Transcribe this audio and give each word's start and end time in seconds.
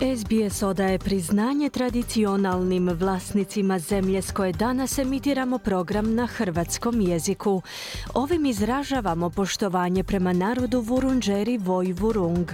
SBS 0.00 0.62
odaje 0.62 0.98
priznanje 0.98 1.70
tradicionalnim 1.70 2.88
vlasnicima 2.88 3.78
zemlje 3.78 4.22
s 4.22 4.32
koje 4.32 4.52
danas 4.52 4.98
emitiramo 4.98 5.58
program 5.58 6.14
na 6.14 6.26
hrvatskom 6.26 7.00
jeziku. 7.00 7.62
Ovim 8.14 8.46
izražavamo 8.46 9.30
poštovanje 9.30 10.04
prema 10.04 10.32
narodu 10.32 10.80
Vurunđeri 10.80 11.58
Voj 11.58 11.92
Vurung, 11.92 12.50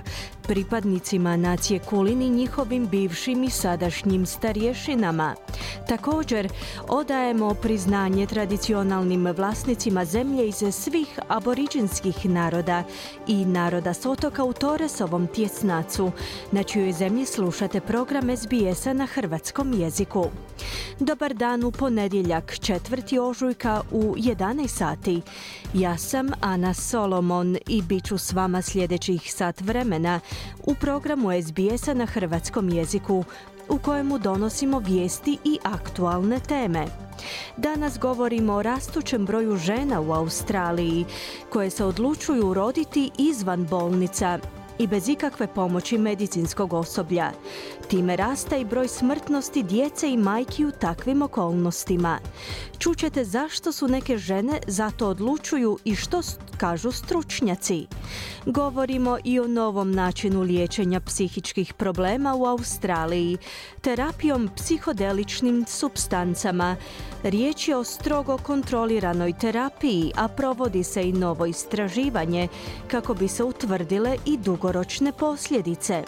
pripadnicima 0.48 1.36
nacije 1.36 1.78
Kulin 1.78 2.22
i 2.22 2.30
njihovim 2.30 2.86
bivšim 2.86 3.44
i 3.44 3.50
sadašnjim 3.50 4.26
starješinama. 4.26 5.34
Također, 5.88 6.48
odajemo 6.88 7.54
priznanje 7.54 8.26
tradicionalnim 8.26 9.26
vlasnicima 9.26 10.04
zemlje 10.04 10.48
iz 10.48 10.62
svih 10.72 11.18
aboriđinskih 11.28 12.26
naroda 12.26 12.84
i 13.26 13.44
naroda 13.44 13.94
s 13.94 14.06
otoka 14.06 14.44
u 14.44 14.52
Toresovom 14.52 15.26
tjesnacu, 15.26 16.12
na 16.52 16.62
čijoj 16.62 16.92
zemlji 16.92 17.26
slušate 17.26 17.80
program 17.80 18.36
SBS-a 18.36 18.92
na 18.92 19.06
hrvatskom 19.06 19.72
jeziku. 19.72 20.26
Dobar 21.00 21.34
dan 21.34 21.64
u 21.64 21.70
ponedjeljak, 21.70 22.44
4. 22.44 23.20
ožujka 23.20 23.80
u 23.90 24.14
11 24.16 24.68
sati. 24.68 25.20
Ja 25.74 25.98
sam 25.98 26.30
Ana 26.40 26.74
Solomon 26.74 27.56
i 27.66 27.82
bit 27.82 28.04
ću 28.04 28.18
s 28.18 28.32
vama 28.32 28.62
sljedećih 28.62 29.32
sat 29.32 29.60
vremena 29.60 30.20
u 30.66 30.74
programu 30.74 31.28
SBS-a 31.42 31.94
na 31.94 32.06
hrvatskom 32.06 32.68
jeziku 32.68 33.24
u 33.68 33.78
kojemu 33.78 34.18
donosimo 34.18 34.78
vijesti 34.78 35.38
i 35.44 35.58
aktualne 35.62 36.40
teme. 36.40 36.86
Danas 37.56 37.98
govorimo 37.98 38.54
o 38.54 38.62
rastućem 38.62 39.26
broju 39.26 39.56
žena 39.56 40.00
u 40.00 40.12
Australiji 40.12 41.04
koje 41.52 41.70
se 41.70 41.84
odlučuju 41.84 42.54
roditi 42.54 43.10
izvan 43.18 43.66
bolnica 43.70 44.38
i 44.78 44.86
bez 44.86 45.08
ikakve 45.08 45.46
pomoći 45.46 45.98
medicinskog 45.98 46.72
osoblja. 46.72 47.30
Time 47.88 48.16
raste 48.16 48.60
i 48.60 48.64
broj 48.64 48.88
smrtnosti 48.88 49.62
djece 49.62 50.10
i 50.10 50.16
majki 50.16 50.64
u 50.64 50.70
takvim 50.70 51.22
okolnostima. 51.22 52.18
Čućete 52.78 53.24
zašto 53.24 53.72
su 53.72 53.88
neke 53.88 54.18
žene 54.18 54.60
zato 54.66 55.08
odlučuju 55.08 55.78
i 55.84 55.94
što 55.94 56.20
kažu 56.56 56.92
stručnjaci. 56.92 57.86
Govorimo 58.46 59.18
i 59.24 59.40
o 59.40 59.46
novom 59.46 59.92
načinu 59.92 60.42
liječenja 60.42 61.00
psihičkih 61.00 61.74
problema 61.74 62.34
u 62.34 62.46
Australiji, 62.46 63.38
terapijom 63.80 64.50
psihodeličnim 64.56 65.64
substancama. 65.68 66.76
Riječ 67.22 67.68
je 67.68 67.76
o 67.76 67.84
strogo 67.84 68.38
kontroliranoj 68.38 69.32
terapiji, 69.32 70.12
a 70.16 70.28
provodi 70.28 70.84
se 70.84 71.08
i 71.08 71.12
novo 71.12 71.46
istraživanje 71.46 72.48
kako 72.90 73.14
bi 73.14 73.28
se 73.28 73.44
utvrdile 73.44 74.16
i 74.24 74.36
dugoročne 74.36 75.12
posljedice. 75.12 76.04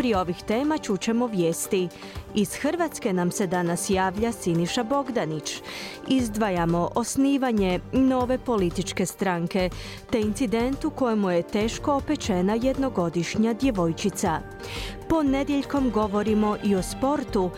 Pri 0.00 0.14
ovih 0.14 0.42
tema 0.42 0.78
čućemo 0.78 1.26
vijesti. 1.26 1.88
Iz 2.34 2.54
Hrvatske 2.54 3.12
nam 3.12 3.30
se 3.30 3.46
danas 3.46 3.90
javlja 3.90 4.32
Siniša 4.32 4.82
Bogdanić. 4.82 5.62
Izdvajamo 6.08 6.88
osnivanje 6.94 7.80
nove 7.92 8.38
političke 8.38 9.06
stranke, 9.06 9.70
te 10.10 10.20
incident 10.20 10.84
u 10.84 10.90
kojemu 10.90 11.30
je 11.30 11.42
teško 11.42 11.92
opečena 11.92 12.54
jednogodišnja 12.54 13.52
djevojčica. 13.52 14.40
Ponedjeljkom 15.08 15.90
govorimo 15.90 16.56
i 16.64 16.74
o 16.74 16.82
sportu. 16.82 17.50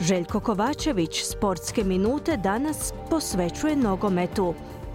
Željko 0.00 0.40
Kovačević 0.40 1.24
sportske 1.24 1.84
minute 1.84 2.36
danas 2.36 2.92
posvećuje 3.10 3.76
nogometu. 3.76 4.54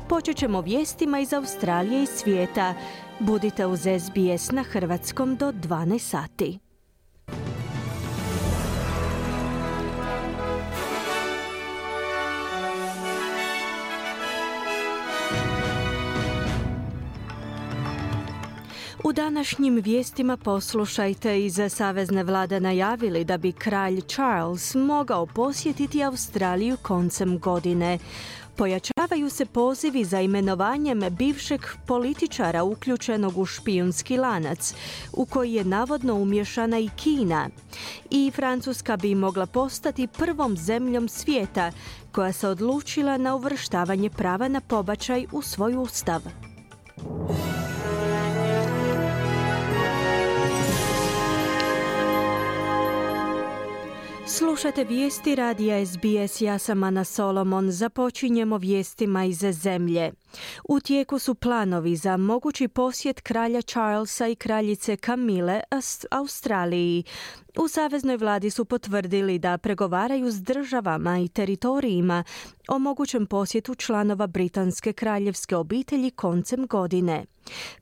Počet 0.10 0.38
ćemo 0.38 0.62
vijestima 0.62 1.20
iz 1.20 1.34
Australije 1.34 2.04
i 2.04 2.06
svijeta. 2.06 2.74
Budite 3.20 3.66
uz 3.66 3.80
SBS 3.80 4.52
na 4.52 4.64
Hrvatskom 4.64 5.36
do 5.36 5.52
12 5.52 6.00
sati. 6.00 6.65
U 19.06 19.14
današnjim 19.14 19.82
vijestima 19.84 20.38
poslušajte 20.38 21.46
iz 21.46 21.60
Savezne 21.70 22.24
vlade 22.24 22.60
najavili 22.60 23.24
da 23.24 23.38
bi 23.38 23.52
kralj 23.52 24.02
Charles 24.02 24.76
mogao 24.76 25.26
posjetiti 25.26 26.04
Australiju 26.04 26.78
koncem 26.82 27.40
godine. 27.40 28.00
Pojačavaju 28.56 29.30
se 29.30 29.46
pozivi 29.46 30.04
za 30.04 30.22
imenovanjem 30.22 31.02
bivšeg 31.10 31.62
političara 31.88 32.64
uključenog 32.64 33.38
u 33.38 33.46
špijunski 33.46 34.18
lanac, 34.18 34.74
u 35.14 35.26
koji 35.26 35.54
je 35.54 35.64
navodno 35.64 36.16
umješana 36.16 36.80
i 36.80 36.90
Kina. 36.96 37.50
I 38.10 38.32
Francuska 38.36 38.98
bi 38.98 39.16
mogla 39.16 39.46
postati 39.46 40.08
prvom 40.08 40.58
zemljom 40.58 41.10
svijeta 41.10 41.72
koja 42.12 42.34
se 42.34 42.48
odlučila 42.48 43.18
na 43.18 43.36
uvrštavanje 43.36 44.10
prava 44.10 44.48
na 44.48 44.62
pobačaj 44.62 45.26
u 45.32 45.42
svoj 45.42 45.76
ustav. 45.76 46.22
Slušate 54.28 54.84
vijesti 54.84 55.36
radija 55.36 55.86
SBS, 55.86 56.41
ja 56.41 56.58
sam 56.58 56.84
Ana 56.84 57.03
Solomon. 57.03 57.72
Započinjemo 57.72 58.58
vijestima 58.58 59.25
iz 59.25 59.38
zemlje. 59.52 60.12
U 60.63 60.80
tijeku 60.80 61.19
su 61.19 61.36
planovi 61.36 61.96
za 61.96 62.18
mogući 62.18 62.68
posjet 62.68 63.22
kralja 63.22 63.62
Charlesa 63.62 64.28
i 64.28 64.35
kraljice 64.35 64.97
Kamile 64.97 65.62
Australiji. 66.12 67.03
U 67.58 67.68
Saveznoj 67.68 68.18
vladi 68.18 68.50
su 68.50 68.66
potvrdili 68.66 69.40
da 69.40 69.58
pregovaraju 69.58 70.31
s 70.31 70.41
državama 70.41 71.19
i 71.19 71.28
teritorijima 71.28 72.24
o 72.68 72.80
mogućem 72.80 73.25
posjetu 73.25 73.75
članova 73.75 74.28
britanske 74.28 74.94
kraljevske 74.94 75.56
obitelji 75.56 76.12
koncem 76.12 76.68
godine. 76.68 77.25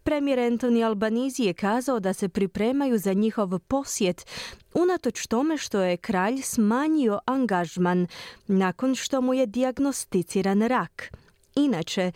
Premijer 0.03 0.39
Anthony 0.39 0.85
Albanizi 0.85 1.43
je 1.43 1.53
kazao 1.53 1.99
da 1.99 2.13
se 2.13 2.29
pripremaju 2.29 2.97
za 2.97 3.13
njihov 3.13 3.59
posjet 3.59 4.25
unatoč 4.73 5.27
tome 5.27 5.57
što 5.57 5.81
je 5.81 5.97
kralj 5.97 6.41
smanjio 6.41 7.19
angažman 7.25 8.07
nakon 8.47 8.95
što 8.95 9.21
mu 9.21 9.33
je 9.33 9.45
dijagnosticiran 9.45 10.61
rak. 10.61 11.11
Inače, 11.55 12.11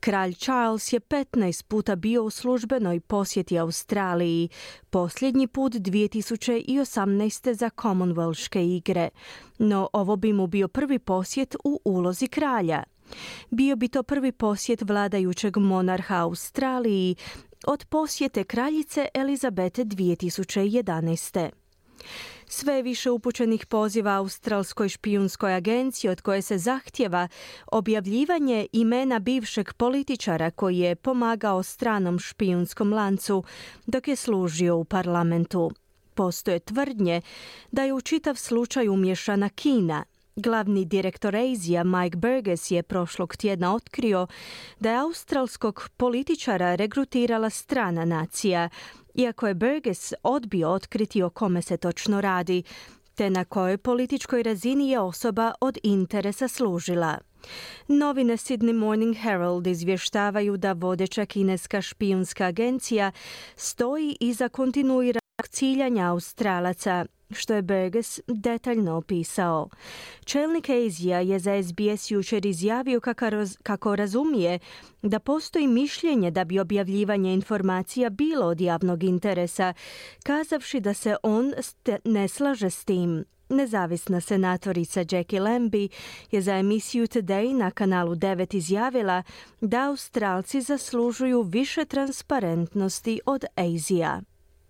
kralj 0.00 0.34
Charles 0.34 0.92
je 0.92 1.00
15 1.00 1.64
puta 1.64 1.96
bio 1.96 2.24
u 2.24 2.30
službenoj 2.30 3.00
posjeti 3.00 3.58
Australiji, 3.58 4.48
posljednji 4.90 5.46
put 5.46 5.72
2018. 5.72 7.54
za 7.54 7.70
Commonwealthke 7.70 8.76
igre, 8.76 9.08
no 9.58 9.88
ovo 9.92 10.16
bi 10.16 10.32
mu 10.32 10.46
bio 10.46 10.68
prvi 10.68 10.98
posjet 10.98 11.56
u 11.64 11.80
ulozi 11.84 12.26
kralja. 12.26 12.82
Bio 13.50 13.76
bi 13.76 13.88
to 13.88 14.02
prvi 14.02 14.32
posjet 14.32 14.82
vladajućeg 14.82 15.56
monarha 15.56 16.16
Australiji 16.16 17.16
od 17.66 17.84
posjete 17.84 18.44
kraljice 18.44 19.08
Elizabete 19.14 19.84
2011. 19.84 21.50
Sve 22.46 22.82
više 22.82 23.10
upućenih 23.10 23.66
poziva 23.66 24.12
Australskoj 24.12 24.88
špijunskoj 24.88 25.54
agenciji 25.54 26.10
od 26.10 26.20
koje 26.20 26.42
se 26.42 26.58
zahtjeva 26.58 27.28
objavljivanje 27.66 28.66
imena 28.72 29.18
bivšeg 29.18 29.72
političara 29.72 30.50
koji 30.50 30.78
je 30.78 30.96
pomagao 30.96 31.62
stranom 31.62 32.18
špijunskom 32.18 32.92
lancu 32.92 33.44
dok 33.86 34.08
je 34.08 34.16
služio 34.16 34.76
u 34.76 34.84
parlamentu. 34.84 35.70
Postoje 36.14 36.58
tvrdnje 36.58 37.20
da 37.70 37.82
je 37.82 37.92
u 37.92 38.00
čitav 38.00 38.34
slučaj 38.34 38.88
umješana 38.88 39.48
Kina, 39.48 40.04
Glavni 40.36 40.84
direktor 40.84 41.36
Azija 41.36 41.84
Mike 41.84 42.16
Burgess 42.16 42.70
je 42.70 42.82
prošlog 42.82 43.36
tjedna 43.36 43.74
otkrio 43.74 44.26
da 44.80 44.90
je 44.90 44.98
australskog 44.98 45.90
političara 45.96 46.74
regrutirala 46.74 47.50
strana 47.50 48.04
nacija, 48.04 48.68
iako 49.14 49.48
je 49.48 49.54
Burgess 49.54 50.12
odbio 50.22 50.70
otkriti 50.70 51.22
o 51.22 51.30
kome 51.30 51.62
se 51.62 51.76
točno 51.76 52.20
radi, 52.20 52.62
te 53.14 53.30
na 53.30 53.44
kojoj 53.44 53.78
političkoj 53.78 54.42
razini 54.42 54.90
je 54.90 55.00
osoba 55.00 55.52
od 55.60 55.78
interesa 55.82 56.48
služila. 56.48 57.18
Novine 57.88 58.36
Sydney 58.36 58.72
Morning 58.72 59.16
Herald 59.16 59.66
izvještavaju 59.66 60.56
da 60.56 60.72
vodeća 60.72 61.26
kineska 61.26 61.82
špijunska 61.82 62.44
agencija 62.44 63.12
stoji 63.56 64.16
iza 64.20 64.48
kontinuiranog 64.48 65.21
ciljanja 65.48 66.10
Australaca, 66.10 67.06
što 67.30 67.54
je 67.54 67.62
Burgess 67.62 68.20
detaljno 68.26 68.96
opisao. 68.96 69.68
Čelnik 70.24 70.68
Azija 70.68 71.20
je 71.20 71.38
za 71.38 71.62
SBS 71.62 72.10
jučer 72.10 72.46
izjavio 72.46 73.00
kako 73.62 73.96
razumije 73.96 74.58
da 75.02 75.18
postoji 75.18 75.66
mišljenje 75.66 76.30
da 76.30 76.44
bi 76.44 76.58
objavljivanje 76.58 77.34
informacija 77.34 78.10
bilo 78.10 78.46
od 78.46 78.60
javnog 78.60 79.02
interesa, 79.02 79.74
kazavši 80.22 80.80
da 80.80 80.94
se 80.94 81.16
on 81.22 81.52
ne 82.04 82.28
slaže 82.28 82.70
s 82.70 82.84
tim. 82.84 83.24
Nezavisna 83.48 84.20
senatorica 84.20 85.04
Jackie 85.10 85.40
Lambie 85.40 85.88
je 86.30 86.40
za 86.40 86.54
emisiju 86.54 87.06
Today 87.06 87.52
na 87.54 87.70
kanalu 87.70 88.14
9 88.14 88.56
izjavila 88.56 89.22
da 89.60 89.88
Australci 89.88 90.60
zaslužuju 90.60 91.42
više 91.42 91.84
transparentnosti 91.84 93.20
od 93.26 93.44
Azija. 93.56 94.20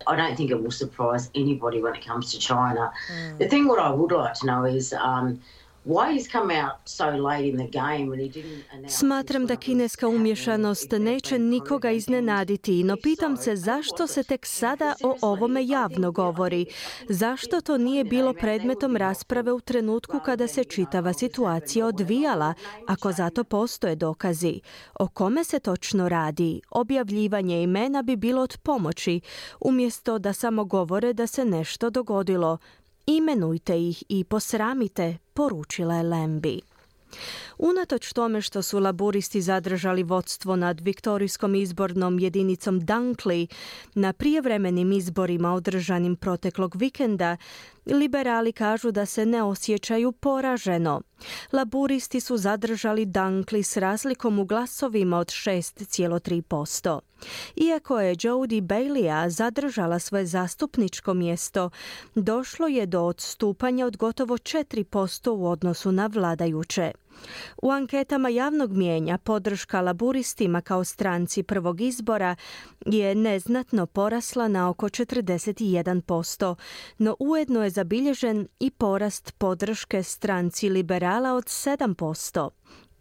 I 0.06 0.16
don't 0.16 0.36
think 0.36 0.50
it 0.50 0.62
will 0.62 0.70
surprise 0.70 1.30
anybody 1.34 1.80
when 1.80 1.94
it 1.94 2.04
comes 2.04 2.32
to 2.32 2.38
China. 2.38 2.92
Mm. 3.10 3.38
The 3.38 3.48
thing 3.48 3.68
what 3.68 3.78
I 3.78 3.90
would 3.90 4.12
like 4.12 4.34
to 4.34 4.46
know 4.46 4.64
is 4.64 4.92
um, 4.92 5.40
Smatram 8.88 9.46
da 9.46 9.56
kineska 9.56 10.08
umješanost 10.08 10.90
neće 10.90 11.38
nikoga 11.38 11.90
iznenaditi, 11.90 12.84
no 12.84 12.96
pitam 13.02 13.36
se 13.36 13.56
zašto 13.56 14.06
se 14.06 14.22
tek 14.22 14.46
sada 14.46 14.94
o 15.04 15.16
ovome 15.22 15.66
javno 15.66 16.12
govori. 16.12 16.66
Zašto 17.08 17.60
to 17.60 17.78
nije 17.78 18.04
bilo 18.04 18.32
predmetom 18.32 18.96
rasprave 18.96 19.52
u 19.52 19.60
trenutku 19.60 20.20
kada 20.24 20.48
se 20.48 20.64
čitava 20.64 21.12
situacija 21.12 21.86
odvijala, 21.86 22.54
ako 22.88 23.12
zato 23.12 23.44
postoje 23.44 23.96
dokazi? 23.96 24.60
O 25.00 25.08
kome 25.08 25.44
se 25.44 25.58
točno 25.58 26.08
radi? 26.08 26.60
Objavljivanje 26.70 27.62
imena 27.62 28.02
bi 28.02 28.16
bilo 28.16 28.42
od 28.42 28.58
pomoći, 28.62 29.20
umjesto 29.60 30.18
da 30.18 30.32
samo 30.32 30.64
govore 30.64 31.12
da 31.12 31.26
se 31.26 31.44
nešto 31.44 31.90
dogodilo. 31.90 32.58
Imenujte 33.06 33.80
ih 33.88 34.02
i 34.08 34.24
posramite, 34.24 35.18
poručila 35.34 35.94
je 35.94 36.02
Lembi. 36.02 36.60
Unatoč 37.58 38.12
tome 38.12 38.40
što 38.40 38.62
su 38.62 38.78
laburisti 38.78 39.42
zadržali 39.42 40.02
vodstvo 40.02 40.56
nad 40.56 40.80
viktorijskom 40.80 41.54
izbornom 41.54 42.18
jedinicom 42.18 42.80
Dunkley 42.80 43.46
na 43.94 44.12
prijevremenim 44.12 44.92
izborima 44.92 45.54
održanim 45.54 46.16
proteklog 46.16 46.76
vikenda, 46.76 47.36
liberali 47.86 48.52
kažu 48.52 48.90
da 48.90 49.06
se 49.06 49.26
ne 49.26 49.42
osjećaju 49.42 50.12
poraženo. 50.12 51.00
Laburisti 51.52 52.20
su 52.20 52.36
zadržali 52.36 53.06
Dunkley 53.06 53.62
s 53.62 53.76
razlikom 53.76 54.38
u 54.38 54.44
glasovima 54.44 55.18
od 55.18 55.26
6,3%. 55.26 57.00
Iako 57.56 58.00
je 58.00 58.16
Jody 58.16 58.60
Baileya 58.60 59.30
zadržala 59.30 59.98
svoje 59.98 60.26
zastupničko 60.26 61.14
mjesto, 61.14 61.70
došlo 62.14 62.66
je 62.66 62.86
do 62.86 63.02
odstupanja 63.02 63.86
od 63.86 63.96
gotovo 63.96 64.38
4% 64.38 65.30
u 65.30 65.46
odnosu 65.46 65.92
na 65.92 66.06
vladajuće. 66.06 66.92
U 67.62 67.70
anketama 67.70 68.28
javnog 68.28 68.72
mijenja 68.72 69.18
podrška 69.18 69.80
laburistima 69.80 70.60
kao 70.60 70.84
stranci 70.84 71.42
prvog 71.42 71.80
izbora 71.80 72.36
je 72.86 73.14
neznatno 73.14 73.86
porasla 73.86 74.48
na 74.48 74.68
oko 74.68 74.88
41%, 74.88 76.54
no 76.98 77.16
ujedno 77.18 77.64
je 77.64 77.70
zabilježen 77.70 78.48
i 78.60 78.70
porast 78.70 79.34
podrške 79.38 80.02
stranci 80.02 80.68
liberala 80.68 81.32
od 81.32 81.44
7%. 81.44 82.50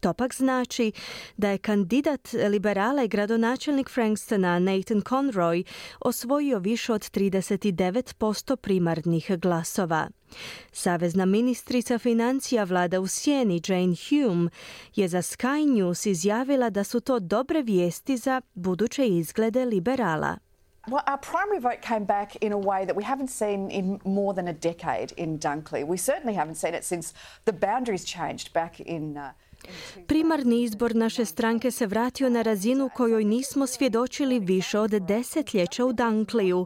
To 0.02 0.14
pak 0.14 0.36
znači 0.36 0.92
da 1.38 1.50
je 1.50 1.58
kandidat 1.58 2.34
liberala 2.50 3.04
i 3.04 3.08
gradonačelnik 3.08 3.90
Frankstona 3.90 4.60
Nathan 4.60 5.02
Conroy 5.02 5.64
osvojio 6.00 6.60
više 6.60 6.94
od 6.94 7.02
39% 7.02 8.56
primarnih 8.56 9.32
glasova. 9.40 10.10
Savezna 10.72 11.26
ministrica 11.26 12.00
financija 12.00 12.64
vlada 12.64 13.00
u 13.00 13.08
sjeni 13.08 13.62
Jane 13.68 13.96
Hume 14.10 14.50
je 14.96 15.08
za 15.08 15.22
Sky 15.22 15.76
News 15.76 16.06
izjavila 16.06 16.70
da 16.70 16.84
su 16.84 17.00
to 17.00 17.20
dobre 17.20 17.62
vijesti 17.62 18.18
za 18.18 18.42
buduće 18.54 19.08
izglede 19.08 19.66
liberala. 19.66 20.38
Well, 20.88 21.04
our 21.08 21.20
primary 21.20 21.60
vote 21.60 21.82
came 21.82 22.06
back 22.06 22.36
in 22.42 22.54
a 22.54 22.58
way 22.58 22.86
that 22.86 22.96
we 22.96 23.04
haven't 23.04 23.30
seen 23.30 23.70
in 23.70 24.00
more 24.04 24.34
than 24.34 24.48
a 24.48 24.54
decade 24.54 25.14
in 25.18 25.38
Dunkley. 25.38 25.86
We 25.86 25.98
certainly 25.98 26.34
haven't 26.34 26.56
seen 26.56 26.74
it 26.74 26.84
since 26.84 27.14
the 27.46 27.54
boundaries 27.54 28.04
changed 28.04 28.52
back 28.54 28.80
in 28.80 29.16
uh, 29.18 29.32
Primarni 30.08 30.64
izbor 30.64 30.96
naše 30.96 31.26
stranke 31.26 31.72
se 31.72 31.88
vratio 31.88 32.30
na 32.30 32.42
razinu 32.42 32.90
kojoj 32.96 33.24
nismo 33.24 33.68
svjedočili 33.68 34.40
više 34.40 34.80
od 34.80 34.92
desetljeća 34.92 35.86
u 35.86 35.94
Dankliju. 35.94 36.66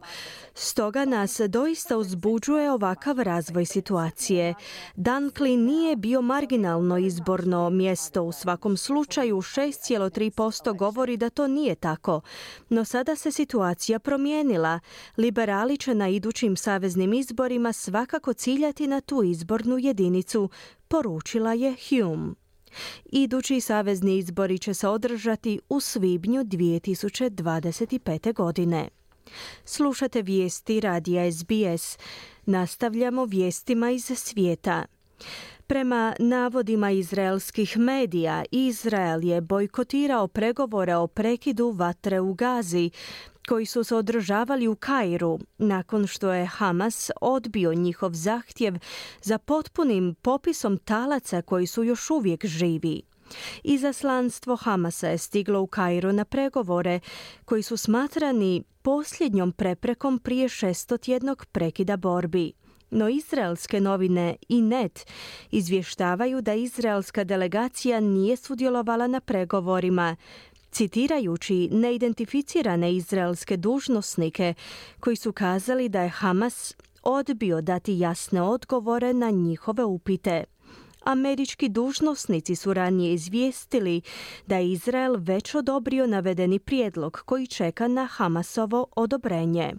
Stoga 0.53 1.05
nas 1.05 1.41
doista 1.49 1.97
uzbuđuje 1.97 2.71
ovakav 2.71 3.19
razvoj 3.19 3.65
situacije. 3.65 4.53
Dankli 4.95 5.57
nije 5.57 5.95
bio 5.95 6.21
marginalno 6.21 6.97
izborno 6.97 7.69
mjesto. 7.69 8.23
U 8.23 8.31
svakom 8.31 8.77
slučaju 8.77 9.37
6,3% 9.37 10.77
govori 10.77 11.17
da 11.17 11.29
to 11.29 11.47
nije 11.47 11.75
tako. 11.75 12.21
No 12.69 12.85
sada 12.85 13.15
se 13.15 13.31
situacija 13.31 13.99
promijenila. 13.99 14.79
Liberali 15.17 15.77
će 15.77 15.95
na 15.95 16.09
idućim 16.09 16.57
saveznim 16.57 17.13
izborima 17.13 17.73
svakako 17.73 18.33
ciljati 18.33 18.87
na 18.87 19.01
tu 19.01 19.23
izbornu 19.23 19.77
jedinicu, 19.77 20.49
poručila 20.87 21.53
je 21.53 21.75
Hume. 21.89 22.44
Idući 23.05 23.61
savezni 23.61 24.17
izbori 24.17 24.59
će 24.59 24.73
se 24.73 24.87
održati 24.87 25.59
u 25.69 25.79
svibnju 25.79 26.43
2025. 26.43 28.33
godine. 28.33 28.89
Slušate 29.65 30.21
vijesti 30.21 30.79
radija 30.79 31.31
SBS. 31.31 31.97
Nastavljamo 32.45 33.25
vijestima 33.25 33.91
iz 33.91 34.05
svijeta. 34.15 34.85
Prema 35.67 36.15
navodima 36.19 36.91
izraelskih 36.91 37.77
medija, 37.77 38.43
Izrael 38.51 39.23
je 39.23 39.41
bojkotirao 39.41 40.27
pregovore 40.27 40.95
o 40.95 41.07
prekidu 41.07 41.71
vatre 41.71 42.19
u 42.19 42.33
Gazi, 42.33 42.89
koji 43.47 43.65
su 43.65 43.83
se 43.83 43.95
održavali 43.95 44.67
u 44.67 44.75
Kairu 44.75 45.39
nakon 45.57 46.07
što 46.07 46.33
je 46.33 46.45
Hamas 46.45 47.11
odbio 47.21 47.73
njihov 47.73 48.11
zahtjev 48.13 48.73
za 49.21 49.37
potpunim 49.37 50.15
popisom 50.21 50.77
talaca 50.77 51.41
koji 51.41 51.67
su 51.67 51.83
još 51.83 52.09
uvijek 52.09 52.45
živi. 52.45 53.01
Izaslanstvo 53.63 54.55
Hamasa 54.55 55.07
je 55.07 55.17
stiglo 55.17 55.61
u 55.61 55.67
Kairu 55.67 56.13
na 56.13 56.25
pregovore 56.25 56.99
koji 57.45 57.63
su 57.63 57.77
smatrani 57.77 58.63
posljednjom 58.81 59.51
preprekom 59.51 60.19
prije 60.19 60.49
šestotjednog 60.49 61.45
prekida 61.45 61.97
borbi. 61.97 62.51
No 62.89 63.09
izraelske 63.09 63.81
novine 63.81 64.35
i 64.49 64.61
net 64.61 65.05
izvještavaju 65.51 66.41
da 66.41 66.53
izraelska 66.53 67.23
delegacija 67.23 67.99
nije 67.99 68.37
sudjelovala 68.37 69.07
na 69.07 69.19
pregovorima, 69.19 70.15
citirajući 70.75 71.69
neidentificirane 71.71 72.93
izraelske 72.93 73.57
dužnosnike 73.57 74.53
koji 74.99 75.15
su 75.15 75.31
kazali 75.31 75.89
da 75.89 76.01
je 76.01 76.09
Hamas 76.09 76.75
odbio 77.03 77.61
dati 77.61 77.99
jasne 77.99 78.41
odgovore 78.41 79.13
na 79.13 79.29
njihove 79.29 79.83
upite. 79.83 80.43
Američki 81.03 81.69
dužnosnici 81.69 82.55
su 82.55 82.73
ranije 82.73 83.13
izvijestili 83.13 84.01
da 84.47 84.57
je 84.57 84.71
Izrael 84.71 85.15
već 85.19 85.55
odobrio 85.55 86.07
navedeni 86.07 86.59
prijedlog 86.59 87.21
koji 87.25 87.47
čeka 87.47 87.87
na 87.87 88.05
Hamasovo 88.05 88.87
odobrenje. 88.95 89.73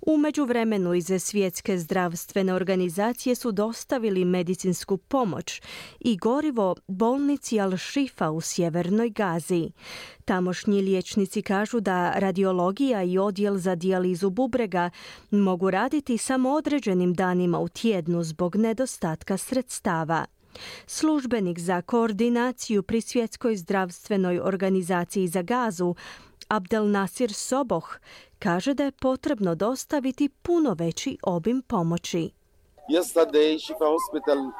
U 0.00 0.16
međuvremenu 0.16 0.94
iz 0.94 1.10
svjetske 1.18 1.78
zdravstvene 1.78 2.54
organizacije 2.54 3.34
su 3.34 3.52
dostavili 3.52 4.24
medicinsku 4.24 4.96
pomoć 4.96 5.62
i 6.00 6.16
gorivo 6.16 6.76
bolnici 6.86 7.56
Al-Shifa 7.56 8.30
u 8.30 8.40
sjevernoj 8.40 9.10
Gazi. 9.10 9.70
Tamošnji 10.24 10.82
liječnici 10.82 11.42
kažu 11.42 11.80
da 11.80 12.12
radiologija 12.18 13.02
i 13.02 13.18
odjel 13.18 13.56
za 13.56 13.74
dijalizu 13.74 14.30
bubrega 14.30 14.90
mogu 15.30 15.70
raditi 15.70 16.18
samo 16.18 16.50
određenim 16.50 17.14
danima 17.14 17.58
u 17.58 17.68
tjednu 17.68 18.22
zbog 18.22 18.56
nedostatka 18.56 19.36
sredstava. 19.36 20.24
Službenik 20.86 21.58
za 21.58 21.82
koordinaciju 21.82 22.82
pri 22.82 23.00
svjetskoj 23.00 23.56
zdravstvenoj 23.56 24.40
organizaciji 24.40 25.28
za 25.28 25.42
gazu 25.42 25.94
Abdel 26.48 26.90
Nasir 26.90 27.32
Soboh 27.32 27.96
kaže 28.44 28.74
da 28.74 28.84
je 28.84 28.92
potrebno 28.92 29.54
dostaviti 29.54 30.28
puno 30.28 30.74
veći 30.78 31.18
obim 31.22 31.62
pomoći. 31.62 32.30
Yesterday, 32.96 33.50
Shifa 33.64 33.88
Hospital 33.96 34.40
uh, 34.46 34.52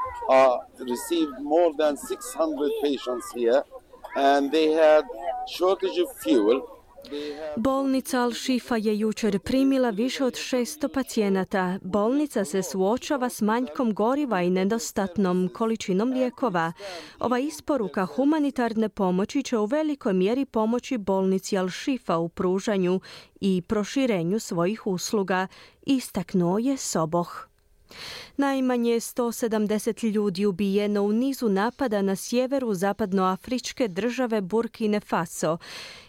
received 0.92 1.36
more 1.54 1.70
than 1.80 1.94
600 1.96 2.70
patients 2.84 3.26
here 3.38 3.60
and 4.30 4.42
they 4.54 4.68
had 4.84 5.04
shortage 5.56 5.98
of 6.04 6.08
fuel 6.22 6.58
Bolnica 7.56 8.18
Al-Shifa 8.18 8.86
je 8.86 8.98
jučer 8.98 9.38
primila 9.38 9.90
više 9.90 10.24
od 10.24 10.32
600 10.32 10.88
pacijenata. 10.88 11.78
Bolnica 11.82 12.44
se 12.44 12.62
suočava 12.62 13.28
s 13.28 13.40
manjkom 13.40 13.94
goriva 13.94 14.42
i 14.42 14.50
nedostatnom 14.50 15.50
količinom 15.54 16.10
lijekova. 16.10 16.72
Ova 17.18 17.38
isporuka 17.38 18.06
humanitarne 18.06 18.88
pomoći 18.88 19.42
će 19.42 19.58
u 19.58 19.64
velikoj 19.64 20.12
mjeri 20.12 20.44
pomoći 20.44 20.98
bolnici 20.98 21.56
Al-Shifa 21.56 22.14
u 22.16 22.28
pružanju 22.28 23.00
i 23.40 23.62
proširenju 23.68 24.40
svojih 24.40 24.86
usluga, 24.86 25.46
istaknuo 25.82 26.58
je 26.58 26.76
Soboh. 26.76 27.53
Najmanje 28.36 28.94
170 28.94 30.12
ljudi 30.12 30.46
ubijeno 30.46 31.02
u 31.02 31.12
nizu 31.12 31.48
napada 31.48 32.02
na 32.02 32.16
sjeveru 32.16 32.74
zapadnoafričke 32.74 33.88
države 33.88 34.40
Burkine 34.40 35.00
Faso, 35.00 35.58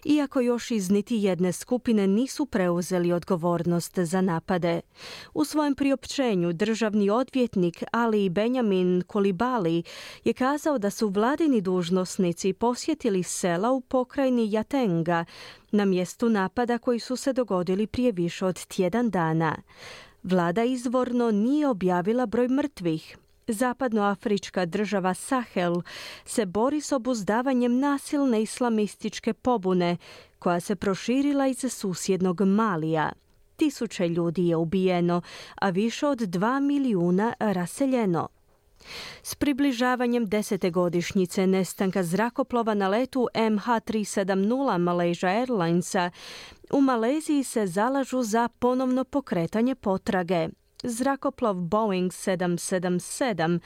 iako 0.05 0.39
još 0.39 0.71
iz 0.71 0.91
niti 0.91 1.15
jedne 1.15 1.51
skupine 1.51 2.07
nisu 2.07 2.45
preuzeli 2.45 3.11
odgovornost 3.11 3.99
za 3.99 4.21
napade. 4.21 4.81
U 5.33 5.45
svojem 5.45 5.75
priopćenju 5.75 6.53
državni 6.53 7.09
odvjetnik 7.09 7.83
Ali 7.91 8.29
Benjamin 8.29 9.03
Kolibali 9.07 9.83
je 10.23 10.33
kazao 10.33 10.77
da 10.77 10.89
su 10.89 11.07
vladini 11.09 11.61
dužnosnici 11.61 12.53
posjetili 12.53 13.23
sela 13.23 13.71
u 13.71 13.81
pokrajini 13.81 14.51
Jatenga 14.51 15.25
na 15.71 15.85
mjestu 15.85 16.29
napada 16.29 16.77
koji 16.77 16.99
su 16.99 17.15
se 17.15 17.33
dogodili 17.33 17.87
prije 17.87 18.11
više 18.11 18.45
od 18.45 18.65
tjedan 18.65 19.09
dana. 19.09 19.55
Vlada 20.25 20.63
izvorno 20.63 21.31
nije 21.31 21.67
objavila 21.67 22.25
broj 22.25 22.47
mrtvih. 22.47 23.17
Zapadnoafrička 23.47 24.65
država 24.65 25.13
Sahel 25.13 25.75
se 26.25 26.45
bori 26.45 26.81
s 26.81 26.91
obuzdavanjem 26.91 27.79
nasilne 27.79 28.41
islamističke 28.41 29.33
pobune 29.33 29.97
koja 30.39 30.59
se 30.59 30.75
proširila 30.75 31.47
iz 31.47 31.65
susjednog 31.69 32.41
Malija. 32.41 33.11
Tisuće 33.55 34.07
ljudi 34.07 34.47
je 34.47 34.55
ubijeno, 34.55 35.21
a 35.55 35.69
više 35.69 36.07
od 36.07 36.19
dva 36.19 36.59
milijuna 36.59 37.33
raseljeno. 37.39 38.27
S 39.23 39.35
približavanjem 39.35 40.25
desete 40.25 40.69
godišnjice 40.69 41.47
nestanka 41.47 42.03
zrakoplova 42.03 42.73
na 42.73 42.87
letu 42.87 43.27
MH370 43.33 44.77
Malaysia 44.77 45.27
Airlinesa 45.27 46.11
u 46.71 46.81
Maleziji 46.81 47.43
se 47.43 47.67
zalažu 47.67 48.23
za 48.23 48.47
ponovno 48.59 49.03
pokretanje 49.03 49.75
potrage 49.75 50.49
zrakoplov 50.83 51.55
Boeing 51.55 52.11
777 52.11 53.59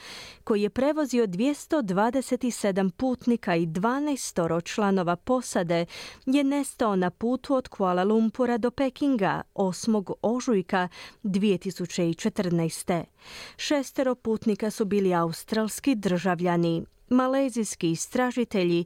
koji 0.44 0.62
je 0.62 0.70
prevozio 0.70 1.26
227 1.26 2.90
putnika 2.90 3.56
i 3.56 3.66
12 3.66 4.62
članova 4.64 5.16
posade 5.16 5.86
je 6.26 6.44
nestao 6.44 6.96
na 6.96 7.10
putu 7.10 7.54
od 7.54 7.68
Kuala 7.68 8.04
Lumpura 8.04 8.58
do 8.58 8.70
Pekinga 8.70 9.42
8. 9.54 10.12
ožujka 10.22 10.88
2014. 11.24 13.04
Šestero 13.56 14.14
putnika 14.14 14.70
su 14.70 14.84
bili 14.84 15.14
australski 15.14 15.94
državljani. 15.94 16.84
Malezijski 17.10 17.90
istražitelji 17.90 18.84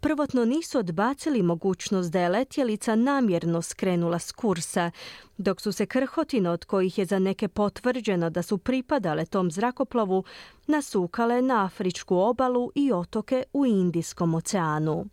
prvotno 0.00 0.44
nisu 0.44 0.78
odbacili 0.78 1.42
mogućnost 1.42 2.12
da 2.12 2.20
je 2.20 2.28
letjelica 2.28 2.94
namjerno 2.94 3.62
skrenula 3.62 4.18
s 4.18 4.32
kursa, 4.32 4.90
dok 5.38 5.60
su 5.60 5.72
se 5.72 5.86
krhotine 5.86 6.50
od 6.50 6.64
kojih 6.64 6.98
je 6.98 7.04
za 7.04 7.18
neke 7.18 7.48
potvrđeno 7.48 8.30
da 8.30 8.42
su 8.42 8.58
pripadale 8.58 9.26
tom 9.26 9.50
zrakoplovu 9.50 10.24
nasukale 10.66 11.42
na 11.42 11.64
Afričku 11.64 12.16
obalu 12.16 12.70
i 12.74 12.92
otoke 12.92 13.44
u 13.52 13.66
Indijskom 13.66 14.34
oceanu. 14.34 15.06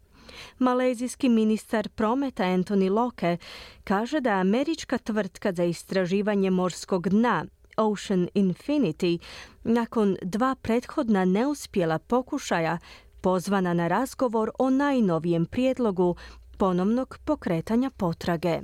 Malezijski 0.59 1.29
ministar 1.29 1.89
prometa 1.89 2.43
Anthony 2.43 2.91
Locke 2.91 3.37
kaže 3.83 4.19
da 4.19 4.29
je 4.29 4.41
američka 4.41 4.97
tvrtka 4.97 5.53
za 5.53 5.63
istraživanje 5.63 6.49
morskog 6.49 7.09
dna 7.09 7.45
Ocean 7.77 8.27
Infinity 8.33 9.19
nakon 9.63 10.17
dva 10.21 10.55
prethodna 10.55 11.25
neuspjela 11.25 11.99
pokušaja 11.99 12.77
pozvana 13.21 13.73
na 13.73 13.87
razgovor 13.87 14.51
o 14.59 14.69
najnovijem 14.69 15.45
prijedlogu 15.45 16.15
ponovnog 16.57 17.17
pokretanja 17.25 17.89
potrage. 17.89 18.61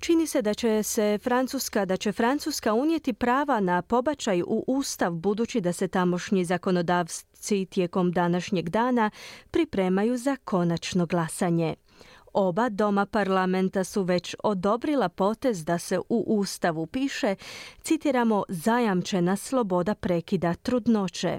Čini 0.00 0.26
se 0.26 0.42
da 0.42 0.54
će 0.54 0.82
se 0.82 1.18
Francuska, 1.22 1.84
da 1.84 1.96
će 1.96 2.12
Francuska 2.12 2.74
unijeti 2.74 3.12
prava 3.12 3.60
na 3.60 3.82
pobačaj 3.82 4.42
u 4.42 4.64
ustav 4.66 5.12
budući 5.12 5.60
da 5.60 5.72
se 5.72 5.88
tamošnji 5.88 6.44
zakonodavci 6.44 7.66
tijekom 7.66 8.12
današnjeg 8.12 8.68
dana 8.68 9.10
pripremaju 9.50 10.16
za 10.16 10.36
konačno 10.44 11.06
glasanje. 11.06 11.74
Oba 12.32 12.68
doma 12.68 13.06
parlamenta 13.06 13.84
su 13.84 14.02
već 14.02 14.36
odobrila 14.44 15.08
potez 15.08 15.64
da 15.64 15.78
se 15.78 15.98
u 16.08 16.24
Ustavu 16.26 16.86
piše, 16.86 17.34
citiramo, 17.82 18.44
zajamčena 18.48 19.36
sloboda 19.36 19.94
prekida 19.94 20.54
trudnoće. 20.54 21.38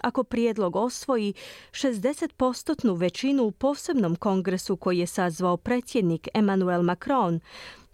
Ako 0.00 0.24
prijedlog 0.24 0.76
osvoji 0.76 1.34
60% 1.70 2.98
većinu 2.98 3.44
u 3.44 3.50
posebnom 3.50 4.16
kongresu 4.16 4.76
koji 4.76 4.98
je 4.98 5.06
sazvao 5.06 5.56
predsjednik 5.56 6.28
Emmanuel 6.34 6.82
Macron, 6.82 7.40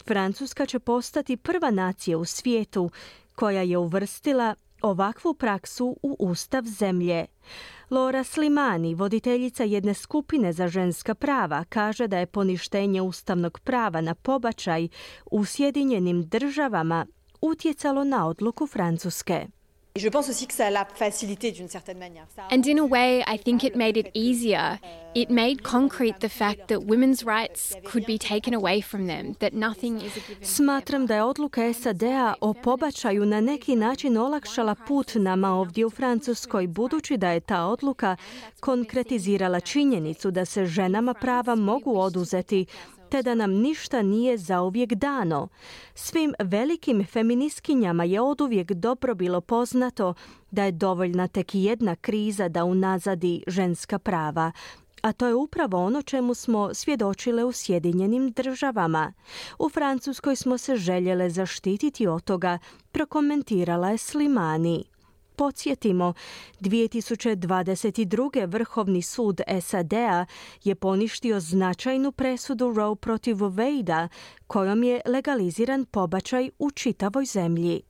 Francuska 0.06 0.66
će 0.66 0.78
postati 0.78 1.36
prva 1.36 1.70
nacija 1.70 2.18
u 2.18 2.24
svijetu 2.24 2.90
koja 3.34 3.62
je 3.62 3.78
uvrstila 3.78 4.54
ovakvu 4.82 5.34
praksu 5.34 5.96
u 6.02 6.16
ustav 6.18 6.64
zemlje. 6.64 7.26
Lora 7.90 8.24
Slimani, 8.24 8.94
voditeljica 8.94 9.64
jedne 9.64 9.94
skupine 9.94 10.52
za 10.52 10.68
ženska 10.68 11.14
prava, 11.14 11.64
kaže 11.68 12.08
da 12.08 12.18
je 12.18 12.26
poništenje 12.26 13.02
ustavnog 13.02 13.60
prava 13.60 14.00
na 14.00 14.14
pobačaj 14.14 14.88
u 15.30 15.44
Sjedinjenim 15.44 16.22
državama 16.22 17.06
utjecalo 17.40 18.04
na 18.04 18.28
odluku 18.28 18.66
Francuske. 18.66 19.46
Je 19.98 20.08
pense 20.08 20.28
aussi 20.28 20.46
que 20.46 20.54
ça 20.54 20.70
l'a 20.70 20.86
facilité 20.94 21.52
d'une 21.52 21.68
certaine 21.68 21.98
manière. 21.98 22.26
And 22.50 22.62
in 22.66 22.78
a 22.78 22.86
way, 22.86 23.22
I 23.26 23.38
think 23.38 23.64
it 23.64 23.76
made 23.76 23.96
it 23.96 24.08
easier. 24.14 24.78
Euh, 24.82 25.12
it 25.14 25.30
made 25.30 25.62
concrete 25.62 26.20
the 26.20 26.28
fact 26.28 26.68
that 26.68 26.80
women's 26.86 27.24
rights 27.24 27.74
could 27.84 28.06
be 28.06 28.18
taken 28.18 28.54
away 28.54 28.80
from 28.80 29.06
them, 29.06 29.34
that 29.40 29.52
nothing 29.52 30.00
is 30.00 30.16
a 30.16 30.20
given. 30.28 30.44
Smatram 30.44 31.06
da 31.06 31.14
je 31.14 31.22
odluka 31.22 31.72
SAD-a 31.72 32.34
o 32.40 32.54
pobačaju 32.54 33.26
na 33.26 33.40
neki 33.40 33.76
način 33.76 34.16
olakšala 34.16 34.74
put 34.74 35.14
nama 35.14 35.48
ovdje 35.48 35.86
u 35.86 35.90
Francuskoj, 35.90 36.66
budući 36.66 37.16
da 37.16 37.30
je 37.30 37.40
ta 37.40 37.64
odluka 37.64 38.16
konkretizirala 38.60 39.60
činjenicu 39.60 40.30
da 40.30 40.44
se 40.44 40.66
ženama 40.66 41.14
prava 41.14 41.54
mogu 41.54 41.98
oduzeti 41.98 42.66
te 43.10 43.22
da 43.22 43.34
nam 43.34 43.50
ništa 43.50 44.02
nije 44.02 44.38
zauvijek 44.38 44.92
dano. 44.92 45.48
Svim 45.94 46.34
velikim 46.38 47.06
feministkinjama 47.06 48.04
je 48.04 48.20
oduvijek 48.20 48.72
dobro 48.72 49.14
bilo 49.14 49.40
poznato 49.40 50.14
da 50.50 50.64
je 50.64 50.72
dovoljna 50.72 51.28
tek 51.28 51.54
jedna 51.54 51.96
kriza 51.96 52.48
da 52.48 52.64
unazadi 52.64 53.42
ženska 53.46 53.98
prava, 53.98 54.52
a 55.02 55.12
to 55.12 55.26
je 55.26 55.34
upravo 55.34 55.84
ono 55.84 56.02
čemu 56.02 56.34
smo 56.34 56.74
svjedočile 56.74 57.44
u 57.44 57.52
Sjedinjenim 57.52 58.30
državama. 58.30 59.12
U 59.58 59.68
Francuskoj 59.68 60.36
smo 60.36 60.58
se 60.58 60.76
željele 60.76 61.30
zaštititi 61.30 62.06
od 62.06 62.24
toga, 62.24 62.58
prokomentirala 62.92 63.90
je 63.90 63.98
Slimani. 63.98 64.84
Podsjetimo, 65.38 66.14
2022. 66.60 68.46
Vrhovni 68.46 69.02
sud 69.02 69.40
SAD-a 69.62 70.26
je 70.64 70.74
poništio 70.74 71.40
značajnu 71.40 72.12
presudu 72.12 72.72
Roe 72.72 72.96
protiv 72.96 73.36
Wade-a 73.36 74.08
kojom 74.46 74.82
je 74.82 75.00
legaliziran 75.06 75.84
pobačaj 75.84 76.50
u 76.58 76.70
čitavoj 76.70 77.24
zemlji. 77.24 77.82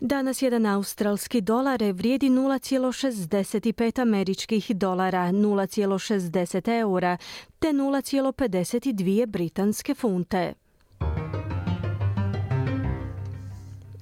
Danas 0.00 0.42
jedan 0.42 0.66
australski 0.66 1.40
dolar 1.40 1.82
vrijedi 1.82 2.30
0,65 2.30 4.02
američkih 4.02 4.76
dolara, 4.76 5.32
0,60 5.32 6.80
eura 6.80 7.16
te 7.58 7.68
0,52 7.68 9.26
britanske 9.26 9.94
funte. 9.94 10.63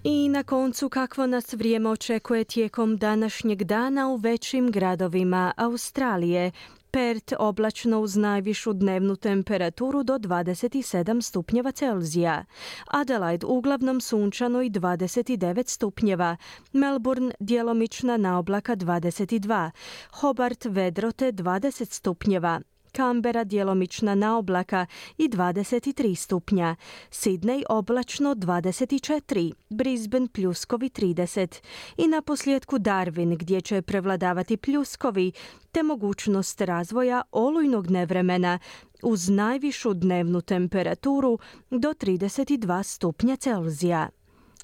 I 0.05 0.29
na 0.29 0.43
koncu 0.43 0.89
kakvo 0.89 1.27
nas 1.27 1.53
vrijeme 1.53 1.91
očekuje 1.91 2.45
tijekom 2.45 2.97
današnjeg 2.97 3.65
dana 3.65 4.09
u 4.09 4.17
većim 4.17 4.71
gradovima 4.71 5.53
Australije. 5.57 6.51
Pert 6.91 7.33
oblačno 7.39 8.01
uz 8.01 8.17
najvišu 8.17 8.73
dnevnu 8.73 9.17
temperaturu 9.17 10.03
do 10.03 10.19
27 10.19 11.23
stupnjeva 11.23 11.73
Celzija. 11.73 12.45
Adelaide 12.87 13.47
uglavnom 13.47 14.01
sunčano 14.01 14.63
i 14.63 14.71
29 14.71 15.69
stupnjeva. 15.69 16.37
Melbourne 16.73 17.35
djelomična 17.41 18.17
na 18.17 18.39
oblaka 18.39 18.77
22. 18.77 19.71
Hobart 20.11 20.65
vedrote 20.65 21.33
20 21.33 21.93
stupnjeva. 21.93 22.61
Kambera 22.93 23.45
djelomična 23.45 24.15
na 24.15 24.39
oblaka 24.39 24.87
i 25.19 25.29
23 25.29 26.15
stupnja, 26.15 26.77
Sidney 27.11 27.63
oblačno 27.69 28.35
24, 28.35 29.53
Brisbane 29.71 30.29
pljuskovi 30.33 30.89
30 30.89 31.63
i 31.97 32.07
na 32.07 32.23
posljedku 32.23 32.79
Darwin 32.79 33.37
gdje 33.37 33.61
će 33.61 33.83
prevladavati 33.83 34.57
pljuskovi 34.57 35.33
te 35.73 35.83
mogućnost 35.83 36.61
razvoja 36.61 37.23
olujnog 37.33 37.91
nevremena 37.91 38.59
uz 39.03 39.29
najvišu 39.29 39.95
dnevnu 39.95 40.41
temperaturu 40.41 41.39
do 41.71 41.89
32 41.89 42.83
stupnja 42.83 43.37
Celzija. 43.37 44.09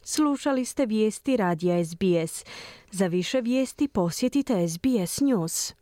Slušali 0.04 0.64
ste 0.64 0.86
vijesti 0.86 1.36
radija 1.36 1.84
SBS. 1.84 2.44
Za 2.90 3.06
više 3.06 3.40
vijesti 3.40 3.88
posjetite 3.88 4.68
SBS 4.68 5.20
News. 5.20 5.74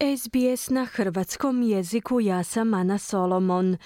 SBS 0.00 0.70
na 0.70 0.84
hrvatskom 0.84 1.62
jeziku 1.62 2.20
ja 2.20 2.44
sam 2.44 2.74
Ana 2.74 2.98
Solomon. 2.98 3.76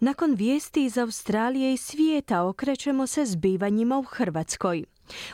Nakon 0.00 0.34
vijesti 0.34 0.84
iz 0.84 0.98
Australije 0.98 1.72
i 1.72 1.76
svijeta 1.76 2.42
okrećemo 2.42 3.06
se 3.06 3.24
zbivanjima 3.24 3.98
u 3.98 4.02
Hrvatskoj. 4.02 4.84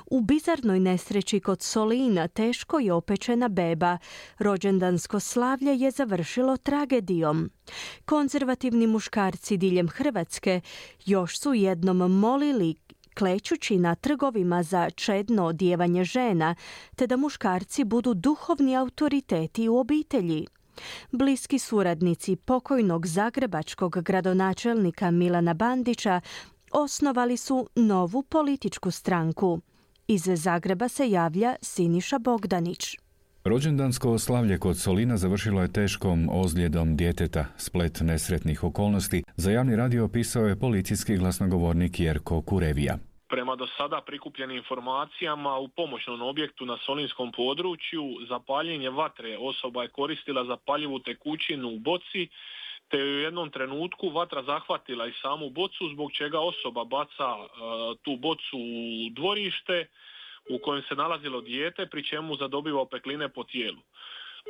U 0.06 0.20
bizarnoj 0.20 0.80
nesreći 0.80 1.40
kod 1.40 1.62
Solina 1.62 2.28
teško 2.28 2.78
je 2.78 2.92
opečena 2.92 3.48
beba. 3.48 3.98
Rođendansko 4.38 5.20
slavlje 5.20 5.76
je 5.76 5.90
završilo 5.90 6.56
tragedijom. 6.56 7.50
Konzervativni 8.04 8.86
muškarci 8.86 9.56
diljem 9.56 9.88
Hrvatske 9.88 10.60
još 11.04 11.38
su 11.38 11.54
jednom 11.54 11.96
molili 11.96 12.74
klećući 13.18 13.78
na 13.78 13.94
trgovima 13.94 14.62
za 14.62 14.90
čedno 14.90 15.44
odjevanje 15.46 16.04
žena, 16.04 16.54
te 16.96 17.06
da 17.06 17.16
muškarci 17.16 17.84
budu 17.84 18.14
duhovni 18.14 18.76
autoriteti 18.76 19.68
u 19.68 19.76
obitelji. 19.78 20.46
Bliski 21.12 21.58
suradnici 21.58 22.36
pokojnog 22.36 23.06
zagrebačkog 23.06 24.02
gradonačelnika 24.02 25.10
Milana 25.10 25.54
Bandića 25.54 26.20
osnovali 26.72 27.36
su 27.36 27.68
novu 27.74 28.22
političku 28.22 28.90
stranku. 28.90 29.60
Iz 30.08 30.22
Zagreba 30.34 30.88
se 30.88 31.10
javlja 31.10 31.56
Siniša 31.62 32.18
Bogdanić. 32.18 33.05
Rođendansko 33.48 34.18
slavlje 34.18 34.58
kod 34.58 34.76
Solina 34.78 35.16
završilo 35.16 35.62
je 35.62 35.72
teškom 35.72 36.28
ozljedom 36.32 36.96
djeteta. 36.96 37.44
Splet 37.56 38.00
nesretnih 38.00 38.64
okolnosti 38.64 39.22
za 39.36 39.50
javni 39.50 39.76
radio 39.76 40.04
opisao 40.04 40.46
je 40.46 40.60
policijski 40.60 41.16
glasnogovornik 41.16 42.00
Jerko 42.00 42.42
Kurevija. 42.42 42.94
Prema 43.28 43.56
do 43.56 43.66
sada 43.66 44.00
prikupljenim 44.06 44.56
informacijama 44.56 45.58
u 45.58 45.68
pomoćnom 45.68 46.22
objektu 46.22 46.66
na 46.66 46.76
solinskom 46.86 47.32
području 47.32 48.04
za 48.28 48.38
paljenje 48.38 48.90
vatre 48.90 49.38
osoba 49.38 49.82
je 49.82 49.88
koristila 49.88 50.44
zapaljivu 50.44 50.98
tekućinu 50.98 51.68
u 51.68 51.78
boci 51.78 52.28
te 52.88 52.98
je 52.98 53.16
u 53.16 53.20
jednom 53.20 53.50
trenutku 53.50 54.08
vatra 54.08 54.42
zahvatila 54.42 55.06
i 55.06 55.12
samu 55.22 55.50
bocu 55.50 55.88
zbog 55.92 56.12
čega 56.12 56.40
osoba 56.40 56.84
baca 56.84 57.28
e, 57.36 57.46
tu 58.02 58.16
bocu 58.16 58.56
u 58.56 59.10
dvorište 59.10 59.86
u 60.48 60.58
kojem 60.58 60.82
se 60.88 60.94
nalazilo 60.94 61.40
dijete 61.40 61.86
pri 61.86 62.04
čemu 62.04 62.36
zadobiva 62.36 62.80
opekline 62.80 63.28
po 63.28 63.44
tijelu. 63.44 63.78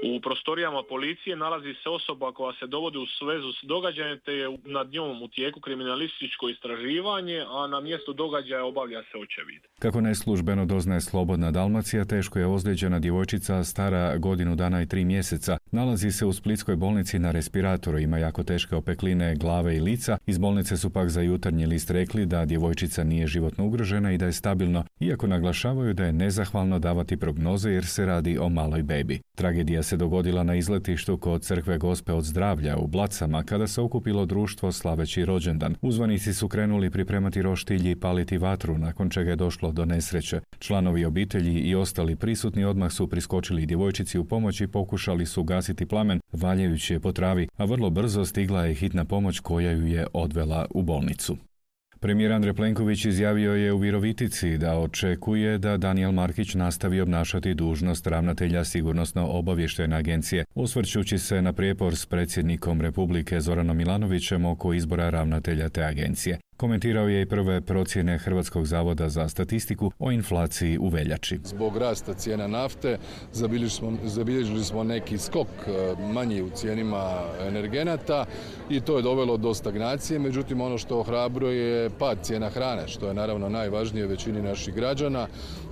U 0.03 0.21
prostorijama 0.21 0.83
policije 0.89 1.37
nalazi 1.37 1.75
se 1.83 1.89
osoba 1.89 2.33
koja 2.33 2.53
se 2.59 2.67
dovodi 2.67 2.99
u 2.99 3.07
svezu 3.07 3.53
s 3.53 3.65
događajem 3.65 4.19
te 4.25 4.33
je 4.33 4.59
nad 4.65 4.93
njom 4.93 5.23
u 5.23 5.29
tijeku 5.29 5.61
kriminalističko 5.61 6.49
istraživanje, 6.49 7.45
a 7.49 7.67
na 7.67 7.81
mjestu 7.81 8.13
događaja 8.13 8.65
obavlja 8.65 9.03
se 9.03 9.19
očevid. 9.19 9.63
Kako 9.79 10.01
neslužbeno 10.01 10.67
doznaje 10.67 11.01
Slobodna 11.01 11.51
Dalmacija, 11.51 12.05
teško 12.05 12.39
je 12.39 12.47
ozlijeđena 12.47 12.99
djevojčica 12.99 13.65
stara 13.65 14.17
godinu 14.19 14.57
dana 14.57 14.83
i 14.83 14.89
tri 14.89 15.05
mjeseca. 15.05 15.59
Nalazi 15.73 16.11
se 16.11 16.27
u 16.27 16.33
Splitskoj 16.33 16.77
bolnici 16.77 17.19
na 17.19 17.31
respiratoru, 17.31 17.99
ima 17.99 18.19
jako 18.19 18.43
teške 18.43 18.77
opekline 18.77 19.37
glave 19.37 19.77
i 19.77 19.81
lica. 19.81 20.19
Iz 20.27 20.39
bolnice 20.39 20.77
su 20.77 20.91
pak 20.91 21.09
za 21.09 21.21
jutarnji 21.21 21.67
list 21.67 21.91
rekli 21.91 22.27
da 22.27 22.45
djevojčica 22.45 23.05
nije 23.05 23.27
životno 23.27 23.67
ugrožena 23.67 24.13
i 24.13 24.19
da 24.19 24.27
je 24.27 24.33
stabilno, 24.33 24.85
iako 25.01 25.27
naglašavaju 25.27 25.95
da 25.95 26.05
je 26.05 26.13
nezahvalno 26.13 26.79
davati 26.79 27.17
prognoze 27.17 27.71
jer 27.71 27.87
se 27.87 28.07
radi 28.07 28.39
o 28.39 28.49
maloj 28.49 28.83
bebi. 28.83 29.21
Tragedija 29.35 29.83
se 29.87 29.97
dogodila 29.97 30.43
na 30.43 30.55
izletištu 30.55 31.17
kod 31.17 31.43
crkve 31.43 31.79
Gospe 31.79 32.13
od 32.13 32.25
zdravlja 32.25 32.77
u 32.77 32.87
Blacama 32.87 33.43
kada 33.43 33.67
se 33.67 33.81
okupilo 33.81 34.27
društvo 34.27 34.73
slaveći 34.73 35.25
rođendan. 35.25 35.75
Uzvanici 35.83 36.35
su 36.35 36.49
krenuli 36.49 36.91
pripremati 36.91 37.43
roštilji 37.43 37.91
i 37.91 37.97
paliti 37.97 38.39
vatru, 38.39 38.79
nakon 38.79 39.11
čega 39.11 39.31
je 39.31 39.37
došlo 39.37 39.73
do 39.73 39.85
nesreće. 39.85 40.41
Članovi 40.59 41.05
obitelji 41.05 41.61
i 41.61 41.75
ostali 41.75 42.17
prisutni 42.17 42.65
odmah 42.65 42.93
su 42.93 43.09
priskočili 43.09 43.67
djevojčici 43.67 44.19
u 44.19 44.25
pomoć 44.25 44.61
i 44.61 44.67
pokušali 44.67 45.27
su 45.27 45.45
gasiti 45.45 45.87
plamen, 45.87 46.21
valjajući 46.33 46.93
je 46.93 47.01
po 47.01 47.13
travi, 47.13 47.49
a 47.57 47.65
vrlo 47.65 47.91
brzo 47.91 48.25
stigla 48.25 48.67
je 48.67 48.75
hitna 48.75 49.05
pomoć 49.05 49.41
koja 49.41 49.71
ju 49.71 49.87
je 49.87 50.07
odvela 50.13 50.67
u 50.71 50.83
bolnicu. 50.83 51.37
Premijer 52.01 52.33
Andrej 52.33 52.55
Plenković 52.55 53.05
izjavio 53.05 53.55
je 53.55 53.73
u 53.73 53.79
Virovitici 53.79 54.59
da 54.59 54.79
očekuje 54.79 55.59
da 55.59 55.77
Daniel 55.77 56.13
Markić 56.13 56.55
nastavi 56.55 57.01
obnašati 57.01 57.55
dužnost 57.55 58.07
ravnatelja 58.07 58.65
sigurnosno 58.65 59.27
obavještene 59.27 59.97
agencije, 59.97 60.45
osvrćući 60.55 61.19
se 61.19 61.43
na 61.43 61.53
prijepor 61.53 61.97
s 61.97 62.07
predsjednikom 62.07 62.81
Republike 62.81 63.41
Zoranom 63.41 63.77
Milanovićem 63.77 64.45
oko 64.45 64.73
izbora 64.73 65.11
ravnatelja 65.11 65.69
te 65.69 65.85
agencije. 65.85 66.39
Komentirao 66.57 67.09
je 67.09 67.23
i 67.23 67.27
prve 67.27 67.61
procjene 67.61 68.19
Hrvatskog 68.19 68.67
zavoda 68.67 69.09
za 69.09 69.29
statistiku 69.29 69.91
o 69.99 70.13
inflaciji 70.13 70.79
u 70.79 70.89
veljači. 70.89 71.39
Zbog 71.45 71.77
rasta 71.77 72.15
cijena 72.15 72.47
nafte 72.47 72.99
zabilježili 74.05 74.65
smo, 74.65 74.85
neki 74.85 75.19
skok 75.19 75.47
e, 75.67 76.03
manji 76.13 76.43
u 76.43 76.51
cijenima 76.51 77.23
energenata 77.49 78.25
i 78.71 78.81
to 78.81 78.97
je 78.97 79.03
dovelo 79.03 79.37
do 79.37 79.55
stagnacije. 79.55 80.19
Međutim, 80.19 80.61
ono 80.61 80.79
što 80.79 80.99
ohrabro 80.99 81.49
je 81.49 81.91
pad 81.91 82.19
cijena 82.23 82.51
hrane, 82.51 82.89
što 82.89 83.09
je 83.09 83.15
naravno 83.15 83.49
najvažnije 83.49 84.07
većini 84.07 84.43
naših 84.43 84.75
građana 84.75 85.29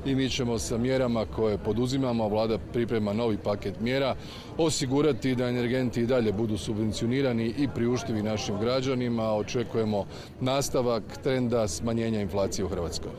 i 0.07 0.15
mi 0.15 0.31
ćemo 0.31 0.59
sa 0.59 0.79
mjerama 0.79 1.25
koje 1.25 1.59
poduzimamo, 1.59 2.29
vlada 2.29 2.59
priprema 2.73 3.13
novi 3.13 3.39
paket 3.45 3.81
mjera, 3.81 4.15
osigurati 4.59 5.35
da 5.35 5.49
energenti 5.49 6.01
i 6.01 6.07
dalje 6.07 6.33
budu 6.33 6.59
subvencionirani 6.59 7.55
i 7.59 7.69
priuštivi 7.75 8.23
našim 8.23 8.61
građanima. 8.61 9.33
Očekujemo 9.35 10.05
nastavak 10.41 10.74
trenda 11.23 11.69
smanjenja 11.69 12.21
inflacije 12.21 12.65
u 12.65 12.69
Hrvatskoj. 12.69 13.11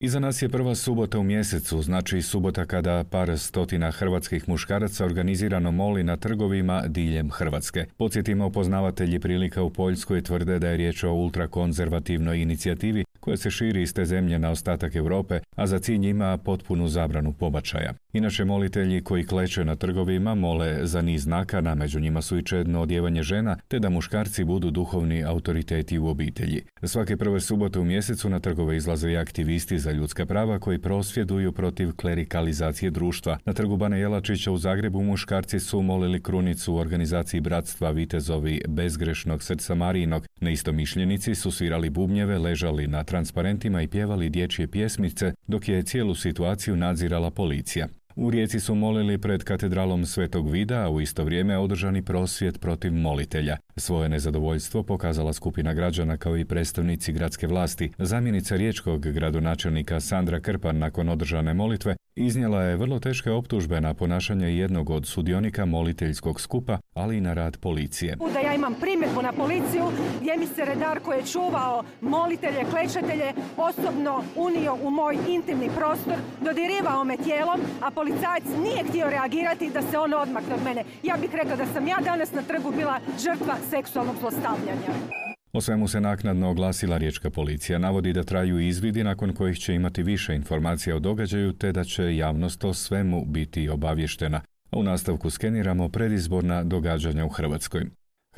Iza 0.00 0.20
nas 0.20 0.42
je 0.42 0.48
prva 0.48 0.74
subota 0.74 1.18
u 1.18 1.22
mjesecu, 1.22 1.82
znači 1.82 2.22
subota 2.22 2.64
kada 2.64 3.04
par 3.10 3.38
stotina 3.38 3.90
hrvatskih 3.90 4.48
muškaraca 4.48 5.04
organizirano 5.04 5.70
moli 5.70 6.02
na 6.04 6.16
trgovima 6.16 6.82
diljem 6.86 7.30
Hrvatske. 7.30 7.84
Podsjetimo, 7.96 8.50
poznavatelji 8.50 9.20
prilika 9.20 9.62
u 9.62 9.70
Poljskoj 9.70 10.22
tvrde 10.22 10.58
da 10.58 10.68
je 10.68 10.76
riječ 10.76 11.04
o 11.04 11.12
ultrakonzervativnoj 11.12 12.42
inicijativi 12.42 13.04
koja 13.20 13.36
se 13.36 13.50
širi 13.50 13.82
iz 13.82 13.94
te 13.94 14.04
zemlje 14.04 14.38
na 14.38 14.50
ostatak 14.50 14.94
Europe, 14.94 15.40
a 15.56 15.66
za 15.66 15.78
cilj 15.78 16.08
ima 16.08 16.38
potpunu 16.38 16.88
zabranu 16.88 17.32
pobačaja. 17.32 17.94
Inače, 18.12 18.44
molitelji 18.44 19.04
koji 19.04 19.26
kleče 19.26 19.64
na 19.64 19.76
trgovima 19.76 20.34
mole 20.34 20.78
za 20.82 21.02
niz 21.02 21.26
nakana, 21.26 21.74
među 21.74 22.00
njima 22.00 22.22
su 22.22 22.38
i 22.38 22.42
čedno 22.42 22.80
odjevanje 22.80 23.22
žena, 23.22 23.56
te 23.68 23.78
da 23.78 23.88
muškarci 23.88 24.44
budu 24.44 24.70
duhovni 24.70 25.24
autoriteti 25.24 25.98
u 25.98 26.06
obitelji. 26.06 26.62
Svake 26.82 27.16
prve 27.16 27.40
subote 27.40 27.78
u 27.78 27.84
mjesecu 27.84 28.30
na 28.30 28.40
trgove 28.40 28.76
izlaze 28.76 29.10
i 29.10 29.16
aktivisti 29.16 29.78
za 29.78 29.92
ljudska 29.92 30.26
prava 30.26 30.58
koji 30.58 30.78
prosvjeduju 30.78 31.52
protiv 31.52 31.92
klerikalizacije 31.96 32.90
društva. 32.90 33.38
Na 33.44 33.52
trgu 33.52 33.76
Bane 33.76 34.00
Jelačića 34.00 34.52
u 34.52 34.58
Zagrebu 34.58 35.02
muškarci 35.02 35.60
su 35.60 35.82
molili 35.82 36.22
krunicu 36.22 36.74
u 36.74 36.76
organizaciji 36.76 37.40
Bratstva 37.40 37.90
Vitezovi 37.90 38.60
bezgrešnog 38.68 39.42
srca 39.42 39.74
Marijinog. 39.74 40.26
Neistomišljenici 40.40 41.34
su 41.34 41.50
svirali 41.50 41.90
bubnjeve, 41.90 42.38
ležali 42.38 42.86
na 42.86 43.04
transparentima 43.08 43.82
i 43.82 43.88
pjevali 43.88 44.30
dječje 44.30 44.68
pjesmice, 44.68 45.32
dok 45.46 45.68
je 45.68 45.82
cijelu 45.82 46.14
situaciju 46.14 46.76
nadzirala 46.76 47.30
policija. 47.30 47.88
U 48.20 48.30
Rijeci 48.30 48.60
su 48.60 48.74
molili 48.74 49.18
pred 49.18 49.44
katedralom 49.44 50.06
Svetog 50.06 50.50
Vida, 50.50 50.84
a 50.84 50.90
u 50.90 51.00
isto 51.00 51.24
vrijeme 51.24 51.58
održani 51.58 52.02
prosvjet 52.02 52.60
protiv 52.60 52.92
molitelja. 52.92 53.56
Svoje 53.76 54.08
nezadovoljstvo 54.08 54.82
pokazala 54.82 55.32
skupina 55.32 55.74
građana 55.74 56.16
kao 56.16 56.36
i 56.36 56.44
predstavnici 56.44 57.12
gradske 57.12 57.46
vlasti. 57.46 57.90
Zamjenica 57.98 58.56
riječkog 58.56 59.00
gradonačelnika 59.00 60.00
Sandra 60.00 60.40
Krpan 60.40 60.78
nakon 60.78 61.08
održane 61.08 61.54
molitve 61.54 61.96
iznijela 62.18 62.62
je 62.62 62.76
vrlo 62.76 62.98
teške 62.98 63.30
optužbe 63.30 63.80
na 63.80 63.94
ponašanje 63.94 64.56
jednog 64.56 64.90
od 64.90 65.06
sudionika 65.06 65.64
moliteljskog 65.64 66.40
skupa, 66.40 66.78
ali 66.94 67.16
i 67.16 67.20
na 67.20 67.34
rad 67.34 67.56
policije. 67.56 68.16
Da 68.32 68.40
ja 68.40 68.54
imam 68.54 68.74
primjedbu 68.80 69.22
na 69.22 69.32
policiju 69.32 69.84
gdje 70.20 70.36
mi 70.36 70.46
se 70.46 70.64
redar 70.64 71.00
koji 71.00 71.18
je 71.18 71.26
čuvao 71.26 71.84
molitelje, 72.00 72.64
klečatelje 72.70 73.32
osobno 73.56 74.22
unio 74.36 74.76
u 74.82 74.90
moj 74.90 75.18
intimni 75.28 75.70
prostor, 75.76 76.16
dodirivao 76.44 77.04
me 77.04 77.16
tijelom, 77.16 77.60
a 77.80 77.90
policajac 77.90 78.44
nije 78.62 78.84
htio 78.88 79.10
reagirati 79.10 79.70
da 79.70 79.82
se 79.82 79.98
on 79.98 80.14
odmakne 80.14 80.54
od 80.54 80.64
mene. 80.64 80.84
Ja 81.02 81.16
bih 81.20 81.34
rekla 81.34 81.56
da 81.56 81.66
sam 81.66 81.88
ja 81.88 81.96
danas 82.04 82.32
na 82.32 82.42
trgu 82.42 82.70
bila 82.70 83.00
žrtva 83.24 83.54
seksualnog 83.70 84.16
zlostavljanja. 84.20 85.27
O 85.58 85.60
svemu 85.60 85.88
se 85.88 86.00
naknadno 86.00 86.50
oglasila 86.50 86.98
riječka 86.98 87.30
policija. 87.30 87.78
Navodi 87.78 88.12
da 88.12 88.22
traju 88.22 88.58
izvidi 88.58 89.04
nakon 89.04 89.32
kojih 89.32 89.58
će 89.58 89.74
imati 89.74 90.02
više 90.02 90.34
informacija 90.34 90.96
o 90.96 90.98
događaju 90.98 91.52
te 91.52 91.72
da 91.72 91.84
će 91.84 92.16
javnost 92.16 92.64
o 92.64 92.74
svemu 92.74 93.24
biti 93.24 93.68
obavještena. 93.68 94.40
A 94.70 94.78
u 94.78 94.82
nastavku 94.82 95.30
skeniramo 95.30 95.88
predizborna 95.88 96.64
događanja 96.64 97.24
u 97.24 97.28
Hrvatskoj. 97.28 97.86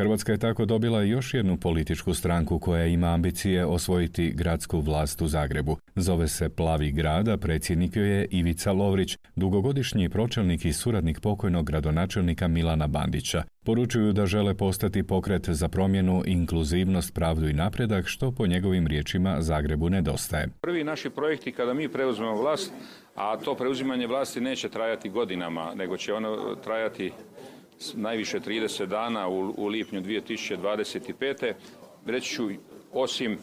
Hrvatska 0.01 0.33
je 0.33 0.39
tako 0.39 0.65
dobila 0.65 1.03
još 1.03 1.35
jednu 1.35 1.57
političku 1.57 2.15
stranku 2.15 2.59
koja 2.59 2.87
ima 2.87 3.07
ambicije 3.07 3.67
osvojiti 3.67 4.33
gradsku 4.33 4.81
vlast 4.81 5.23
u 5.23 5.27
Zagrebu. 5.27 5.77
Zove 5.97 6.29
se 6.29 6.49
Plavi 6.49 6.93
grada, 6.93 7.37
predsjednik 7.37 7.97
joj 7.97 8.09
je 8.09 8.27
Ivica 8.31 8.73
Lovrić, 8.73 9.19
dugogodišnji 9.37 10.09
pročelnik 10.09 10.65
i 10.65 10.73
suradnik 10.73 11.21
pokojnog 11.21 11.67
gradonačelnika 11.67 12.49
Milana 12.49 12.87
Bandića. 12.87 13.43
Poručuju 13.65 14.13
da 14.13 14.27
žele 14.27 14.55
postati 14.55 15.03
pokret 15.03 15.49
za 15.49 15.69
promjenu, 15.69 16.23
inkluzivnost, 16.27 17.15
pravdu 17.15 17.49
i 17.49 17.53
napredak, 17.53 18.07
što 18.07 18.33
po 18.33 18.47
njegovim 18.47 18.87
riječima 18.87 19.43
Zagrebu 19.43 19.91
nedostaje. 19.91 20.49
Prvi 20.61 20.85
naši 20.85 21.11
projekti 21.11 21.53
kada 21.53 21.75
mi 21.75 21.89
preuzmemo 21.89 22.35
vlast, 22.35 22.73
a 23.15 23.37
to 23.37 23.55
preuzimanje 23.55 24.07
vlasti 24.07 24.41
neće 24.41 24.69
trajati 24.69 25.09
godinama, 25.11 25.73
nego 25.75 25.97
će 25.97 26.15
ono 26.15 26.55
trajati 26.65 27.13
najviše 27.95 28.41
30 28.41 28.87
dana 28.87 29.29
u, 29.29 29.55
u 29.57 29.67
lipnju 29.67 30.01
2025. 30.01 31.53
Reći 32.07 32.35
ću, 32.35 32.49
osim 32.93 33.39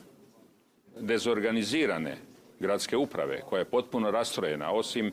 dezorganizirane 1.00 2.17
gradske 2.60 2.97
uprave, 2.97 3.41
koja 3.41 3.60
je 3.60 3.65
potpuno 3.65 4.12
rastrojena, 4.12 4.71
osim 4.71 5.12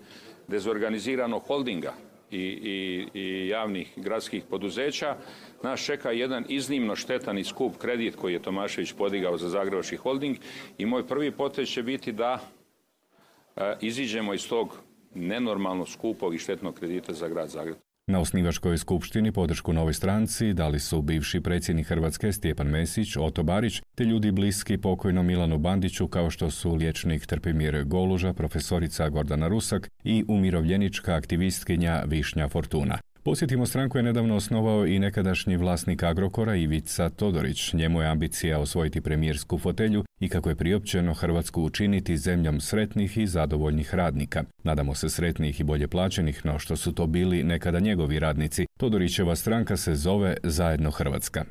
dezorganiziranog 0.48 1.42
holdinga 1.42 1.94
i, 2.30 2.38
i, 2.38 3.06
i 3.14 3.48
javnih 3.48 3.92
gradskih 3.96 4.44
poduzeća, 4.50 5.16
nas 5.62 5.84
čeka 5.84 6.10
jedan 6.10 6.44
iznimno 6.48 6.96
štetan 6.96 7.38
i 7.38 7.44
skup 7.44 7.76
kredit 7.78 8.16
koji 8.16 8.32
je 8.32 8.42
Tomašević 8.42 8.92
podigao 8.92 9.38
za 9.38 9.48
Zagrebački 9.48 9.96
holding 9.96 10.36
i 10.78 10.86
moj 10.86 11.06
prvi 11.06 11.30
potez 11.30 11.68
će 11.68 11.82
biti 11.82 12.12
da 12.12 12.38
e, 13.56 13.76
iziđemo 13.80 14.34
iz 14.34 14.48
tog 14.48 14.78
nenormalno 15.14 15.86
skupog 15.86 16.34
i 16.34 16.38
štetnog 16.38 16.74
kredita 16.74 17.12
za 17.12 17.28
grad 17.28 17.48
Zagreb. 17.48 17.76
Na 18.06 18.20
osnivačkoj 18.20 18.78
skupštini 18.78 19.32
podršku 19.32 19.72
novoj 19.72 19.94
stranci 19.94 20.52
dali 20.52 20.80
su 20.80 21.02
bivši 21.02 21.40
predsjednik 21.40 21.86
Hrvatske 21.86 22.32
Stjepan 22.32 22.66
Mesić, 22.66 23.16
Oto 23.16 23.42
Barić, 23.42 23.82
te 23.94 24.04
ljudi 24.04 24.32
bliski 24.32 24.78
pokojnom 24.78 25.26
Milanu 25.26 25.58
Bandiću 25.58 26.08
kao 26.08 26.30
što 26.30 26.50
su 26.50 26.74
liječnik 26.74 27.26
Trpimir 27.26 27.84
Goluža, 27.84 28.32
profesorica 28.32 29.08
Gordana 29.08 29.48
Rusak 29.48 29.90
i 30.04 30.24
umirovljenička 30.28 31.14
aktivistkinja 31.14 32.02
Višnja 32.06 32.48
Fortuna. 32.48 32.98
Posjetimo 33.24 33.66
stranku 33.66 33.98
je 33.98 34.02
nedavno 34.02 34.36
osnovao 34.36 34.86
i 34.86 34.98
nekadašnji 34.98 35.56
vlasnik 35.56 36.02
Agrokora 36.02 36.56
Ivica 36.56 37.10
Todorić. 37.10 37.72
Njemu 37.72 38.00
je 38.00 38.08
ambicija 38.08 38.58
osvojiti 38.58 39.00
premijersku 39.00 39.58
fotelju 39.58 40.04
i 40.20 40.28
kako 40.28 40.48
je 40.48 40.56
priopćeno 40.56 41.14
Hrvatsku 41.14 41.62
učiniti 41.62 42.16
zemljom 42.16 42.60
sretnih 42.60 43.18
i 43.18 43.26
zadovoljnih 43.26 43.94
radnika. 43.94 44.44
Nadamo 44.62 44.94
se 44.94 45.08
sretnih 45.08 45.60
i 45.60 45.64
bolje 45.64 45.88
plaćenih, 45.88 46.46
no 46.46 46.58
što 46.58 46.76
su 46.76 46.92
to 46.92 47.06
bili 47.06 47.44
nekada 47.44 47.80
njegovi 47.80 48.18
radnici. 48.18 48.66
Todorićeva 48.78 49.36
stranka 49.36 49.76
se 49.76 49.94
zove 49.94 50.36
Zajedno 50.42 50.90
Hrvatska. 50.90 51.44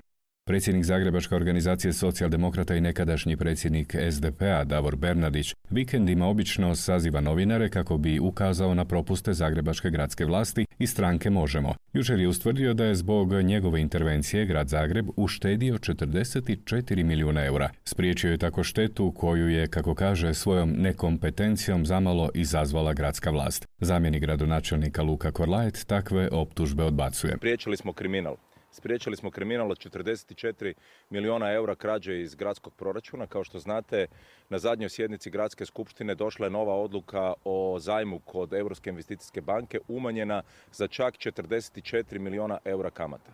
Predsjednik 0.45 0.85
Zagrebačke 0.85 1.35
organizacije 1.35 1.93
socijaldemokrata 1.93 2.75
i 2.75 2.81
nekadašnji 2.81 3.37
predsjednik 3.37 3.95
SDP-a 4.11 4.63
Davor 4.63 4.95
Bernadić 4.95 5.55
vikendima 5.69 6.27
obično 6.27 6.75
saziva 6.75 7.21
novinare 7.21 7.69
kako 7.69 7.97
bi 7.97 8.19
ukazao 8.19 8.73
na 8.73 8.85
propuste 8.85 9.33
Zagrebačke 9.33 9.89
gradske 9.89 10.25
vlasti 10.25 10.65
i 10.79 10.87
stranke 10.87 11.29
Možemo. 11.29 11.75
Jučer 11.93 12.19
je 12.19 12.27
ustvrdio 12.27 12.73
da 12.73 12.85
je 12.85 12.95
zbog 12.95 13.33
njegove 13.33 13.81
intervencije 13.81 14.45
grad 14.45 14.67
Zagreb 14.67 15.07
uštedio 15.15 15.77
44 15.77 17.03
milijuna 17.03 17.45
eura. 17.45 17.69
Spriječio 17.85 18.31
je 18.31 18.37
tako 18.37 18.63
štetu 18.63 19.11
koju 19.11 19.49
je, 19.49 19.67
kako 19.67 19.95
kaže, 19.95 20.33
svojom 20.33 20.71
nekompetencijom 20.71 21.85
zamalo 21.85 22.29
izazvala 22.33 22.93
gradska 22.93 23.31
vlast. 23.31 23.67
Zamjenik 23.79 24.21
gradonačelnika 24.21 25.01
Luka 25.01 25.31
Korlajet 25.31 25.85
takve 25.87 26.29
optužbe 26.31 26.83
odbacuje. 26.83 27.33
Spriječili 27.37 27.77
smo 27.77 27.93
kriminal. 27.93 28.35
Spriječili 28.73 29.15
smo 29.15 29.31
kriminal 29.31 29.71
od 29.71 29.77
44 29.77 30.73
milijuna 31.09 31.51
eura 31.51 31.75
krađe 31.75 32.21
iz 32.21 32.35
gradskog 32.35 32.73
proračuna. 32.73 33.27
Kao 33.27 33.43
što 33.43 33.59
znate, 33.59 34.07
na 34.49 34.59
zadnjoj 34.59 34.89
sjednici 34.89 35.29
gradske 35.29 35.65
skupštine 35.65 36.15
došla 36.15 36.45
je 36.45 36.49
nova 36.49 36.75
odluka 36.75 37.33
o 37.45 37.79
zajmu 37.79 38.19
kod 38.19 38.53
Europske 38.53 38.89
investicijske 38.89 39.41
banke 39.41 39.79
umanjena 39.87 40.41
za 40.71 40.87
čak 40.87 41.13
44 41.13 42.19
milijuna 42.19 42.57
eura 42.65 42.89
kamata. 42.89 43.31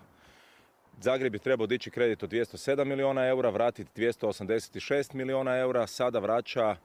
Zagreb 1.01 1.35
je 1.35 1.39
trebao 1.39 1.67
dići 1.67 1.91
kredit 1.91 2.23
od 2.23 2.29
207 2.29 2.85
milijuna 2.85 3.27
eura, 3.27 3.49
vratiti 3.49 4.01
286 4.01 5.13
milijuna 5.13 5.57
eura, 5.57 5.87
sada 5.87 6.19
vraća 6.19 6.75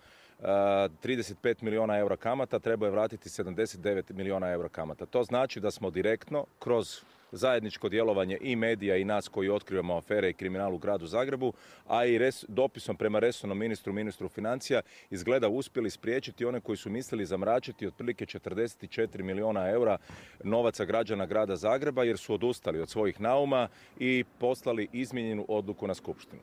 35 0.42 1.62
milijuna 1.62 1.98
eura 1.98 2.16
kamata, 2.16 2.58
treba 2.58 2.86
je 2.86 2.90
vratiti 2.92 3.28
79 3.28 4.12
milijuna 4.12 4.50
eura 4.50 4.68
kamata. 4.68 5.06
To 5.06 5.24
znači 5.24 5.60
da 5.60 5.70
smo 5.70 5.90
direktno 5.90 6.46
kroz 6.58 7.00
zajedničko 7.34 7.88
djelovanje 7.88 8.38
i 8.40 8.56
medija 8.56 8.96
i 8.96 9.04
nas 9.04 9.28
koji 9.28 9.48
otkrivamo 9.48 9.96
afere 9.96 10.30
i 10.30 10.34
kriminal 10.34 10.74
u 10.74 10.78
gradu 10.78 11.06
Zagrebu, 11.06 11.52
a 11.86 12.06
i 12.06 12.18
dopisom 12.48 12.96
prema 12.96 13.18
resornom 13.18 13.58
ministru, 13.58 13.92
ministru 13.92 14.28
financija, 14.28 14.82
izgleda 15.10 15.48
uspjeli 15.48 15.90
spriječiti 15.90 16.44
one 16.44 16.60
koji 16.60 16.76
su 16.76 16.90
mislili 16.90 17.26
zamračiti 17.26 17.86
otprilike 17.86 18.26
44 18.26 19.22
milijuna 19.22 19.70
eura 19.70 19.98
novaca 20.44 20.84
građana 20.84 21.26
grada 21.26 21.56
Zagreba 21.56 22.04
jer 22.04 22.18
su 22.18 22.34
odustali 22.34 22.80
od 22.80 22.90
svojih 22.90 23.20
nauma 23.20 23.68
i 23.98 24.24
poslali 24.38 24.88
izmijenjenu 24.92 25.44
odluku 25.48 25.86
na 25.86 25.94
skupštinu. 25.94 26.42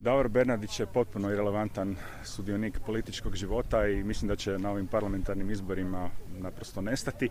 Davor 0.00 0.28
Bernardić 0.28 0.80
je 0.80 0.86
potpuno 0.86 1.30
irelevantan 1.30 1.96
sudionik 2.24 2.80
političkog 2.86 3.36
života 3.36 3.86
i 3.86 4.04
mislim 4.04 4.28
da 4.28 4.36
će 4.36 4.58
na 4.58 4.70
ovim 4.70 4.86
parlamentarnim 4.86 5.50
izborima 5.50 6.10
naprosto 6.38 6.80
nestati. 6.80 7.26
E, 7.26 7.30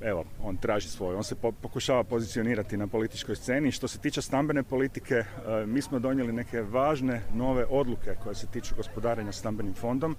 evo, 0.00 0.24
on 0.42 0.56
traži 0.56 0.88
svoj, 0.88 1.14
on 1.14 1.24
se 1.24 1.34
pokušava 1.34 2.04
pozicionirati 2.04 2.76
na 2.76 2.86
političkoj 2.86 3.36
sceni. 3.36 3.72
Što 3.72 3.88
se 3.88 3.98
tiče 3.98 4.22
stambene 4.22 4.62
politike, 4.62 5.14
e, 5.14 5.26
mi 5.66 5.82
smo 5.82 5.98
donijeli 5.98 6.32
neke 6.32 6.62
važne 6.62 7.22
nove 7.34 7.64
odluke 7.70 8.16
koje 8.22 8.34
se 8.34 8.46
tiču 8.46 8.74
gospodarenja 8.76 9.32
stambenim 9.32 9.74
fondom, 9.74 10.16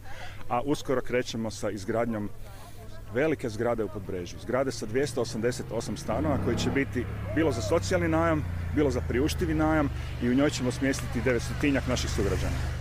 a 0.49 0.62
uskoro 0.62 1.02
krećemo 1.02 1.52
sa 1.52 1.69
izgradnjom 1.69 2.30
velike 3.13 3.50
zgrade 3.50 3.84
u 3.84 3.88
Podbrežju. 3.88 4.39
Zgrade 4.39 4.72
sa 4.72 4.86
288 4.88 5.98
stanova 5.98 6.38
koji 6.45 6.58
će 6.58 6.69
biti 6.69 7.06
bilo 7.36 7.52
za 7.52 7.62
socijalni 7.62 8.08
najam, 8.08 8.45
bilo 8.76 8.91
za 8.91 9.02
priuštivi 9.02 9.54
najam 9.54 9.89
i 10.24 10.30
u 10.30 10.34
njoj 10.34 10.50
ćemo 10.50 10.72
smjestiti 10.72 11.22
900 11.22 11.89
naših 11.89 12.10
sugrađana. 12.10 12.80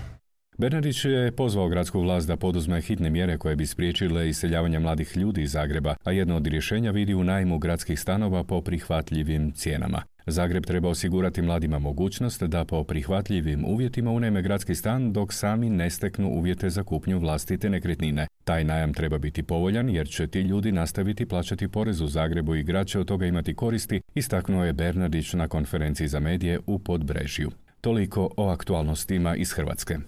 Bernardić 0.59 1.05
je 1.05 1.33
pozvao 1.33 1.69
gradsku 1.69 2.01
vlast 2.01 2.29
da 2.29 2.37
poduzme 2.37 2.81
hitne 2.81 3.11
mjere 3.11 3.39
koje 3.39 3.57
bi 3.57 3.67
spriječile 3.67 4.29
iseljavanje 4.29 4.79
mladih 4.79 5.17
ljudi 5.17 5.43
iz 5.43 5.53
Zagreba, 5.53 5.95
a 6.05 6.13
jedno 6.13 6.37
od 6.37 6.47
rješenja 6.47 6.91
vidi 6.91 7.15
u 7.15 7.25
najmu 7.25 7.59
gradskih 7.59 8.01
stanova 8.01 8.45
po 8.45 8.61
prihvatljivim 8.61 9.53
cijenama. 9.53 10.03
Zagreb 10.31 10.67
treba 10.67 10.89
osigurati 10.89 11.43
mladima 11.43 11.79
mogućnost 11.79 12.43
da 12.43 12.65
po 12.65 12.85
prihvatljivim 12.85 13.65
uvjetima 13.65 14.11
unajme 14.11 14.43
gradski 14.43 14.75
stan 14.75 15.13
dok 15.13 15.33
sami 15.33 15.71
ne 15.71 15.91
steknu 15.91 16.29
uvjete 16.29 16.71
za 16.71 16.83
kupnju 16.83 17.19
vlastite 17.19 17.71
nekretnine. 17.71 18.27
Taj 18.45 18.65
najam 18.65 18.93
treba 18.93 19.19
biti 19.19 19.43
povoljan 19.43 19.91
jer 19.91 20.09
će 20.09 20.27
ti 20.27 20.41
ljudi 20.41 20.73
nastaviti 20.73 21.27
plaćati 21.27 21.69
porez 21.69 22.01
u 22.01 22.07
Zagrebu 22.07 22.55
i 22.55 22.63
grad 22.63 22.87
će 22.87 23.01
od 23.01 23.07
toga 23.07 23.27
imati 23.27 23.55
koristi, 23.55 24.01
istaknuo 24.15 24.65
je 24.65 24.73
Bernardić 24.73 25.33
na 25.33 25.49
konferenciji 25.49 26.09
za 26.09 26.21
medije 26.21 26.61
u 26.67 26.79
Podbrežju. 26.79 27.51
Toliko 27.81 28.31
o 28.37 28.49
aktualnostima 28.49 29.37
iz 29.37 29.53
Hrvatske. 29.53 29.99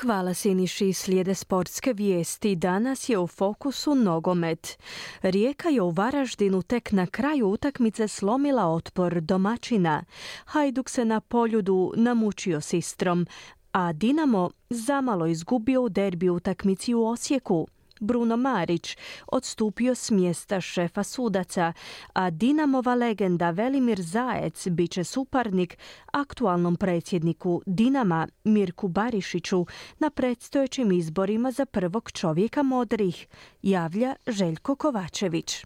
Hvala 0.00 0.34
Siniši, 0.34 0.92
slijede 0.92 1.34
sportske 1.34 1.92
vijesti. 1.92 2.56
Danas 2.56 3.08
je 3.08 3.18
u 3.18 3.26
fokusu 3.26 3.94
nogomet. 3.94 4.78
Rijeka 5.22 5.68
je 5.68 5.82
u 5.82 5.90
Varaždinu 5.90 6.62
tek 6.62 6.92
na 6.92 7.06
kraju 7.06 7.46
utakmice 7.48 8.08
slomila 8.08 8.66
otpor 8.66 9.20
domaćina. 9.20 10.04
Hajduk 10.44 10.88
se 10.88 11.04
na 11.04 11.20
poljudu 11.20 11.92
namučio 11.96 12.60
s 12.60 12.72
Istrom, 12.72 13.26
a 13.72 13.92
Dinamo 13.92 14.50
zamalo 14.70 15.26
izgubio 15.26 15.82
u 15.82 15.88
derbi 15.88 16.30
utakmici 16.30 16.94
u 16.94 17.06
Osijeku. 17.06 17.68
Bruno 18.04 18.36
Marić 18.36 18.96
odstupio 19.26 19.94
s 19.94 20.10
mjesta 20.10 20.60
šefa 20.60 21.02
sudaca, 21.02 21.72
a 22.12 22.30
Dinamova 22.30 22.94
legenda 22.94 23.50
Velimir 23.50 24.00
Zajec 24.00 24.68
bit 24.68 24.90
će 24.90 25.04
suparnik 25.04 25.78
aktualnom 26.12 26.76
predsjedniku 26.76 27.62
Dinama 27.66 28.28
Mirku 28.44 28.88
Barišiću 28.88 29.66
na 29.98 30.10
predstojećim 30.10 30.92
izborima 30.92 31.50
za 31.50 31.66
prvog 31.66 32.10
čovjeka 32.12 32.62
modrih, 32.62 33.26
javlja 33.62 34.14
Željko 34.26 34.76
Kovačević. 34.76 35.64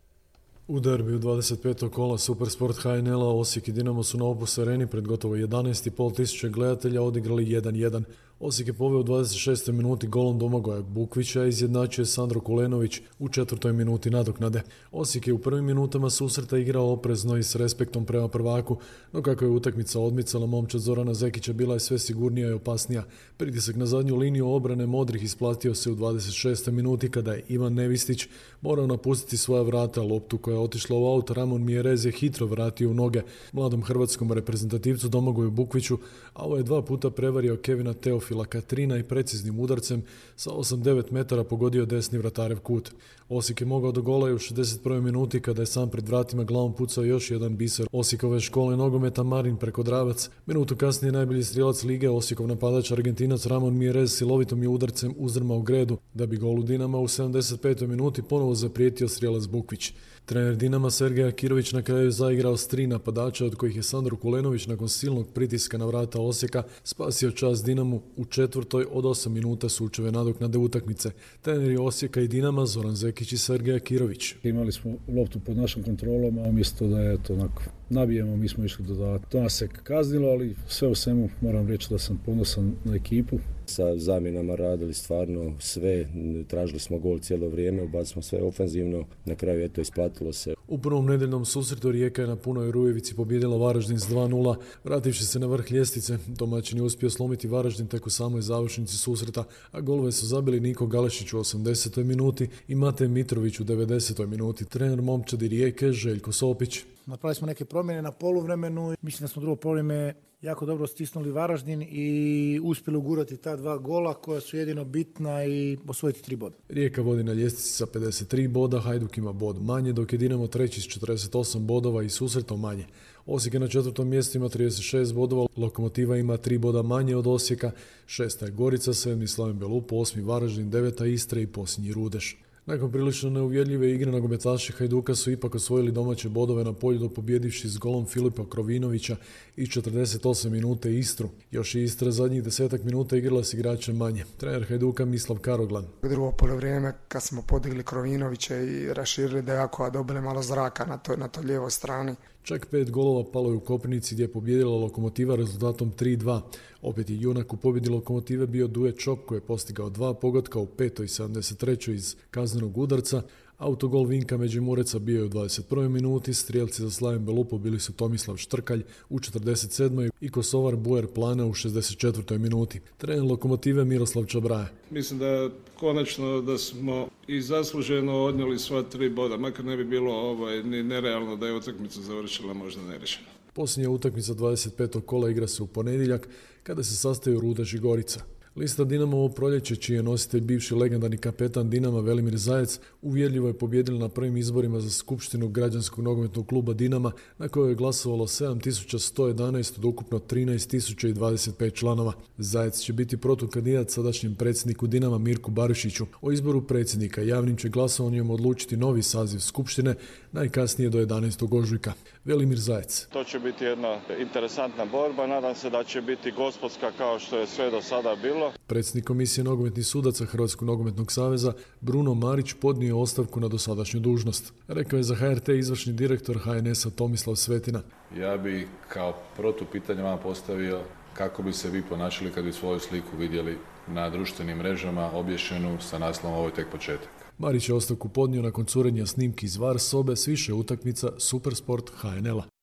U 0.68 0.80
derbiju 0.80 1.18
25. 1.18 1.90
kola 1.90 2.18
Supersport 2.18 2.76
HNL-a 2.76 3.34
Osijek 3.34 3.68
i 3.68 3.72
Dinamo 3.72 4.02
su 4.02 4.18
na 4.18 4.24
Opus 4.24 4.58
areni 4.58 4.86
pred 4.86 5.06
gotovo 5.06 5.34
11.500 5.36 6.16
tisuća 6.16 6.48
gledatelja 6.48 7.02
odigrali 7.02 7.46
1-1. 7.46 8.02
Osijek 8.40 8.68
je 8.68 8.72
poveo 8.72 9.00
u 9.00 9.04
26. 9.04 9.72
minuti 9.72 10.06
golom 10.06 10.38
Domagoja 10.38 10.82
Bukvića, 10.82 11.44
izjednačio 11.44 12.02
je 12.02 12.06
Sandro 12.06 12.40
Kulenović 12.40 13.00
u 13.18 13.28
četvrtoj 13.28 13.72
minuti 13.72 14.10
nadoknade. 14.10 14.62
Osijek 14.92 15.26
je 15.26 15.32
u 15.32 15.38
prvim 15.38 15.64
minutama 15.64 16.10
susreta 16.10 16.58
igrao 16.58 16.92
oprezno 16.92 17.36
i 17.36 17.42
s 17.42 17.56
respektom 17.56 18.04
prema 18.04 18.28
prvaku, 18.28 18.76
no 19.12 19.22
kako 19.22 19.44
je 19.44 19.50
utakmica 19.50 20.00
odmicala 20.00 20.46
momčad 20.46 20.80
Zorana 20.80 21.14
Zekića 21.14 21.52
bila 21.52 21.74
je 21.74 21.80
sve 21.80 21.98
sigurnija 21.98 22.48
i 22.48 22.52
opasnija. 22.52 23.04
Pritisak 23.36 23.76
na 23.76 23.86
zadnju 23.86 24.16
liniju 24.16 24.48
obrane 24.48 24.86
Modrih 24.86 25.22
isplatio 25.22 25.74
se 25.74 25.90
u 25.90 25.96
26. 25.96 26.70
minuti 26.70 27.10
kada 27.10 27.32
je 27.32 27.44
Ivan 27.48 27.74
Nevistić 27.74 28.26
morao 28.60 28.86
napustiti 28.86 29.36
svoja 29.36 29.62
vrata, 29.62 30.02
loptu 30.02 30.38
koja 30.38 30.54
je 30.54 30.60
otišla 30.60 30.98
u 30.98 31.06
aut, 31.06 31.30
Ramon 31.30 31.64
Mjerez 31.64 32.04
je 32.04 32.12
hitro 32.12 32.46
vratio 32.46 32.90
u 32.90 32.94
noge 32.94 33.22
mladom 33.52 33.82
hrvatskom 33.82 34.32
reprezentativcu 34.32 35.08
Domagoju 35.08 35.50
Bukviću, 35.50 35.98
a 36.34 36.44
ovo 36.44 36.56
je 36.56 36.62
dva 36.62 36.82
puta 36.82 37.10
prevario 37.10 37.56
Kevina 37.56 37.94
Teofila 38.28 38.44
Katrina 38.44 38.96
i 38.98 39.02
preciznim 39.02 39.60
udarcem 39.60 40.02
sa 40.36 40.50
8-9 40.50 41.12
metara 41.12 41.44
pogodio 41.44 41.86
desni 41.86 42.18
vratarev 42.18 42.60
kut. 42.60 42.90
Osijek 43.28 43.60
je 43.60 43.66
mogao 43.66 43.92
do 43.92 44.02
gola 44.02 44.30
u 44.30 44.38
61. 44.38 45.00
minuti 45.00 45.40
kada 45.40 45.62
je 45.62 45.66
sam 45.66 45.90
pred 45.90 46.08
vratima 46.08 46.44
glavom 46.44 46.74
pucao 46.74 47.04
još 47.04 47.30
jedan 47.30 47.56
biser 47.56 47.86
Osijekove 47.92 48.40
škole 48.40 48.76
nogometa 48.76 49.22
Marin 49.22 49.56
preko 49.56 49.82
Dravac. 49.82 50.30
Minutu 50.46 50.76
kasnije 50.76 51.12
najbolji 51.12 51.44
strijelac 51.44 51.82
lige 51.82 52.10
Osijekov 52.10 52.46
napadač 52.46 52.90
Argentinac 52.90 53.46
Ramon 53.46 53.76
Mierez 53.76 54.12
silovitom 54.12 54.62
je 54.62 54.68
udarcem 54.68 55.14
uzrmao 55.18 55.62
gredu 55.62 55.96
da 56.14 56.26
bi 56.26 56.36
golu 56.36 56.62
Dinama 56.62 56.98
u 56.98 57.08
75. 57.08 57.86
minuti 57.86 58.22
ponovo 58.22 58.54
zaprijetio 58.54 59.08
strijelac 59.08 59.46
Bukvić. 59.46 59.92
Trener 60.28 60.56
Dinama 60.56 60.90
Sergej 60.90 61.28
Akirović 61.28 61.72
na 61.72 61.82
kraju 61.82 62.10
zaigrao 62.10 62.56
s 62.56 62.68
tri 62.68 62.86
napadača 62.86 63.44
od 63.44 63.54
kojih 63.54 63.76
je 63.76 63.82
Sandro 63.82 64.16
Kulenović 64.16 64.66
nakon 64.66 64.88
silnog 64.88 65.26
pritiska 65.34 65.78
na 65.78 65.86
vrata 65.86 66.20
Osijeka 66.20 66.62
spasio 66.84 67.30
čas 67.30 67.64
Dinamu 67.64 68.02
u 68.16 68.24
četvrtoj 68.24 68.86
od 68.90 69.04
8 69.04 69.28
minuta 69.28 69.68
sučeve 69.68 70.12
nadoknade 70.12 70.58
utakmice. 70.58 71.10
Treneri 71.42 71.76
Osijeka 71.76 72.20
i 72.20 72.28
Dinama 72.28 72.66
Zoran 72.66 72.96
Zekić 72.96 73.32
i 73.32 73.38
Sergej 73.38 73.76
Akirović. 73.76 74.34
Imali 74.42 74.72
smo 74.72 74.94
loptu 75.16 75.40
pod 75.40 75.56
našom 75.56 75.82
kontrolom, 75.82 76.38
a 76.38 76.42
umjesto 76.42 76.86
da 76.86 77.00
je 77.00 77.22
to 77.22 77.34
onako 77.34 77.62
nabijemo, 77.90 78.36
mi 78.36 78.48
smo 78.48 78.64
išli 78.64 78.84
dodavati. 78.84 79.24
To 79.28 79.40
nas 79.40 79.56
se 79.56 79.68
kaznilo, 79.82 80.28
ali 80.28 80.56
sve 80.68 80.88
u 80.88 80.94
svemu 80.94 81.28
moram 81.40 81.68
reći 81.68 81.90
da 81.90 81.98
sam 81.98 82.20
ponosan 82.26 82.74
na 82.84 82.94
ekipu. 82.94 83.38
Sa 83.66 83.98
zamjenama 83.98 84.54
radili 84.54 84.94
stvarno 84.94 85.54
sve, 85.58 86.06
tražili 86.48 86.78
smo 86.78 86.98
gol 86.98 87.18
cijelo 87.18 87.48
vrijeme, 87.48 87.82
ubacili 87.82 88.06
smo 88.06 88.22
sve 88.22 88.42
ofenzivno, 88.42 89.04
na 89.24 89.34
kraju 89.34 89.60
je 89.60 89.68
to 89.68 89.80
isplatilo 89.80 90.32
se. 90.32 90.54
U 90.68 90.78
prvom 90.78 91.06
nedeljnom 91.06 91.44
susretu 91.44 91.90
Rijeka 91.90 92.22
je 92.22 92.28
na 92.28 92.36
punoj 92.36 92.72
Rujevici 92.72 93.14
pobjedila 93.14 93.56
Varaždin 93.56 93.98
s 93.98 94.08
2-0, 94.08 94.56
vrativši 94.84 95.24
se 95.24 95.38
na 95.38 95.46
vrh 95.46 95.72
ljestvice. 95.72 96.18
Domaćin 96.26 96.78
je 96.78 96.82
uspio 96.82 97.10
slomiti 97.10 97.48
Varaždin 97.48 97.86
tek 97.86 98.06
u 98.06 98.10
samoj 98.10 98.42
završnici 98.42 98.96
susreta, 98.96 99.44
a 99.72 99.80
golove 99.80 100.12
su 100.12 100.26
zabili 100.26 100.60
Niko 100.60 100.86
Galešić 100.86 101.32
u 101.32 101.38
80. 101.38 102.04
minuti 102.04 102.48
i 102.68 102.74
Mate 102.74 103.08
Mitrović 103.08 103.60
u 103.60 103.64
90. 103.64 104.26
minuti. 104.26 104.64
Trener 104.64 105.02
momčadi 105.02 105.48
Rijeke 105.48 105.92
Željko 105.92 106.32
Sopić. 106.32 106.84
Napravili 107.08 107.34
smo 107.34 107.46
neke 107.46 107.64
promjene 107.64 108.02
na 108.02 108.12
poluvremenu. 108.12 108.94
Mislim 109.02 109.24
da 109.24 109.28
smo 109.28 109.42
drugo 109.42 109.56
poluvreme 109.56 110.14
jako 110.42 110.66
dobro 110.66 110.86
stisnuli 110.86 111.30
Varaždin 111.30 111.82
i 111.90 112.60
uspjeli 112.62 112.98
ugurati 112.98 113.36
ta 113.36 113.56
dva 113.56 113.78
gola 113.78 114.14
koja 114.14 114.40
su 114.40 114.56
jedino 114.56 114.84
bitna 114.84 115.44
i 115.44 115.78
osvojiti 115.88 116.22
tri 116.22 116.36
boda. 116.36 116.56
Rijeka 116.68 117.02
vodi 117.02 117.24
na 117.24 117.32
ljestvici 117.32 117.72
sa 117.72 117.86
53 117.86 118.48
boda, 118.48 118.80
Hajduk 118.80 119.18
ima 119.18 119.32
bod 119.32 119.62
manje, 119.62 119.92
dok 119.92 120.12
je 120.12 120.18
Dinamo 120.18 120.46
treći 120.46 120.80
s 120.80 120.84
48 120.84 121.58
bodova 121.58 122.02
i 122.02 122.08
susretom 122.08 122.60
manje. 122.60 122.86
Osijek 123.26 123.54
je 123.54 123.60
na 123.60 123.68
četvrtom 123.68 124.08
mjestu 124.08 124.38
ima 124.38 124.48
36 124.48 125.14
bodova, 125.14 125.46
Lokomotiva 125.56 126.16
ima 126.16 126.38
3 126.38 126.58
boda 126.58 126.82
manje 126.82 127.16
od 127.16 127.26
Osijeka, 127.26 127.70
šesta 128.06 128.44
je 128.44 128.50
Gorica, 128.52 128.94
sedmi 128.94 129.26
Slaven 129.26 129.58
Belup, 129.58 129.92
osmi 129.92 130.22
Varaždin, 130.22 130.70
deveta 130.70 131.06
Istra 131.06 131.40
i 131.40 131.46
posljednji 131.46 131.92
Rudeš. 131.92 132.36
Nakon 132.68 132.92
prilično 132.92 133.30
neuvjerljive 133.30 133.90
igre 133.92 134.12
nogometaši 134.12 134.72
Hajduka 134.72 135.14
su 135.14 135.30
ipak 135.30 135.54
osvojili 135.54 135.92
domaće 135.92 136.28
bodove 136.28 136.64
na 136.64 136.72
polju 136.72 136.98
do 136.98 137.08
pobjedivši 137.08 137.68
s 137.68 137.78
golom 137.78 138.06
Filipa 138.06 138.48
Krovinovića 138.50 139.16
i 139.56 139.66
48 139.66 140.48
minute 140.48 140.94
Istru. 140.94 141.28
Još 141.50 141.74
i 141.74 141.82
Istra 141.82 142.10
zadnjih 142.10 142.42
desetak 142.42 142.84
minuta 142.84 143.16
igrala 143.16 143.44
s 143.44 143.54
igračem 143.54 143.96
manje. 143.96 144.24
Trener 144.36 144.68
Hajduka 144.68 145.04
Mislav 145.04 145.38
Karoglan. 145.38 145.84
U 146.02 146.08
drugo 146.08 146.32
polovreme 146.32 146.94
kad 147.08 147.22
smo 147.22 147.42
podigli 147.42 147.82
Krovinovića 147.82 148.56
i 148.56 148.94
raširili 148.94 149.42
dejako, 149.42 149.84
a 149.84 149.90
dobili 149.90 150.20
malo 150.20 150.42
zraka 150.42 150.84
na 150.84 150.98
toj 150.98 151.16
na 151.16 151.28
to 151.28 151.40
lijevoj 151.40 151.70
strani, 151.70 152.14
Čak 152.48 152.66
pet 152.66 152.90
golova 152.90 153.24
palo 153.32 153.50
je 153.50 153.56
u 153.56 153.60
Kopnici 153.60 154.14
gdje 154.14 154.24
je 154.24 154.32
pobjedila 154.32 154.76
Lokomotiva 154.76 155.36
rezultatom 155.36 155.92
3-2. 155.92 156.40
Opet 156.82 157.10
je 157.10 157.20
junak 157.20 157.52
u 157.52 157.56
pobjedi 157.56 157.90
Lokomotive 157.90 158.46
bio 158.46 158.66
Duje 158.66 158.92
Čop 158.92 159.26
koji 159.26 159.36
je 159.36 159.46
postigao 159.46 159.90
dva 159.90 160.14
pogotka 160.14 160.58
u 160.58 160.66
5. 160.66 161.02
i 161.02 161.06
73. 161.06 161.92
iz 161.92 162.16
kaznenog 162.30 162.78
udarca. 162.78 163.22
Autogol 163.58 164.04
Vinka 164.04 164.36
Međimureca 164.36 164.98
bio 164.98 165.18
je 165.18 165.24
u 165.24 165.28
21. 165.28 165.88
minuti, 165.88 166.34
strijelci 166.34 166.82
za 166.82 166.90
Slaven 166.90 167.24
Belupo 167.24 167.58
bili 167.58 167.80
su 167.80 167.92
Tomislav 167.92 168.36
Štrkalj 168.36 168.82
u 169.08 169.18
47. 169.18 170.10
i 170.20 170.28
Kosovar 170.30 170.76
Buer 170.76 171.06
Plana 171.06 171.46
u 171.46 171.52
64. 171.52 172.38
minuti. 172.38 172.80
Trener 172.96 173.24
Lokomotive 173.24 173.84
Miroslav 173.84 174.24
Čabraja. 174.24 174.68
Mislim 174.90 175.18
da 175.18 175.50
konačno 175.80 176.40
da 176.40 176.58
smo 176.58 177.08
i 177.26 177.40
zasluženo 177.40 178.24
odnijeli 178.24 178.58
sva 178.58 178.82
tri 178.82 179.10
boda, 179.10 179.36
makar 179.36 179.64
ne 179.64 179.76
bi 179.76 179.84
bilo 179.84 180.12
ovaj, 180.12 180.62
ni 180.62 180.82
nerealno 180.82 181.36
da 181.36 181.46
je 181.46 181.54
utakmica 181.54 182.00
završila 182.00 182.54
možda 182.54 182.82
nerešeno. 182.82 183.26
Posljednja 183.52 183.90
utakmica 183.90 184.34
25. 184.34 185.00
kola 185.00 185.30
igra 185.30 185.48
se 185.48 185.62
u 185.62 185.66
ponedjeljak 185.66 186.28
kada 186.62 186.82
se 186.84 186.96
sastaju 186.96 187.40
Rudež 187.40 187.74
i 187.74 187.78
Gorica. 187.78 188.37
Lista 188.58 188.84
Dinamo 188.84 189.16
ovo 189.16 189.28
proljeće, 189.28 189.76
čiji 189.76 189.96
je 189.96 190.02
nositelj 190.02 190.40
bivši 190.40 190.74
legendarni 190.74 191.16
kapetan 191.16 191.70
Dinama 191.70 192.00
Velimir 192.00 192.36
Zajec, 192.36 192.80
uvjerljivo 193.02 193.48
je 193.48 193.58
pobjedila 193.58 193.98
na 193.98 194.08
prvim 194.08 194.36
izborima 194.36 194.80
za 194.80 194.90
Skupštinu 194.90 195.48
građanskog 195.48 196.04
nogometnog 196.04 196.46
kluba 196.46 196.72
Dinama, 196.72 197.12
na 197.38 197.48
kojoj 197.48 197.70
je 197.70 197.74
glasovalo 197.74 198.26
7111 198.26 199.78
od 199.78 199.84
ukupno 199.84 200.18
13025 200.18 201.74
članova. 201.74 202.12
Zajec 202.38 202.78
će 202.80 202.92
biti 202.92 203.16
protukandidat 203.16 203.90
sadašnjem 203.90 204.34
predsjedniku 204.34 204.86
Dinama 204.86 205.18
Mirku 205.18 205.50
Barišiću. 205.50 206.06
O 206.20 206.32
izboru 206.32 206.66
predsjednika 206.66 207.22
javnim 207.22 207.56
će 207.56 207.68
glasovanjem 207.68 208.30
odlučiti 208.30 208.76
novi 208.76 209.02
saziv 209.02 209.38
Skupštine, 209.38 209.94
najkasnije 210.32 210.90
do 210.90 210.98
11. 210.98 211.58
ožujka. 211.58 211.92
Velimir 212.24 212.58
Zajec. 212.58 213.06
To 213.12 213.24
će 213.24 213.38
biti 213.38 213.64
jedna 213.64 214.00
interesantna 214.20 214.84
borba, 214.84 215.26
nadam 215.26 215.54
se 215.54 215.70
da 215.70 215.84
će 215.84 216.00
biti 216.00 216.30
gospodska 216.30 216.90
kao 216.98 217.18
što 217.18 217.38
je 217.38 217.46
sve 217.46 217.70
do 217.70 217.82
sada 217.82 218.16
bilo. 218.22 218.47
Predsjednik 218.66 219.04
komisije 219.04 219.44
nogometnih 219.44 219.86
sudaca 219.86 220.24
Hrvatskog 220.24 220.68
nogometnog 220.68 221.12
saveza 221.12 221.52
Bruno 221.80 222.14
Marić 222.14 222.54
podnio 222.60 222.98
ostavku 222.98 223.40
na 223.40 223.48
dosadašnju 223.48 224.00
dužnost. 224.00 224.52
Rekao 224.68 224.96
je 224.96 225.02
za 225.02 225.14
HRT 225.14 225.48
izvršni 225.48 225.92
direktor 225.92 226.38
HNS-a 226.38 226.90
Tomislav 226.90 227.36
Svetina. 227.36 227.82
Ja 228.16 228.36
bi 228.36 228.68
kao 228.88 229.14
protupitanje 229.36 230.02
vam 230.02 230.18
postavio 230.22 230.80
kako 231.14 231.42
bi 231.42 231.52
se 231.52 231.70
vi 231.70 231.82
ponašali 231.82 232.32
kad 232.32 232.44
bi 232.44 232.52
svoju 232.52 232.80
sliku 232.80 233.16
vidjeli 233.16 233.58
na 233.86 234.10
društvenim 234.10 234.58
mrežama 234.58 235.10
obješenu 235.12 235.78
sa 235.80 235.98
naslovom 235.98 236.38
ovo 236.38 236.48
je 236.48 236.54
tek 236.54 236.70
početak. 236.72 237.08
Marić 237.38 237.68
je 237.68 237.74
ostavku 237.74 238.08
podnio 238.08 238.42
nakon 238.42 238.64
curenja 238.64 239.06
snimki 239.06 239.46
iz 239.46 239.56
VAR 239.56 239.78
sobe 239.78 240.16
s 240.16 240.28
više 240.28 240.54
utakmica 240.54 241.08
Supersport 241.18 241.90
HNL-a. 241.90 242.57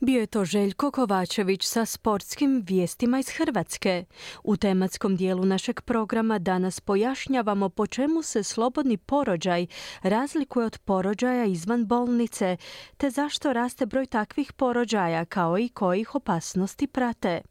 Bio 0.00 0.20
je 0.20 0.26
to 0.26 0.44
Željko 0.44 0.90
Kovačević 0.90 1.64
sa 1.64 1.84
sportskim 1.84 2.62
vijestima 2.66 3.18
iz 3.18 3.28
Hrvatske. 3.28 4.04
U 4.44 4.56
tematskom 4.56 5.16
dijelu 5.16 5.44
našeg 5.44 5.80
programa 5.80 6.38
danas 6.38 6.80
pojašnjavamo 6.80 7.68
po 7.68 7.86
čemu 7.86 8.22
se 8.22 8.42
slobodni 8.42 8.96
porođaj 8.96 9.66
razlikuje 10.02 10.66
od 10.66 10.78
porođaja 10.78 11.44
izvan 11.44 11.86
bolnice, 11.86 12.56
te 12.96 13.10
zašto 13.10 13.52
raste 13.52 13.86
broj 13.86 14.06
takvih 14.06 14.52
porođaja 14.52 15.24
kao 15.24 15.58
i 15.58 15.68
kojih 15.68 16.14
opasnosti 16.14 16.86
prate. 16.86 17.42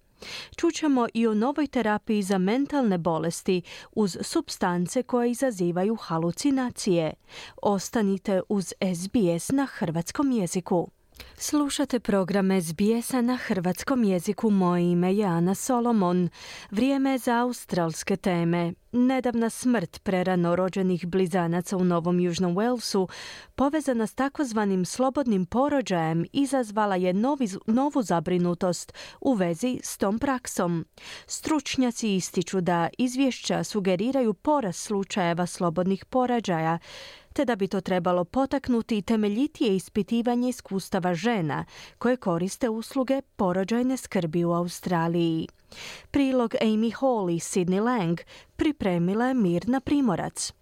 Čućemo 0.56 1.08
i 1.13 1.28
o 1.28 1.34
novoj 1.34 1.67
terapiji 1.67 2.21
za 2.23 2.38
mentalne 2.38 2.97
bolesti 2.97 3.62
uz 3.91 4.17
substance 4.21 5.04
koje 5.04 5.32
izazivaju 5.32 5.95
halucinacije. 5.95 7.13
Ostanite 7.62 8.41
uz 8.49 8.73
SBS 8.95 9.49
na 9.51 9.65
hrvatskom 9.65 10.32
jeziku. 10.32 10.89
Slušate 11.38 11.99
program 11.99 12.62
sbs 12.62 13.12
na 13.12 13.36
hrvatskom 13.36 14.04
jeziku. 14.04 14.49
Moje 14.49 14.91
ime 14.91 15.15
je 15.15 15.25
Ana 15.25 15.56
Solomon. 15.56 16.30
Vrijeme 16.71 17.12
je 17.12 17.17
za 17.17 17.39
australske 17.41 18.17
teme. 18.17 18.73
Nedavna 18.91 19.49
smrt 19.49 20.04
prerano 20.04 20.56
rođenih 20.56 21.08
blizanaca 21.08 21.78
u 21.78 21.84
Novom 21.84 22.19
Južnom 22.19 22.56
Walesu 22.56 23.08
povezana 23.56 24.08
s 24.08 24.15
takozvanim 24.15 24.86
slobodnim 24.86 25.45
porođajem 25.45 26.25
izazvala 26.34 26.95
je 26.95 27.13
novi, 27.13 27.47
novu 27.67 28.01
zabrinutost 28.01 28.93
u 29.21 29.34
vezi 29.34 29.80
s 29.84 29.97
tom 29.97 30.19
praksom. 30.19 30.86
Stručnjaci 31.28 32.15
ističu 32.15 32.62
da 32.62 32.89
izvješća 32.97 33.63
sugeriraju 33.63 34.34
porast 34.34 34.84
slučajeva 34.84 35.45
slobodnih 35.45 36.06
porođaja, 36.06 36.80
te 37.36 37.45
da 37.45 37.56
bi 37.56 37.67
to 37.67 37.82
trebalo 37.82 38.26
potaknuti 38.26 39.02
temeljitije 39.02 39.76
ispitivanje 39.76 40.50
iskustava 40.50 41.13
žena 41.13 41.65
koje 41.98 42.17
koriste 42.17 42.69
usluge 42.69 43.21
porođajne 43.36 43.98
skrbi 43.98 44.45
u 44.45 44.52
Australiji. 44.52 45.48
Prilog 46.12 46.56
Amy 46.62 46.93
Hall 47.00 47.30
i 47.30 47.39
Sidney 47.39 47.84
Lang 47.84 48.19
pripremila 48.56 49.26
je 49.26 49.34
Mirna 49.34 49.80
Primorac. 49.80 50.54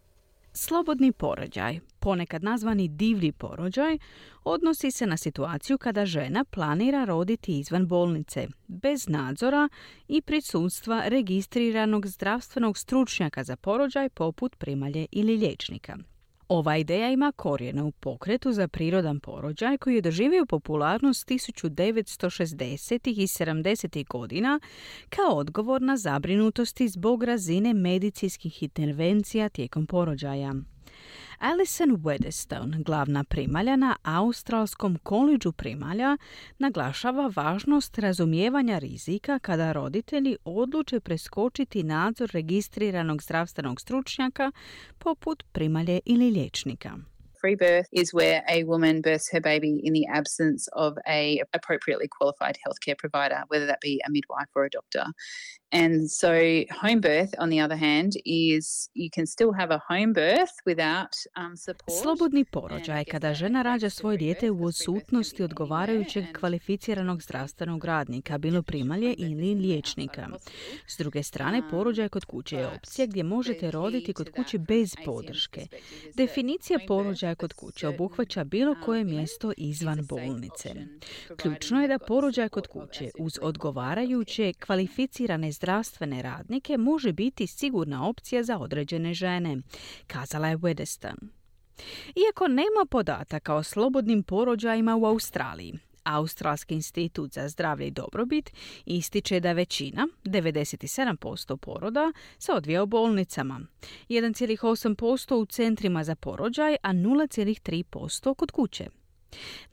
Slobodni 0.54 1.12
porođaj, 1.12 1.80
ponekad 2.00 2.44
nazvani 2.44 2.88
divlji 2.88 3.32
porođaj, 3.32 3.98
odnosi 4.44 4.92
se 4.92 5.06
na 5.06 5.18
situaciju 5.18 5.78
kada 5.78 6.06
žena 6.06 6.44
planira 6.44 7.06
roditi 7.06 7.60
izvan 7.60 7.88
bolnice, 7.88 8.48
bez 8.68 9.08
nadzora 9.08 9.70
i 10.08 10.22
prisutstva 10.22 11.04
registriranog 11.08 12.08
zdravstvenog 12.08 12.78
stručnjaka 12.78 13.44
za 13.44 13.56
porođaj 13.56 14.10
poput 14.10 14.56
primalje 14.56 15.06
ili 15.12 15.38
liječnika. 15.38 15.98
Ova 16.54 16.78
ideja 16.78 17.10
ima 17.10 17.32
korijene 17.32 17.84
u 17.84 17.92
pokretu 17.92 18.52
za 18.52 18.68
prirodan 18.68 19.20
porođaj 19.20 19.78
koji 19.78 19.96
je 19.96 20.02
doživio 20.02 20.46
popularnost 20.46 21.28
1960. 21.28 23.10
i 23.10 23.28
70. 23.28 24.08
godina 24.08 24.60
kao 25.10 25.36
odgovor 25.38 25.82
na 25.82 25.98
zabrinutosti 25.98 26.88
zbog 26.88 27.24
razine 27.24 27.74
medicinskih 27.74 28.64
intervencija 28.64 29.50
tijekom 29.50 29.88
porođaja. 29.88 30.54
Alison 31.38 31.92
Wedestone, 31.92 32.84
glavna 32.84 33.24
primalja 33.24 33.76
na 33.76 33.96
Australskom 34.04 34.98
koleđu 35.04 35.52
primalja, 35.52 36.18
naglašava 36.60 37.32
važnost 37.36 37.98
razumijevanja 37.98 38.78
rizika 38.78 39.40
kada 39.40 39.72
roditelji 39.72 40.38
odluče 40.46 41.00
preskočiti 41.00 41.84
nadzor 41.84 42.30
registriranog 42.34 43.22
zdravstvenog 43.22 43.82
stručnjaka 43.82 44.52
poput 44.98 45.44
primalje 45.52 46.00
ili 46.06 46.32
liječnika. 46.32 46.98
Free 47.44 47.56
birth 47.56 47.88
is 47.92 48.14
where 48.14 48.42
a 48.48 48.64
woman 48.64 49.02
births 49.02 49.30
her 49.34 49.42
baby 49.42 49.74
in 49.84 49.92
the 49.92 50.08
absence 50.20 50.62
of 50.86 50.92
a 51.20 51.42
appropriately 51.54 52.08
qualified 52.18 52.56
healthcare 52.64 52.98
provider, 52.98 53.40
whether 53.50 53.66
that 53.66 53.82
be 53.82 53.96
a 54.08 54.10
midwife 54.10 54.52
or 54.56 54.64
a 54.66 54.70
doctor. 54.70 55.06
And 55.74 56.12
so 56.12 56.34
home 56.84 57.02
birth, 57.02 57.34
on 57.40 57.50
the 57.50 57.60
other 57.60 57.76
hand, 57.76 58.12
is 58.26 58.90
you 58.94 59.10
can 59.16 59.26
still 59.26 59.52
have 59.60 59.72
a 59.72 59.82
home 59.90 60.14
birth 60.14 60.56
without 60.66 61.14
um, 61.36 61.58
support. 61.58 61.98
Slobodni 62.02 62.46
porođaj 62.46 63.06
kada 63.06 63.34
žena 63.34 63.62
rađa 63.62 63.90
svoje 63.90 64.18
dijete 64.18 64.52
u 64.52 64.66
odsutnosti 64.66 65.44
odgovarajućeg 65.44 66.26
kvalificiranog 66.40 67.22
zdravstvenog 67.22 67.86
radnika, 67.86 68.38
bilo 68.38 68.62
primalje 68.62 69.14
ili 69.18 69.56
liječnika. 69.56 70.28
S 70.88 70.98
druge 70.98 71.24
strane, 71.24 71.62
porođaj 71.70 72.10
kod 72.10 72.26
kuće 72.26 72.56
je 72.56 72.68
opcija 72.68 73.06
gdje 73.06 73.24
možete 73.24 73.72
roditi 73.72 74.14
kod 74.14 74.30
kuće 74.36 74.58
bez 74.58 74.96
podrške. 75.06 75.68
Definicija 76.16 76.80
porođaja 76.88 77.33
kod 77.36 77.54
kuće 77.54 77.88
obuhvaća 77.88 78.44
bilo 78.44 78.76
koje 78.86 79.04
mjesto 79.04 79.54
izvan 79.58 80.06
bolnice. 80.06 80.74
Ključno 81.38 81.82
je 81.82 81.88
da 81.88 82.00
porođaj 82.00 82.50
kod 82.50 82.68
kuće 82.68 83.10
uz 83.20 83.40
odgovarajuće 83.42 84.54
kvalificirane 84.54 85.52
zdravstvene 85.52 86.22
radnike 86.22 86.78
može 86.78 87.14
biti 87.14 87.48
sigurna 87.48 88.08
opcija 88.08 88.44
za 88.44 88.58
određene 88.58 89.14
žene, 89.14 89.58
kazala 90.08 90.48
je 90.48 90.58
Wedeston. 90.58 91.16
Iako 92.16 92.48
nema 92.48 92.86
podataka 92.90 93.56
o 93.56 93.64
slobodnim 93.64 94.24
porođajima 94.24 94.96
u 94.96 95.06
Australiji, 95.06 95.74
Australski 96.04 96.76
institut 96.76 97.34
za 97.34 97.50
zdravlje 97.50 97.88
i 97.88 97.92
dobrobit 97.92 98.54
ističe 98.86 99.40
da 99.40 99.52
većina, 99.52 100.08
97% 100.24 101.58
poroda, 101.58 102.12
se 102.40 102.52
odvija 102.52 102.84
u 102.84 102.86
bolnicama, 102.86 103.62
1,8% 104.10 105.34
u 105.34 105.46
centrima 105.46 106.04
za 106.04 106.16
porođaj, 106.16 106.76
a 106.82 106.94
0,3% 106.94 108.36
kod 108.36 108.52
kuće. 108.52 108.88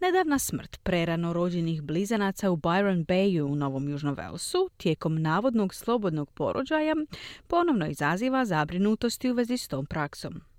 Nedavna 0.01 0.39
smrt 0.39 0.81
prerano 0.83 1.33
rođenih 1.33 1.83
blizanaca 1.83 2.51
u 2.51 2.57
Byron 2.57 3.07
Bayu 3.07 3.43
u 3.43 3.57
Novom 3.57 3.89
Južnom 3.89 4.15
Velsu 4.15 4.71
tijekom 4.77 5.23
navodnog 5.23 5.75
slobodnog 5.75 6.31
porođaja 6.31 6.95
ponovno 7.47 7.87
izaziva 7.87 8.45
zabrinutosti 8.45 9.31
u 9.31 9.35
vezi 9.35 9.57
s 9.57 9.69
tom 9.69 9.87
praksom. 9.87 10.50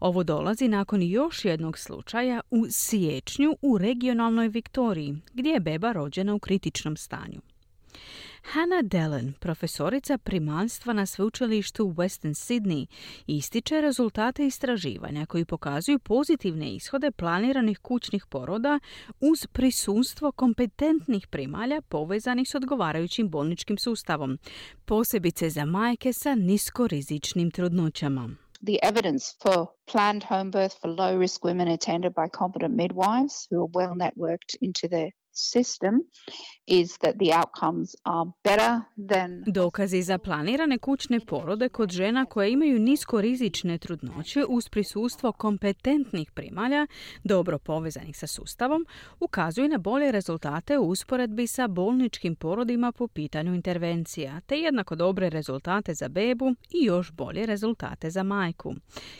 Ovo 0.00 0.22
dolazi 0.22 0.68
nakon 0.68 1.02
još 1.02 1.44
jednog 1.44 1.78
slučaja 1.78 2.40
u 2.50 2.66
siječnju 2.70 3.56
u 3.62 3.78
regionalnoj 3.78 4.48
Viktoriji, 4.48 5.16
gdje 5.32 5.50
je 5.50 5.60
beba 5.60 5.92
rođena 5.92 6.34
u 6.34 6.38
kritičnom 6.38 6.96
stanju. 6.96 7.40
Hannah 8.42 8.82
Dellen, 8.82 9.32
profesorica 9.40 10.18
primanstva 10.18 10.92
na 10.92 11.06
sveučilištu 11.06 11.84
u 11.84 11.92
Western 11.92 12.34
Sydney, 12.34 12.86
ističe 13.26 13.80
rezultate 13.80 14.46
istraživanja 14.46 15.26
koji 15.26 15.44
pokazuju 15.44 15.98
pozitivne 15.98 16.74
ishode 16.74 17.10
planiranih 17.10 17.78
kućnih 17.78 18.26
poroda 18.26 18.80
uz 19.20 19.46
prisustvo 19.46 20.32
kompetentnih 20.32 21.26
primalja 21.26 21.80
povezanih 21.80 22.48
s 22.48 22.54
odgovarajućim 22.54 23.28
bolničkim 23.28 23.78
sustavom, 23.78 24.38
posebice 24.84 25.50
za 25.50 25.64
majke 25.64 26.12
sa 26.12 26.34
niskorizičnim 26.34 27.50
trudnoćama. 27.50 28.30
The 28.62 28.82
evidence 28.82 29.34
for 29.40 29.70
planned 29.86 30.24
home 30.24 30.50
birth 30.50 30.76
for 30.80 30.88
low 30.88 31.16
risk 31.16 31.44
women 31.44 31.68
attended 31.68 32.14
by 32.14 32.28
competent 32.28 32.74
midwives 32.74 33.46
who 33.50 33.62
are 33.62 33.66
well 33.66 33.94
networked 33.94 34.56
into 34.60 34.88
the 34.88 35.10
system 35.38 35.92
is 36.66 36.98
that 36.98 37.14
the 37.18 37.32
outcomes 37.38 37.96
are 38.02 38.30
better 38.44 38.80
than 39.10 39.42
Dokazi 39.46 40.02
za 40.02 40.18
planirane 40.18 40.78
kućne 40.78 41.20
porode 41.20 41.68
kod 41.68 41.90
žena 41.90 42.24
koje 42.24 42.52
imaju 42.52 42.78
niskorizične 42.78 43.78
trudnoće 43.78 44.44
uz 44.48 44.68
prisustvo 44.68 45.32
kompetentnih 45.32 46.30
primalja, 46.32 46.86
dobro 47.24 47.58
povezanih 47.58 48.18
sa 48.18 48.26
sustavom, 48.26 48.86
ukazuju 49.20 49.68
na 49.68 49.78
bolje 49.78 50.12
rezultate 50.12 50.78
u 50.78 50.88
usporedbi 50.88 51.46
sa 51.46 51.68
bolničkim 51.68 52.36
porodima 52.36 52.92
po 52.92 53.08
pitanju 53.08 53.54
intervencija, 53.54 54.40
te 54.40 54.56
jednako 54.56 54.94
dobre 54.94 55.30
rezultate 55.30 55.94
za 55.94 56.08
bebu 56.08 56.54
i 56.70 56.84
još 56.84 57.12
bolje 57.12 57.46
rezultate 57.46 58.10
za 58.10 58.22
majku, 58.22 58.74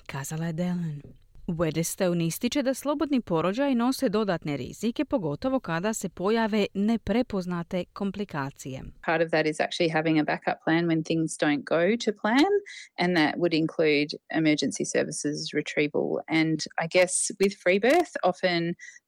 kazala 0.07 0.47
je 0.47 0.53
Delen. 0.53 1.03
Wedestone 1.49 2.27
ističe 2.27 2.63
da 2.63 2.75
slobodni 2.75 3.21
porođaj 3.21 3.75
nose 3.75 4.09
dodatne 4.09 4.57
rizike, 4.57 5.05
pogotovo 5.05 5.61
kada 5.61 5.95
se 5.95 6.09
pojave 6.09 6.67
neprepoznate 6.75 7.85
komplikacije. 7.93 8.83
part 9.07 9.23
of 9.25 9.31
that 9.31 9.47
is 9.47 9.61
actually 9.61 9.91
having 9.99 10.17
a 10.19 10.25
backup 10.33 10.59
plan 10.65 10.83
when 10.91 11.01
things 11.11 11.31
don't 11.45 11.65
go 11.77 11.83
to 12.05 12.11
plan, 12.23 12.53
and 13.03 13.11
that 13.21 13.33
would 13.41 13.55
include 13.65 14.09
emergency 14.41 14.85
services 14.95 15.37
retrieval. 15.59 16.09
And 16.41 16.59
I 16.85 16.87
guess 16.97 17.15
with 17.41 17.55
free 17.65 17.81
birth, 17.89 18.13
often 18.31 18.61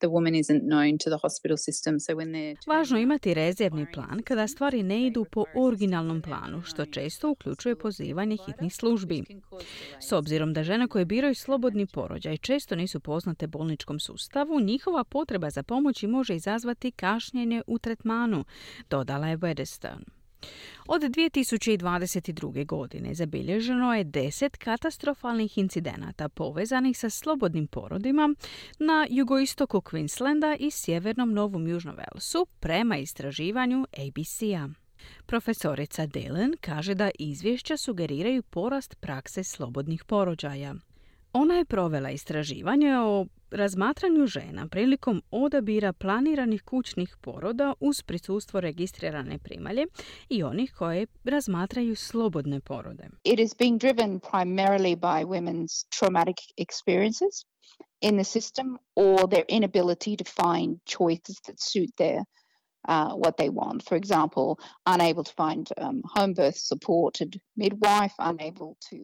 the 0.03 0.11
woman 0.17 0.35
isn't 0.43 0.63
known 0.73 0.93
to 1.05 1.09
the 1.15 1.21
hospital 1.25 1.59
system, 1.67 1.95
so 2.05 2.11
when 2.21 2.29
they're 2.35 2.57
Važno 2.67 2.99
imati 2.99 3.35
rezervni 3.35 3.87
plan 3.95 4.23
kada 4.25 4.47
stvari 4.49 4.83
ne 4.83 5.07
idu 5.07 5.27
po 5.33 5.45
originalnom 5.55 6.23
planu, 6.23 6.63
što 6.63 6.87
često 6.87 7.31
uključuje 7.31 7.77
pozivanje 7.77 8.37
hitnih 8.47 8.75
službi. 8.75 9.23
S 10.01 10.13
obzirom 10.13 10.53
da 10.53 10.63
žene 10.63 10.89
koje 10.89 11.05
biraju 11.05 11.35
slobodni 11.35 11.87
porođaj 11.87 12.30
često 12.39 12.77
nisu 12.77 13.01
poznate 13.01 13.47
bolničkom 13.47 14.01
sustavu, 14.01 14.61
njihova 14.61 15.05
potreba 15.05 15.51
za 15.51 15.63
pomoći 15.63 16.07
može 16.07 16.37
izazvati 16.37 16.91
kašnjenje 16.91 17.63
u 17.67 17.79
tretmanu, 17.79 18.45
dodala 18.91 19.29
je 19.29 19.39
Wedestone. 19.39 20.21
Od 20.87 21.03
2022. 21.03 22.67
godine 22.67 23.15
zabilježeno 23.15 23.95
je 23.95 24.05
10 24.05 24.57
katastrofalnih 24.59 25.59
incidenata 25.59 26.29
povezanih 26.29 26.99
sa 26.99 27.11
slobodnim 27.11 27.67
porodima 27.67 28.35
na 28.79 29.07
jugoistoku 29.11 29.81
Queenslanda 29.81 30.57
i 30.61 30.71
sjevernom 30.71 31.33
Novom 31.33 31.69
Južnom 31.69 31.97
Velsu 31.97 32.47
prema 32.61 32.97
istraživanju 32.97 33.87
ABC-a. 33.93 34.69
Profesorica 35.27 36.07
Dillon 36.07 36.53
kaže 36.61 36.95
da 36.95 37.11
izvješća 37.19 37.77
sugeriraju 37.77 38.43
porast 38.43 38.97
prakse 39.01 39.45
slobodnih 39.45 40.05
porođaja. 40.05 40.75
Ona 41.33 41.55
je 41.55 41.65
provela 41.65 42.11
istraživanje 42.11 42.99
o 42.99 43.27
razmatranju 43.51 44.27
žena 44.27 44.67
prilikom 44.69 45.23
odabira 45.31 45.93
planiranih 45.93 46.63
kućnih 46.63 47.17
poroda 47.21 47.75
uz 47.81 48.03
prisustvo 48.03 48.61
registrirane 48.61 49.39
primalje 49.39 49.87
i 50.29 50.43
onih 50.43 50.75
koje 50.79 51.07
razmatraju 51.25 51.97
slobodne 51.97 52.61
porode. 52.61 53.09
it 53.25 53.39
is 53.41 53.55
being 53.59 53.79
driven 53.81 54.21
primarily 54.21 54.97
by 54.97 55.25
women's 55.25 55.85
traumatic 55.99 56.37
experiences 56.57 57.45
in 58.01 58.15
the 58.17 58.25
system 58.25 58.77
or 58.97 59.29
their 59.29 59.45
inability 59.49 60.17
to 60.17 60.25
find 60.25 60.77
choices 60.99 61.37
that 61.47 61.57
suit 61.59 61.91
their 61.97 62.19
uh, 62.89 63.13
what 63.25 63.37
they 63.37 63.51
want. 63.51 63.83
For 63.89 63.97
example, 63.99 64.57
unable 64.87 65.25
to 65.25 65.33
find 65.37 65.69
um, 65.77 66.03
home 66.17 66.35
birth 66.35 66.57
supported 66.57 67.41
midwife, 67.57 68.15
unable 68.19 68.75
to... 68.91 68.97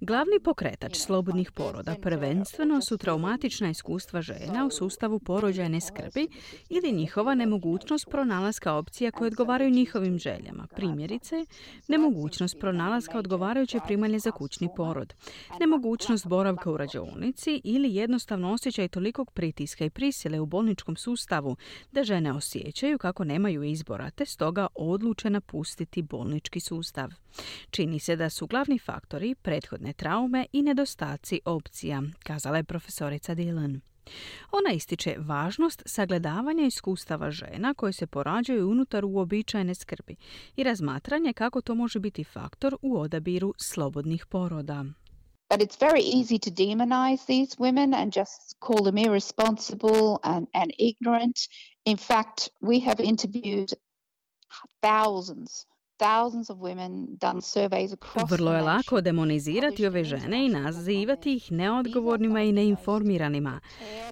Glavni 0.00 0.40
pokretač 0.44 0.96
slobodnih 0.96 1.52
poroda 1.52 1.94
prvenstveno 2.02 2.80
su 2.80 2.98
traumatična 2.98 3.70
iskustva 3.70 4.22
žena 4.22 4.66
u 4.66 4.70
sustavu 4.70 5.18
porođajne 5.18 5.80
skrbi 5.80 6.28
ili 6.68 6.92
njihova 6.92 7.34
nemogućnost 7.34 8.08
pronalaska 8.10 8.74
opcija 8.74 9.10
koje 9.10 9.26
odgovaraju 9.26 9.70
njihovim 9.70 10.18
željama. 10.18 10.66
Primjerice, 10.76 11.46
nemogućnost 11.88 12.56
pronalaska 12.60 13.18
odgovarajuće 13.18 13.78
primalje 13.86 14.18
za 14.18 14.30
kućni 14.30 14.68
porod, 14.76 15.14
nemogućnost 15.60 16.26
boravka 16.26 16.70
u 16.70 16.76
rađaonici 16.76 17.60
ili 17.64 17.94
jednostavno 17.94 18.52
osjećaj 18.52 18.88
tolikog 18.88 19.30
pritiska 19.30 19.84
i 19.84 19.90
prisile 19.90 20.40
u 20.40 20.46
bolničkom 20.46 20.96
sustavu 20.96 21.56
da 21.92 22.04
žene 22.04 22.32
osjećaju 22.32 22.98
kako 22.98 23.21
nemaju 23.24 23.62
izbora, 23.62 24.10
te 24.10 24.26
stoga 24.26 24.66
odluče 24.74 25.30
napustiti 25.30 26.02
bolnički 26.02 26.60
sustav. 26.60 27.10
Čini 27.70 27.98
se 27.98 28.16
da 28.16 28.30
su 28.30 28.46
glavni 28.46 28.78
faktori 28.78 29.34
prethodne 29.34 29.92
traume 29.92 30.46
i 30.52 30.62
nedostaci 30.62 31.40
opcija, 31.44 32.02
kazala 32.22 32.56
je 32.56 32.64
profesorica 32.64 33.34
Dylan. 33.34 33.80
Ona 34.52 34.72
ističe 34.72 35.14
važnost 35.18 35.82
sagledavanja 35.86 36.64
iskustava 36.66 37.30
žena 37.30 37.74
koje 37.74 37.92
se 37.92 38.06
porađaju 38.06 38.70
unutar 38.70 39.04
uobičajene 39.04 39.74
skrbi 39.74 40.16
i 40.56 40.62
razmatranje 40.62 41.32
kako 41.32 41.60
to 41.60 41.74
može 41.74 42.00
biti 42.00 42.24
faktor 42.24 42.76
u 42.82 42.98
odabiru 42.98 43.54
slobodnih 43.58 44.26
poroda. 44.26 44.84
But 45.50 45.60
it's 45.60 45.76
very 45.76 46.02
easy 46.18 46.38
to 46.38 46.50
demonize 46.50 47.26
these 47.26 47.56
women 47.58 47.94
and 47.94 48.16
just 48.16 48.56
call 48.66 48.84
them 48.84 48.98
irresponsible 48.98 50.18
and, 50.22 50.46
and 50.54 50.72
ignorant. 50.78 51.36
In 51.84 51.96
fact, 51.96 52.50
we 52.60 52.80
have 52.80 53.00
interviewed 53.00 53.72
thousands 54.82 55.66
Vrlo 58.28 58.54
je 58.54 58.62
lako 58.62 59.00
demonizirati 59.00 59.86
ove 59.86 60.04
žene 60.04 60.46
i 60.46 60.48
nazivati 60.48 61.34
ih 61.34 61.52
neodgovornima 61.52 62.42
i 62.42 62.52
neinformiranima. 62.52 63.60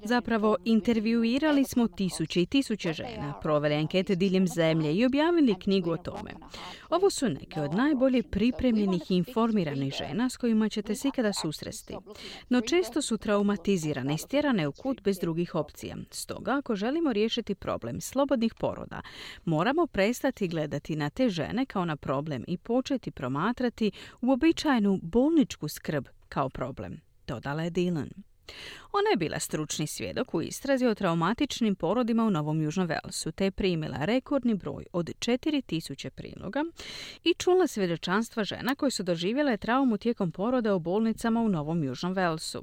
Zapravo, 0.04 0.56
intervjuirali 0.64 1.64
smo 1.64 1.88
tisuće 1.88 2.42
i 2.42 2.46
tisuće 2.46 2.92
žena, 2.92 3.34
proveli 3.42 3.74
ankete 3.74 4.14
diljem 4.14 4.46
zemlje 4.46 4.94
i 4.94 5.06
objavili 5.06 5.58
knjigu 5.60 5.90
o 5.90 5.96
tome. 5.96 6.30
Ovo 6.90 7.10
su 7.10 7.28
neke 7.28 7.60
od 7.60 7.74
najbolje 7.74 8.22
pripremljenih 8.22 9.10
i 9.10 9.16
informiranih 9.16 9.94
žena 9.94 10.30
s 10.30 10.36
kojima 10.36 10.68
ćete 10.68 10.94
se 10.94 11.08
ikada 11.08 11.32
susresti. 11.32 11.96
No 12.48 12.60
često 12.60 13.02
su 13.02 13.18
traumatizirane 13.18 14.14
i 14.14 14.18
stjerane 14.18 14.68
u 14.68 14.72
kut 14.72 15.02
bez 15.02 15.18
drugih 15.18 15.54
opcija. 15.54 15.96
Stoga, 16.10 16.56
ako 16.58 16.76
želimo 16.76 17.12
riješiti 17.12 17.54
problem 17.54 18.00
slobodnih 18.00 18.54
poroda, 18.54 19.00
moramo 19.44 19.86
prestati 19.86 20.48
gledati 20.48 20.96
na 20.96 21.10
te 21.10 21.28
žene 21.28 21.66
kao 21.66 21.79
na 21.84 21.96
problem 21.96 22.44
i 22.48 22.58
početi 22.58 23.10
promatrati 23.10 23.90
uobičajenu 24.20 24.98
bolničku 25.02 25.68
skrb 25.68 26.06
kao 26.28 26.48
problem, 26.48 27.00
dodala 27.26 27.62
je 27.62 27.70
Dylan. 27.70 28.29
Ona 28.92 29.10
je 29.10 29.16
bila 29.16 29.38
stručni 29.38 29.86
svjedok 29.86 30.34
u 30.34 30.42
istrazi 30.42 30.86
o 30.86 30.94
traumatičnim 30.94 31.74
porodima 31.74 32.24
u 32.24 32.30
Novom 32.30 32.62
Južnom 32.62 32.86
Velsu, 32.86 33.32
te 33.32 33.44
je 33.44 33.50
primila 33.50 33.96
rekordni 34.04 34.54
broj 34.54 34.84
od 34.92 35.10
4000 35.18 36.10
priloga 36.10 36.64
i 37.24 37.34
čula 37.34 37.66
svjedočanstva 37.66 38.44
žena 38.44 38.74
koje 38.74 38.90
su 38.90 39.02
doživjele 39.02 39.56
traumu 39.56 39.98
tijekom 39.98 40.32
poroda 40.32 40.74
u 40.74 40.78
bolnicama 40.78 41.40
u 41.40 41.48
Novom 41.48 41.84
Južnom 41.84 42.12
Velsu. 42.12 42.62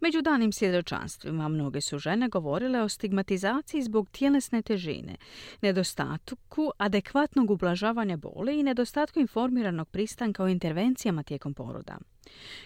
Među 0.00 0.22
danim 0.22 0.52
svjedočanstvima 0.52 1.48
mnoge 1.48 1.80
su 1.80 1.98
žene 1.98 2.28
govorile 2.28 2.82
o 2.82 2.88
stigmatizaciji 2.88 3.82
zbog 3.82 4.10
tjelesne 4.10 4.62
težine, 4.62 5.16
nedostatku 5.62 6.70
adekvatnog 6.78 7.50
ublažavanja 7.50 8.16
boli 8.16 8.60
i 8.60 8.62
nedostatku 8.62 9.20
informiranog 9.20 9.88
pristanka 9.88 10.44
o 10.44 10.48
intervencijama 10.48 11.22
tijekom 11.22 11.54
poroda. 11.54 11.98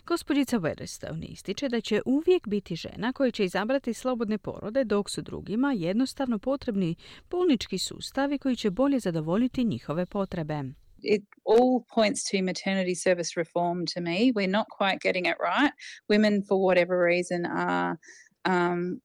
Gospođica 0.07 0.59
Weatherstone 0.59 1.25
ističe 1.25 1.69
da 1.69 1.81
će 1.81 2.03
uvijek 2.05 2.49
biti 2.49 2.56
žena 2.77 3.13
koja 3.13 3.31
će 3.31 3.45
izabrati 3.45 3.95
slobodne 3.95 4.39
porode 4.39 4.85
dok 4.85 5.11
su 5.11 5.23
drugima 5.23 5.73
jednostavno 5.73 6.39
potrebni 6.39 6.95
bolnički 7.31 7.79
sustavi 7.79 8.39
koji 8.39 8.57
će 8.57 8.71
bolje 8.71 8.99
zadovoljiti 8.99 9.65
njihove 9.65 10.07
potrebe. 10.07 10.63
it 11.03 11.23
all 11.45 11.85
points 11.95 12.25
to 12.25 12.39
maternity 12.39 12.95
service 12.95 13.37
reform 13.37 13.87
to 13.87 14.01
me. 14.01 14.33
We're 14.33 14.51
not 14.51 14.67
quite 14.71 15.01
getting 15.01 15.27
it 15.27 15.37
right. 15.39 15.73
Women, 16.09 16.43
for 16.43 16.59
whatever 16.59 16.99
reason, 16.99 17.47
are 17.47 17.99
um, 18.45 19.01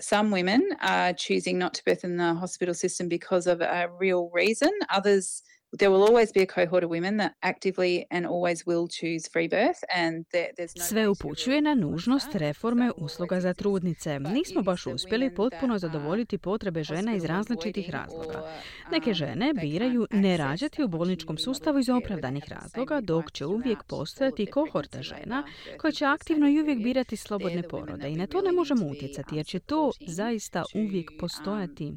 some 0.00 0.30
women 0.30 0.62
are 0.80 1.12
choosing 1.12 1.58
not 1.58 1.74
to 1.74 1.84
birth 1.84 2.04
in 2.04 2.16
the 2.16 2.34
hospital 2.34 2.74
system 2.74 3.08
because 3.08 3.46
of 3.46 3.60
a 3.60 3.88
real 3.98 4.30
reason. 4.32 4.70
Others 4.90 5.42
there 5.76 5.90
will 5.90 6.02
always 6.02 6.32
be 6.32 6.42
a 6.42 6.46
cohort 6.46 6.84
of 6.84 6.90
women 6.90 7.16
that 7.18 7.32
actively 7.42 8.06
and 8.10 8.26
always 8.26 8.66
will 8.66 8.88
choose 8.88 9.28
free 9.32 9.48
birth 9.48 9.80
and 9.94 10.24
there, 10.32 10.50
there's 10.56 10.74
no 10.76 10.84
Sve 10.84 11.08
upućuje 11.08 11.60
na 11.60 11.74
nužnost 11.74 12.34
reforme 12.34 12.90
usluga 12.96 13.40
za 13.40 13.54
trudnice. 13.54 14.18
Nismo 14.18 14.62
baš 14.62 14.86
uspjeli 14.86 15.34
potpuno 15.34 15.78
zadovoljiti 15.78 16.38
potrebe 16.38 16.82
žena 16.82 17.14
iz 17.14 17.24
različitih 17.24 17.90
razloga. 17.90 18.52
Neke 18.92 19.14
žene 19.14 19.52
biraju 19.60 20.06
ne 20.10 20.36
rađati 20.36 20.82
u 20.82 20.88
bolničkom 20.88 21.38
sustavu 21.38 21.78
iz 21.78 21.88
opravdanih 21.88 22.44
razloga, 22.48 23.00
dok 23.00 23.32
će 23.32 23.46
uvijek 23.46 23.82
postojati 23.82 24.46
kohorta 24.46 25.02
žena 25.02 25.44
koje 25.80 25.92
će 25.92 26.04
aktivno 26.04 26.48
i 26.48 26.60
uvijek 26.60 26.78
birati 26.78 27.16
slobodne 27.16 27.62
porode. 27.62 28.08
I 28.08 28.16
na 28.16 28.26
to 28.26 28.40
ne 28.40 28.52
možemo 28.52 28.86
utjecati 28.86 29.36
jer 29.36 29.46
će 29.46 29.58
to 29.58 29.90
zaista 30.06 30.64
uvijek 30.74 31.10
postojati. 31.20 31.92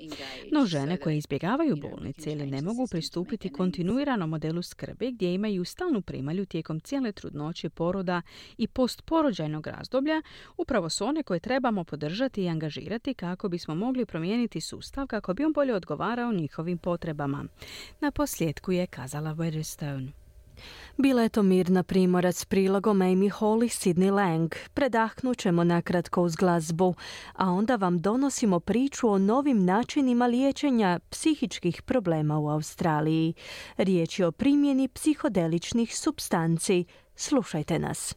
No 0.51 0.65
žene 0.65 0.97
koje 0.97 1.17
izbjegavaju 1.17 1.76
bolnice 1.76 2.32
ili 2.32 2.45
ne 2.45 2.61
mogu 2.61 2.88
pristupiti 2.91 3.49
kontinuiranom 3.62 4.30
modelu 4.30 4.62
skrbi 4.62 5.12
gdje 5.12 5.34
imaju 5.34 5.66
stalnu 5.66 6.01
primalju 6.01 6.45
tijekom 6.45 6.80
cijele 6.80 7.12
trudnoće, 7.12 7.70
poroda 7.70 8.22
i 8.57 8.68
postporođajnog 8.68 9.68
razdoblja, 9.68 10.22
upravo 10.57 10.89
su 10.89 11.05
one 11.05 11.24
koje 11.24 11.39
trebamo 11.39 11.84
podržati 11.84 12.43
i 12.43 12.49
angažirati 12.49 13.14
kako 13.14 13.49
bismo 13.49 13.76
mogli 13.76 14.05
promijeniti 14.05 14.62
sustav 14.62 15.07
kako 15.07 15.34
bi 15.34 15.45
on 15.45 15.53
bolje 15.53 15.76
odgovarao 15.76 16.32
njihovim 16.32 16.78
potrebama. 16.78 17.45
Na 17.99 18.12
posljedku 18.12 18.72
je 18.72 18.88
kazala 18.88 19.36
Weatherstone. 19.36 20.20
Bila 20.97 21.22
je 21.22 21.30
to 21.30 21.43
Mirna 21.43 21.84
Primorac 21.84 22.38
s 22.38 22.45
prilogom 22.45 23.01
Amy 23.01 23.32
Hall 23.39 23.64
i 23.64 23.70
Sidney 23.70 24.12
Lang. 24.12 24.55
Predahnut 24.74 25.38
ćemo 25.38 25.64
nakratko 25.64 26.22
uz 26.22 26.36
glazbu, 26.36 26.93
a 27.34 27.51
onda 27.51 27.76
vam 27.76 27.97
donosimo 27.97 28.59
priču 28.59 29.09
o 29.09 29.18
novim 29.18 29.66
načinima 29.66 30.28
liječenja 30.28 30.99
psihičkih 31.09 31.82
problema 31.82 32.39
u 32.39 32.49
Australiji. 32.49 33.34
Riječ 33.78 34.20
je 34.20 34.28
o 34.28 34.32
primjeni 34.32 34.88
psihodeličnih 34.88 35.97
substanci. 35.97 36.86
Slušajte 37.16 37.80
nas. 37.80 38.16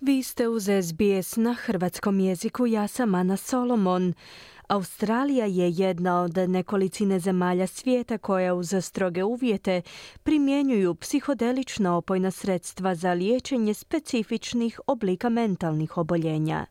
Vi 0.00 0.22
ste 0.22 0.48
uz 0.48 0.68
SBS 0.82 1.36
na 1.36 1.54
hrvatskom 1.54 2.20
jeziku, 2.20 2.66
ja 2.66 2.88
sam 2.88 3.14
Ana 3.14 3.36
Solomon. 3.36 4.14
Australija 4.68 5.46
je 5.46 5.70
jedna 5.70 6.20
od 6.22 6.36
nekolicine 6.36 7.18
zemalja 7.18 7.66
svijeta 7.66 8.18
koja 8.18 8.54
uz 8.54 8.74
stroge 8.80 9.24
uvjete 9.24 9.82
primjenjuju 10.22 10.94
psihodelična 10.94 11.96
opojna 11.96 12.30
sredstva 12.30 12.94
za 12.94 13.12
liječenje 13.12 13.74
specifičnih 13.74 14.80
oblika 14.86 15.28
mentalnih 15.28 15.96
oboljenja. 15.96 16.66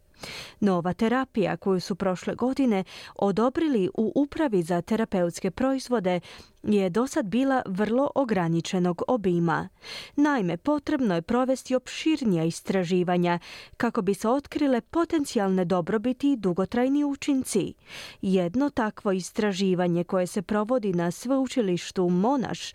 Nova 0.59 0.93
terapija 0.93 1.57
koju 1.57 1.79
su 1.79 1.95
prošle 1.95 2.35
godine 2.35 2.83
odobrili 3.15 3.89
u 3.93 4.11
upravi 4.15 4.63
za 4.63 4.81
terapeutske 4.81 5.51
proizvode 5.51 6.19
je 6.63 6.89
do 6.89 7.07
sad 7.07 7.25
bila 7.25 7.61
vrlo 7.65 8.11
ograničenog 8.15 9.01
obima. 9.07 9.69
Naime, 10.15 10.57
potrebno 10.57 11.15
je 11.15 11.21
provesti 11.21 11.75
opširnija 11.75 12.43
istraživanja 12.43 13.39
kako 13.77 14.01
bi 14.01 14.13
se 14.13 14.29
otkrile 14.29 14.81
potencijalne 14.81 15.65
dobrobiti 15.65 16.31
i 16.31 16.37
dugotrajni 16.37 17.03
učinci. 17.03 17.73
Jedno 18.21 18.69
takvo 18.69 19.11
istraživanje 19.11 20.03
koje 20.03 20.27
se 20.27 20.41
provodi 20.41 20.93
na 20.93 21.11
sveučilištu 21.11 22.09
Monaš 22.09 22.73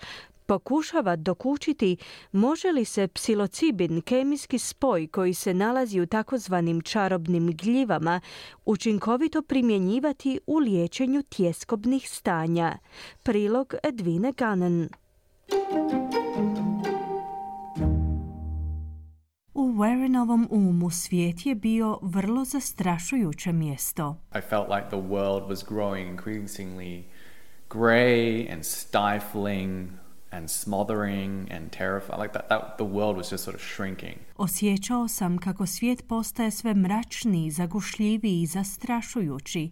pokušava 0.51 1.17
dokučiti 1.17 1.97
može 2.33 2.73
li 2.73 2.85
se 2.85 3.09
psilocibin, 3.09 4.01
kemijski 4.01 4.59
spoj 4.59 5.07
koji 5.07 5.35
se 5.35 5.55
nalazi 5.55 6.01
u 6.01 6.07
takozvanim 6.07 6.81
čarobnim 6.81 7.57
gljivama, 7.57 8.21
učinkovito 8.65 9.43
primjenjivati 9.43 10.41
u 10.47 10.57
liječenju 10.57 11.23
tjeskobnih 11.23 12.11
stanja. 12.11 12.79
Prilog 13.23 13.75
Edvine 13.83 14.33
Ganen. 14.33 14.89
U 19.55 19.73
Warrenovom 19.73 20.47
umu 20.51 20.91
svijet 20.91 21.47
je 21.47 21.55
bio 21.55 21.99
vrlo 22.03 22.45
zastrašujuće 22.45 23.53
mjesto. 23.53 24.17
I 24.39 24.41
felt 24.49 24.69
like 24.69 24.89
the 24.89 25.09
world 25.09 25.49
was 25.49 25.69
growing 25.69 26.17
increasingly 26.17 27.03
grey 27.69 28.53
and 28.53 28.65
stifling 28.65 30.00
and 30.31 30.51
smothering 30.51 31.53
and 31.53 31.71
terrifying. 31.71 32.23
Like 32.23 32.33
that, 32.33 32.49
that, 32.49 32.77
the 32.77 32.85
world 32.85 33.17
was 33.17 33.31
just 33.31 33.45
sort 33.45 33.55
of 33.55 33.63
shrinking. 33.63 34.19
Osjećao 34.37 35.09
sam 35.09 35.39
kako 35.39 35.67
svijet 35.67 36.09
postaje 36.09 36.51
sve 36.51 36.75
mračniji, 36.75 37.51
zagušljiviji 37.51 38.43
i 38.43 38.47
zastrašujući. 38.47 39.71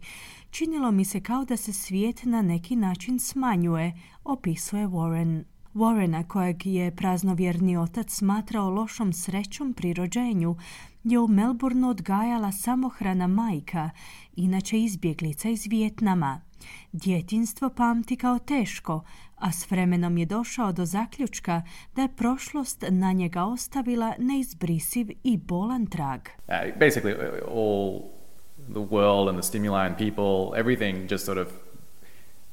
Činilo 0.51 0.91
mi 0.91 1.05
se 1.05 1.21
kao 1.21 1.45
da 1.45 1.57
se 1.57 1.73
svijet 1.73 2.23
na 2.23 2.41
neki 2.41 2.75
način 2.75 3.19
smanjuje, 3.19 3.93
opisuje 4.23 4.87
Warren. 4.87 5.43
Warrena, 5.73 6.27
kojeg 6.27 6.65
je 6.65 6.95
praznovjerni 6.95 7.77
otac 7.77 8.11
smatrao 8.11 8.69
lošom 8.69 9.13
srećom 9.13 9.73
pri 9.73 9.93
rođenju, 9.93 10.55
je 11.03 11.19
u 11.19 11.27
Melbourneu 11.27 11.89
odgajala 11.89 12.51
samohrana 12.51 13.27
majka, 13.27 13.89
inače 14.35 14.79
izbjeglica 14.79 15.49
iz 15.49 15.65
Vijetnama. 15.69 16.41
Djetinstvo 16.91 17.69
pamti 17.69 18.15
kao 18.15 18.39
teško, 18.39 19.03
a 19.39 19.51
s 19.51 19.71
vremenom 19.71 20.17
je 20.17 20.25
došao 20.25 20.71
do 20.71 20.85
zaključka 20.85 21.61
da 21.95 22.01
je 22.01 22.15
prošlost 22.15 22.83
na 22.89 23.11
njega 23.11 23.43
ostavila 23.43 24.13
neizbrisiv 24.17 25.07
i 25.23 25.37
bolan 25.37 25.85
trag. 25.85 26.21
Uh, 26.47 26.79
basically 26.79 27.13
all 27.47 28.01
the 28.67 28.85
world 28.95 29.29
and 29.29 29.37
the 29.37 29.47
stimuli 29.47 29.85
and 29.87 29.97
people, 29.97 30.59
everything 30.59 31.09
just 31.09 31.25
sort 31.25 31.37
of 31.37 31.47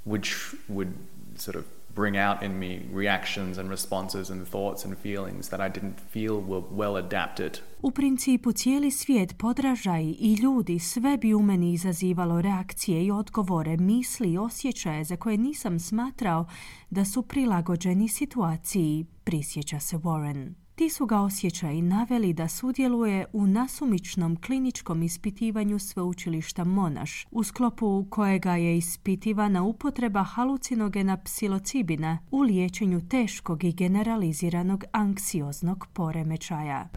would, 0.04 0.26
would 0.68 0.88
sort 1.36 1.56
of 1.56 1.64
bring 1.96 2.16
out 2.16 2.42
in 2.42 2.58
me 2.58 2.80
reactions 2.94 3.58
and 3.58 3.70
responses 3.70 4.30
and 4.30 4.48
thoughts 4.48 4.84
and 4.84 4.98
feelings 4.98 5.48
that 5.48 5.60
I 5.60 5.80
didn't 5.80 5.98
feel 6.12 6.34
were 6.34 6.62
well 6.72 6.96
adapted. 6.96 7.58
U 7.82 7.90
principu 7.90 8.52
cijeli 8.52 8.90
svijet, 8.90 9.38
podražaj 9.38 10.02
i 10.02 10.34
ljudi 10.42 10.78
sve 10.78 11.16
bi 11.16 11.34
u 11.34 11.42
meni 11.42 11.72
izazivalo 11.72 12.40
reakcije 12.40 13.04
i 13.04 13.10
odgovore, 13.10 13.76
misli 13.76 14.32
i 14.32 14.38
osjećaje 14.38 15.04
za 15.04 15.16
koje 15.16 15.38
nisam 15.38 15.78
smatrao 15.78 16.46
da 16.90 17.04
su 17.04 17.22
prilagođeni 17.22 18.08
situaciji, 18.08 19.04
prisjeća 19.24 19.80
se 19.80 19.96
Warren. 19.96 20.65
Ti 20.76 20.90
su 20.90 21.06
ga 21.06 21.20
osjećaji 21.20 21.82
naveli 21.82 22.32
da 22.32 22.48
sudjeluje 22.48 23.26
u 23.32 23.46
nasumičnom 23.46 24.36
kliničkom 24.36 25.02
ispitivanju 25.02 25.78
sveučilišta 25.78 26.64
Monaš, 26.64 27.26
u 27.30 27.44
sklopu 27.44 28.06
kojega 28.10 28.56
je 28.56 28.76
ispitivana 28.76 29.62
upotreba 29.62 30.22
halucinogena 30.22 31.16
psilocibina 31.16 32.18
u 32.30 32.40
liječenju 32.40 33.08
teškog 33.08 33.64
i 33.64 33.72
generaliziranog 33.72 34.84
anksioznog 34.92 35.86
poremećaja. 35.92 36.88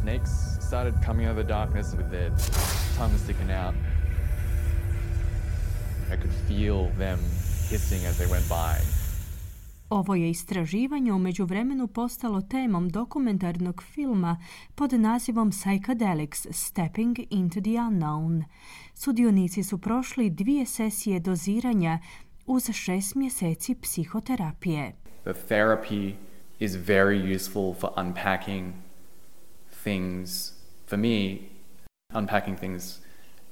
Snakes 0.00 0.30
started 0.68 0.94
coming 1.06 1.28
the 1.34 1.42
darkness 1.42 1.94
with 1.94 2.10
their 2.10 2.30
tongues 2.98 3.22
sticking 3.22 3.50
out. 3.50 3.74
I 6.12 6.16
could 6.22 6.34
feel 6.48 6.96
them 6.98 7.18
hissing 7.70 8.06
as 8.06 8.18
they 8.18 8.28
went 8.30 8.48
by. 8.48 8.95
Ovo 9.90 10.14
je 10.14 10.30
istraživanje 10.30 11.12
u 11.12 11.18
međuvremenu 11.18 11.86
postalo 11.86 12.40
temom 12.40 12.88
dokumentarnog 12.88 13.82
filma 13.82 14.38
pod 14.74 14.92
nazivom 14.92 15.52
Psychedelics 15.52 16.52
Stepping 16.52 17.18
into 17.30 17.60
the 17.60 17.70
Unknown. 17.70 18.44
Sudionici 18.94 19.62
su 19.62 19.78
prošli 19.78 20.30
dvije 20.30 20.66
sesije 20.66 21.20
doziranja 21.20 21.98
uz 22.46 22.70
šest 22.72 23.14
mjeseci 23.14 23.74
psihoterapije. 23.74 24.92
The 25.22 25.32
therapy 25.48 26.14
is 26.58 26.72
very 26.72 27.34
useful 27.34 27.74
for 27.74 27.90
unpacking 27.96 28.72
things, 29.84 30.52
for 30.88 30.98
me, 30.98 31.38
unpacking 32.14 32.58
things 32.58 32.98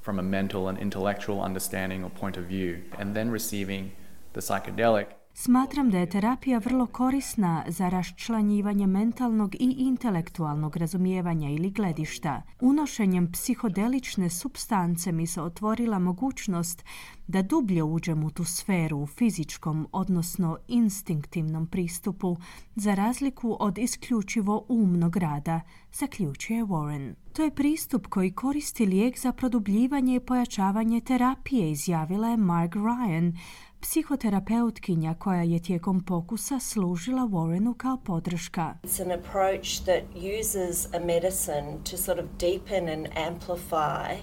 from 0.03 0.19
a 0.19 0.21
mental 0.21 0.67
and 0.67 0.79
intellectual 0.79 1.39
understanding 1.45 2.03
or 2.03 2.11
point 2.19 2.37
of 2.37 2.43
view, 2.43 2.81
and 2.99 3.13
then 3.15 3.31
receiving 3.31 3.89
the 4.33 4.41
psychedelic 4.41 5.05
Smatram 5.37 5.89
da 5.89 5.97
je 5.97 6.09
terapija 6.09 6.57
vrlo 6.59 6.85
korisna 6.85 7.63
za 7.67 7.89
raščlanjivanje 7.89 8.87
mentalnog 8.87 9.55
i 9.55 9.75
intelektualnog 9.77 10.77
razumijevanja 10.77 11.49
ili 11.49 11.69
gledišta. 11.71 12.41
Unošenjem 12.61 13.31
psihodelične 13.31 14.29
substance 14.29 15.11
mi 15.11 15.27
se 15.27 15.41
otvorila 15.41 15.99
mogućnost 15.99 16.83
da 17.27 17.41
dublje 17.41 17.83
uđem 17.83 18.23
u 18.23 18.29
tu 18.29 18.43
sferu 18.43 18.97
u 18.97 19.07
fizičkom, 19.07 19.87
odnosno 19.91 20.57
instinktivnom 20.67 21.67
pristupu, 21.67 22.37
za 22.75 22.93
razliku 22.93 23.57
od 23.59 23.77
isključivo 23.77 24.65
umnog 24.69 25.17
rada, 25.17 25.61
zaključuje 25.93 26.63
Warren. 26.63 27.13
To 27.33 27.43
je 27.43 27.55
pristup 27.55 28.07
koji 28.07 28.31
koristi 28.31 28.85
lijek 28.85 29.19
za 29.19 29.31
produbljivanje 29.31 30.15
i 30.15 30.19
pojačavanje 30.19 31.01
terapije, 31.01 31.71
izjavila 31.71 32.27
je 32.27 32.37
Mark 32.37 32.73
Ryan, 32.73 33.37
psihoterapeutkinja 33.85 35.13
koja 35.13 35.41
je 35.41 35.59
tijekom 35.59 36.03
pokusa 36.03 36.59
služila 36.59 37.21
Warrenu 37.21 37.73
kao 37.77 37.97
podrška. 37.97 38.75
It's 38.83 39.01
an 39.01 39.11
approach 39.11 39.83
that 39.83 40.03
uses 40.39 40.87
a 40.93 40.99
medicine 40.99 41.77
to 41.91 41.97
sort 41.97 42.19
of 42.19 42.25
deepen 42.39 42.89
and 42.89 43.07
amplify 43.07 44.17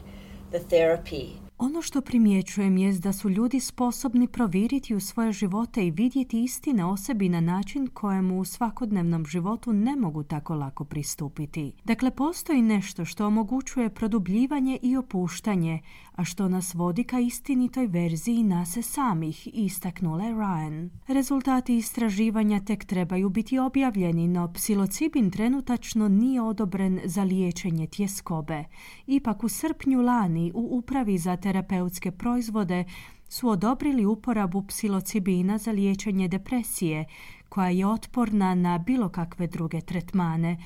the 0.50 0.58
therapy 0.58 1.42
ono 1.64 1.82
što 1.82 2.00
primjećujem 2.00 2.76
je 2.76 2.92
da 2.92 3.12
su 3.12 3.30
ljudi 3.30 3.60
sposobni 3.60 4.28
proviriti 4.28 4.94
u 4.94 5.00
svoje 5.00 5.32
živote 5.32 5.86
i 5.86 5.90
vidjeti 5.90 6.42
istine 6.42 6.84
o 6.84 6.96
sebi 6.96 7.28
na 7.28 7.40
način 7.40 7.86
kojemu 7.86 8.40
u 8.40 8.44
svakodnevnom 8.44 9.26
životu 9.26 9.72
ne 9.72 9.96
mogu 9.96 10.22
tako 10.22 10.54
lako 10.54 10.84
pristupiti. 10.84 11.72
Dakle, 11.84 12.10
postoji 12.10 12.62
nešto 12.62 13.04
što 13.04 13.26
omogućuje 13.26 13.94
produbljivanje 13.94 14.78
i 14.82 14.96
opuštanje, 14.96 15.80
a 16.16 16.24
što 16.24 16.48
nas 16.48 16.74
vodi 16.74 17.04
ka 17.04 17.18
istinitoj 17.20 17.86
verziji 17.86 18.42
nas 18.42 18.78
samih, 18.82 19.48
istaknula 19.52 20.24
Ryan. 20.24 20.88
Rezultati 21.06 21.76
istraživanja 21.76 22.60
tek 22.60 22.84
trebaju 22.84 23.28
biti 23.28 23.58
objavljeni, 23.58 24.28
no 24.28 24.52
psilocibin 24.52 25.30
trenutačno 25.30 26.08
nije 26.08 26.42
odobren 26.42 27.00
za 27.04 27.22
liječenje 27.22 27.86
tjeskobe. 27.86 28.64
Ipak 29.06 29.44
u 29.44 29.48
srpnju 29.48 30.02
lani 30.02 30.52
u 30.54 30.78
upravi 30.78 31.18
za 31.18 31.36
terapeutske 31.36 32.10
proizvode 32.10 32.84
su 33.28 33.48
odobrili 33.48 34.04
uporabu 34.04 34.62
psilocibina 34.66 35.58
za 35.58 35.72
liječenje 35.72 36.28
depresije, 36.28 37.04
koja 37.48 37.68
je 37.68 37.86
otporna 37.86 38.54
na 38.54 38.78
bilo 38.78 39.08
kakve 39.08 39.46
druge 39.46 39.80
tretmane, 39.80 40.58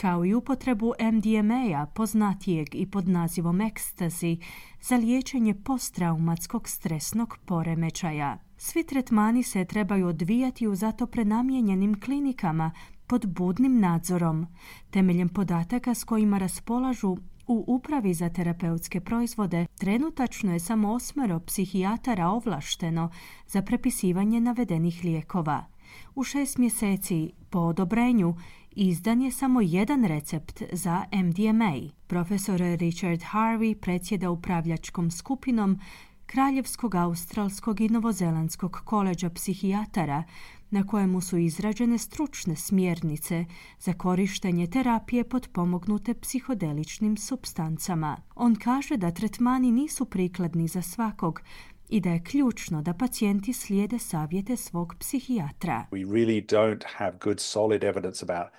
kao 0.00 0.24
i 0.24 0.34
upotrebu 0.34 0.92
MDMA-a 1.12 1.86
poznatijeg 1.86 2.68
i 2.72 2.86
pod 2.86 3.08
nazivom 3.08 3.58
ecstasy 3.58 4.42
za 4.80 4.96
liječenje 4.96 5.54
posttraumatskog 5.54 6.68
stresnog 6.68 7.36
poremećaja. 7.44 8.38
Svi 8.56 8.84
tretmani 8.86 9.42
se 9.42 9.64
trebaju 9.64 10.06
odvijati 10.06 10.68
u 10.68 10.74
zato 10.74 11.06
prenamijenjenim 11.06 12.00
klinikama 12.00 12.70
pod 13.06 13.26
budnim 13.26 13.80
nadzorom, 13.80 14.46
temeljem 14.90 15.28
podataka 15.28 15.94
s 15.94 16.04
kojima 16.04 16.38
raspolažu 16.38 17.16
u 17.46 17.64
upravi 17.66 18.14
za 18.14 18.28
terapeutske 18.28 19.00
proizvode 19.00 19.66
trenutačno 19.78 20.52
je 20.52 20.60
samo 20.60 20.92
osmero 20.92 21.40
psihijatara 21.40 22.28
ovlašteno 22.28 23.10
za 23.46 23.62
prepisivanje 23.62 24.40
navedenih 24.40 25.00
lijekova. 25.04 25.64
U 26.14 26.24
šest 26.24 26.58
mjeseci 26.58 27.32
po 27.50 27.58
odobrenju 27.58 28.34
izdan 28.70 29.22
je 29.22 29.30
samo 29.30 29.60
jedan 29.60 30.04
recept 30.04 30.62
za 30.72 31.04
MDMA. 31.12 31.72
Profesor 32.06 32.60
Richard 32.60 33.20
Harvey 33.20 33.74
predsjeda 33.74 34.30
upravljačkom 34.30 35.10
skupinom 35.10 35.78
Kraljevskog, 36.26 36.94
Australskog 36.94 37.80
i 37.80 37.88
Novozelandskog 37.88 38.80
koleđa 38.84 39.30
psihijatara 39.30 40.24
na 40.70 40.86
kojemu 40.86 41.20
su 41.20 41.38
izrađene 41.38 41.98
stručne 41.98 42.56
smjernice 42.56 43.44
za 43.80 43.92
korištenje 43.92 44.66
terapije 44.66 45.24
potpomognute 45.24 46.14
psihodeličnim 46.14 47.16
substancama. 47.16 48.16
On 48.34 48.54
kaže 48.54 48.96
da 48.96 49.10
tretmani 49.10 49.70
nisu 49.72 50.04
prikladni 50.04 50.68
za 50.68 50.82
svakog, 50.82 51.42
i 51.90 52.00
da 52.00 52.10
je 52.10 52.24
ključno 52.24 52.82
da 52.82 52.94
pacijenti 52.94 53.52
slijede 53.52 53.98
savjete 53.98 54.56
svog 54.56 54.94
psihijatra. 54.98 55.86
We 55.90 56.06
really 56.06 56.46
don't 56.46 56.82
have 56.86 57.18
good 57.20 57.40
solid 57.40 57.84
evidence 57.84 58.24
about 58.24 58.52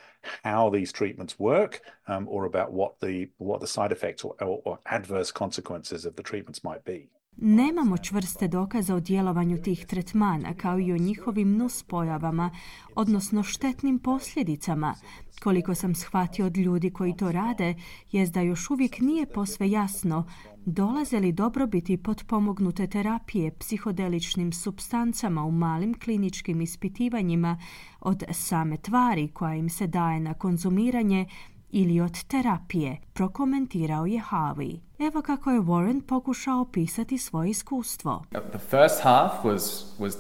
how 0.44 0.80
these 0.80 0.94
treatments 0.94 1.40
work 1.40 1.72
um, 2.08 2.28
or 2.30 2.46
about 2.46 2.70
what 2.70 2.92
the, 3.00 3.28
what 3.40 3.60
the 3.60 3.68
side 3.68 3.92
effects 3.92 4.26
or, 4.26 4.34
or 4.66 4.78
adverse 4.84 5.32
consequences 5.38 6.06
of 6.06 6.14
the 6.14 6.24
treatments 6.24 6.64
might 6.64 6.84
be. 6.86 7.22
Nemamo 7.38 7.98
čvrste 7.98 8.48
dokaze 8.48 8.94
o 8.94 9.00
djelovanju 9.00 9.62
tih 9.62 9.86
tretmana 9.86 10.54
kao 10.54 10.80
i 10.80 10.92
o 10.94 10.98
njihovim 10.98 11.58
nuspojavama, 11.58 12.52
odnosno 12.96 13.44
štetnim 13.44 14.00
posljedicama. 14.00 14.96
Koliko 15.44 15.76
sam 15.76 15.96
shvatio 15.96 16.46
od 16.46 16.58
ljudi 16.58 16.90
koji 16.90 17.16
to 17.16 17.32
rade, 17.32 17.76
je 18.12 18.28
da 18.28 18.42
još 18.42 18.70
uvijek 18.70 19.00
nije 19.00 19.26
posve 19.26 19.70
jasno 19.72 20.28
dolaze 20.66 21.20
li 21.20 21.32
dobrobiti 21.32 21.98
potpomognute 21.98 22.88
terapije 22.88 23.52
psihodeličnim 23.52 24.54
substancama 24.54 25.46
u 25.46 25.52
malim 25.52 25.94
kliničkim 26.00 26.62
ispitivanjima 26.62 27.58
od 28.00 28.24
same 28.32 28.78
tvari 28.78 29.28
koja 29.28 29.56
im 29.56 29.70
se 29.70 29.88
daje 29.88 30.20
na 30.20 30.34
konzumiranje 30.34 31.26
ili 31.70 32.02
od 32.02 32.24
terapije, 32.24 32.98
prokomentirao 33.14 34.06
je 34.06 34.22
Harvey. 34.30 34.80
Evo 35.00 35.22
kako 35.22 35.52
je 35.52 35.60
Warren 35.60 36.02
pokušao 36.02 36.62
opisati 36.62 37.18
svoje 37.18 37.50
iskustvo. 37.50 38.24
The 38.32 38.60
first 38.60 39.04
half 39.04 39.32
was, 39.44 39.86
was 40.00 40.18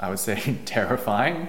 I 0.00 0.06
would 0.06 0.18
say, 0.18 0.36
terrifying. 0.74 1.46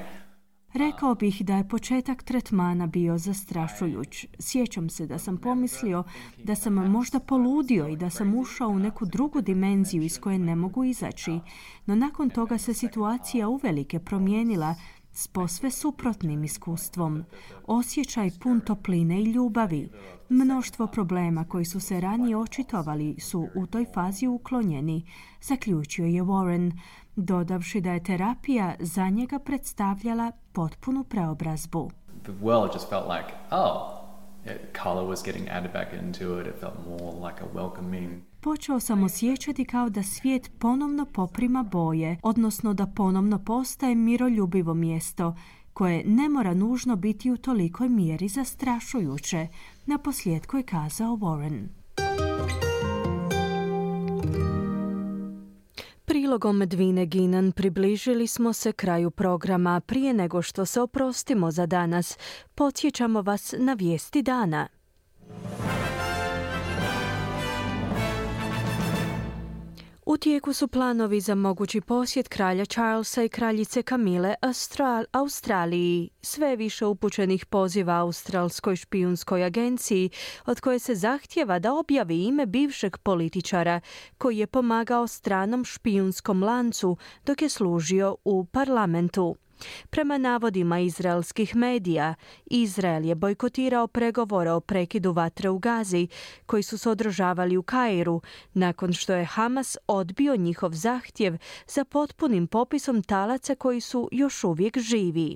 Rekao 0.74 1.16
bih 1.16 1.42
da 1.46 1.58
je 1.58 1.68
početak 1.68 2.24
tretmana 2.24 2.88
bio 2.88 3.18
zastrašujuć. 3.18 4.26
Sjećam 4.40 4.90
se 4.90 5.06
da 5.06 5.18
sam 5.18 5.38
pomislio 5.38 6.04
da 6.44 6.56
sam 6.56 6.74
možda 6.74 7.20
poludio 7.20 7.88
i 7.88 7.98
da 7.98 8.10
sam 8.10 8.36
ušao 8.36 8.70
u 8.70 8.80
neku 8.80 9.06
drugu 9.06 9.42
dimenziju 9.42 10.04
iz 10.04 10.20
koje 10.20 10.40
ne 10.40 10.56
mogu 10.56 10.84
izaći. 10.84 11.40
No 11.86 11.96
nakon 11.96 12.30
toga 12.30 12.58
se 12.58 12.74
situacija 12.74 13.48
uvelike 13.48 14.00
promijenila 14.00 14.76
s 15.12 15.28
posve 15.28 15.72
suprotnim 15.72 16.44
iskustvom. 16.44 17.24
Osjećaj 17.68 18.32
pun 18.40 18.60
topline 18.60 19.22
i 19.22 19.32
ljubavi. 19.32 19.90
Mnoštvo 20.30 20.88
problema 20.88 21.44
koji 21.44 21.66
su 21.66 21.80
se 21.80 22.02
ranije 22.02 22.38
očitovali 22.38 23.20
su 23.20 23.48
u 23.56 23.68
toj 23.68 23.86
fazi 23.94 24.28
uklonjeni, 24.28 25.06
zaključio 25.42 26.06
je 26.06 26.24
Warren, 26.24 26.72
dodavši 27.26 27.82
da 27.82 27.92
je 27.92 28.04
terapija 28.04 28.76
za 28.80 29.10
njega 29.10 29.40
predstavljala 29.40 30.32
potpunu 30.52 31.04
preobrazbu. 31.04 31.92
The 32.24 32.34
world 32.42 32.74
just 32.74 32.90
felt 32.90 33.06
like, 33.10 33.34
oh, 33.52 34.00
color 34.84 35.06
was 35.06 35.26
getting 35.26 35.50
added 35.52 35.74
back 35.74 35.88
into 35.94 36.40
it. 36.40 36.48
It 36.48 36.56
felt 36.60 36.76
more 36.88 37.28
like 37.28 37.44
a 37.44 37.48
welcoming 37.54 38.30
počeo 38.42 38.80
sam 38.80 39.04
osjećati 39.04 39.66
kao 39.66 39.90
da 39.90 40.04
svijet 40.04 40.52
ponovno 40.60 41.06
poprima 41.06 41.64
boje, 41.64 42.18
odnosno 42.24 42.74
da 42.74 42.86
ponovno 42.86 43.40
postaje 43.40 43.96
miroljubivo 43.96 44.74
mjesto, 44.74 45.36
koje 45.74 46.04
ne 46.06 46.30
mora 46.30 46.54
nužno 46.54 46.96
biti 46.96 47.32
u 47.32 47.38
tolikoj 47.38 47.90
mjeri 47.90 48.28
zastrašujuće, 48.28 49.48
na 49.86 49.98
posljedku 49.98 50.58
je 50.58 50.64
kazao 50.64 51.18
Warren. 51.18 51.68
Prilogom 56.10 56.60
Dvine 56.66 57.06
Ginan 57.06 57.52
približili 57.52 58.28
smo 58.28 58.54
se 58.54 58.72
kraju 58.72 59.12
programa 59.12 59.80
prije 59.80 60.14
nego 60.14 60.42
što 60.42 60.66
se 60.66 60.82
oprostimo 60.82 61.52
za 61.52 61.66
danas. 61.66 62.18
Podsjećamo 62.56 63.22
vas 63.22 63.54
na 63.58 63.74
vijesti 63.74 64.22
dana. 64.22 64.68
U 70.12 70.18
tijeku 70.18 70.54
su 70.54 70.68
planovi 70.68 71.22
za 71.22 71.36
mogući 71.36 71.82
posjet 71.82 72.28
kralja 72.28 72.66
Charlesa 72.66 73.24
i 73.24 73.30
kraljice 73.30 73.84
Kamile 73.84 74.36
Austral 74.42 75.06
Australiji. 75.12 76.10
Sve 76.22 76.56
više 76.56 76.86
upućenih 76.86 77.46
poziva 77.46 77.94
Australskoj 77.94 78.76
špijunskoj 78.76 79.44
agenciji 79.44 80.10
od 80.46 80.60
koje 80.60 80.80
se 80.80 80.96
zahtjeva 80.96 81.60
da 81.60 81.74
objavi 81.74 82.24
ime 82.24 82.46
bivšeg 82.46 82.98
političara 82.98 83.82
koji 84.18 84.38
je 84.38 84.48
pomagao 84.48 85.08
stranom 85.08 85.66
špijunskom 85.66 86.44
lancu 86.44 86.98
dok 87.26 87.42
je 87.42 87.50
služio 87.50 88.16
u 88.26 88.46
parlamentu. 88.46 89.36
Prema 89.90 90.18
navodima 90.18 90.80
izraelskih 90.80 91.56
medija, 91.56 92.16
Izrael 92.46 93.06
je 93.06 93.16
bojkotirao 93.16 93.88
pregovore 93.88 94.52
o 94.52 94.60
prekidu 94.60 95.12
vatre 95.12 95.50
u 95.50 95.60
Gazi 95.60 96.08
koji 96.46 96.64
su 96.64 96.78
se 96.78 96.90
održavali 96.90 97.58
u 97.58 97.64
Kairu 97.64 98.22
nakon 98.54 98.94
što 98.94 99.14
je 99.14 99.26
Hamas 99.26 99.78
odbio 99.88 100.36
njihov 100.36 100.72
zahtjev 100.74 101.38
za 101.68 101.86
potpunim 101.86 102.48
popisom 102.48 103.04
talaca 103.04 103.56
koji 103.56 103.82
su 103.82 104.10
još 104.12 104.44
uvijek 104.44 104.78
živi 104.78 105.36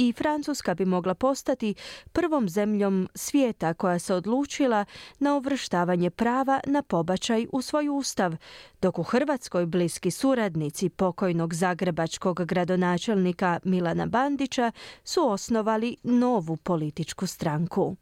i 0.00 0.12
Francuska 0.12 0.74
bi 0.74 0.84
mogla 0.84 1.14
postati 1.14 1.74
prvom 2.12 2.48
zemljom 2.48 3.08
svijeta 3.14 3.74
koja 3.74 3.98
se 3.98 4.14
odlučila 4.14 4.84
na 5.18 5.36
uvrštavanje 5.36 6.10
prava 6.10 6.60
na 6.66 6.82
pobačaj 6.82 7.46
u 7.52 7.62
svoj 7.62 7.88
ustav, 7.88 8.36
dok 8.82 8.98
u 8.98 9.02
Hrvatskoj 9.02 9.66
bliski 9.66 10.10
suradnici 10.10 10.88
pokojnog 10.88 11.54
zagrebačkog 11.54 12.44
gradonačelnika 12.44 13.58
Milana 13.64 14.06
Bandića 14.06 14.72
su 15.04 15.28
osnovali 15.28 15.96
novu 16.02 16.56
političku 16.56 17.26
stranku. 17.26 17.96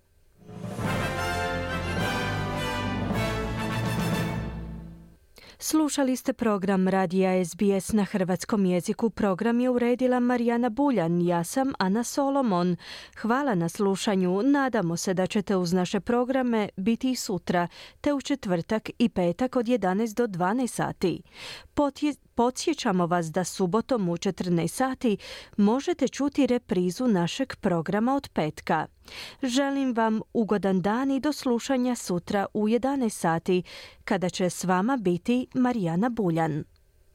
Slušali 5.61 6.17
ste 6.17 6.33
program 6.33 6.89
Radija 6.89 7.45
SBS 7.45 7.93
na 7.93 8.05
hrvatskom 8.05 8.67
jeziku. 8.67 9.11
Program 9.11 9.61
je 9.61 9.71
uredila 9.71 10.21
Marijana 10.21 10.69
Buljan. 10.69 11.23
Ja 11.23 11.45
sam 11.45 11.73
Ana 11.79 12.05
Solomon. 12.05 12.77
Hvala 13.21 13.55
na 13.55 13.69
slušanju. 13.69 14.43
Nadamo 14.43 14.97
se 14.97 15.15
da 15.15 15.27
ćete 15.27 15.57
uz 15.57 15.73
naše 15.73 16.01
programe 16.01 16.69
biti 16.77 17.11
i 17.11 17.17
sutra, 17.17 17.69
te 18.01 18.13
u 18.13 18.21
četvrtak 18.21 18.91
i 18.99 19.09
petak 19.09 19.57
od 19.57 19.67
11 19.67 20.15
do 20.15 20.27
12 20.27 20.67
sati. 20.67 21.23
Podsjećamo 22.39 23.07
vas 23.07 23.27
da 23.33 23.45
subotom 23.45 24.09
u 24.09 24.17
14 24.17 24.69
sati 24.69 25.17
možete 25.57 26.09
čuti 26.09 26.47
reprizu 26.47 27.07
našeg 27.07 27.57
programa 27.57 28.15
od 28.15 28.29
petka. 28.33 28.87
Želim 29.43 29.95
vam 29.95 30.21
ugodan 30.33 30.81
dan 30.81 31.11
i 31.11 31.21
do 31.21 31.33
slušanja 31.33 31.95
sutra 31.95 32.47
u 32.55 32.69
11 32.69 33.09
sati 33.09 33.63
kada 34.05 34.29
će 34.29 34.51
s 34.51 34.65
vama 34.65 34.97
biti 34.97 35.47
Marijana 35.55 36.09
Buljan. 36.09 36.65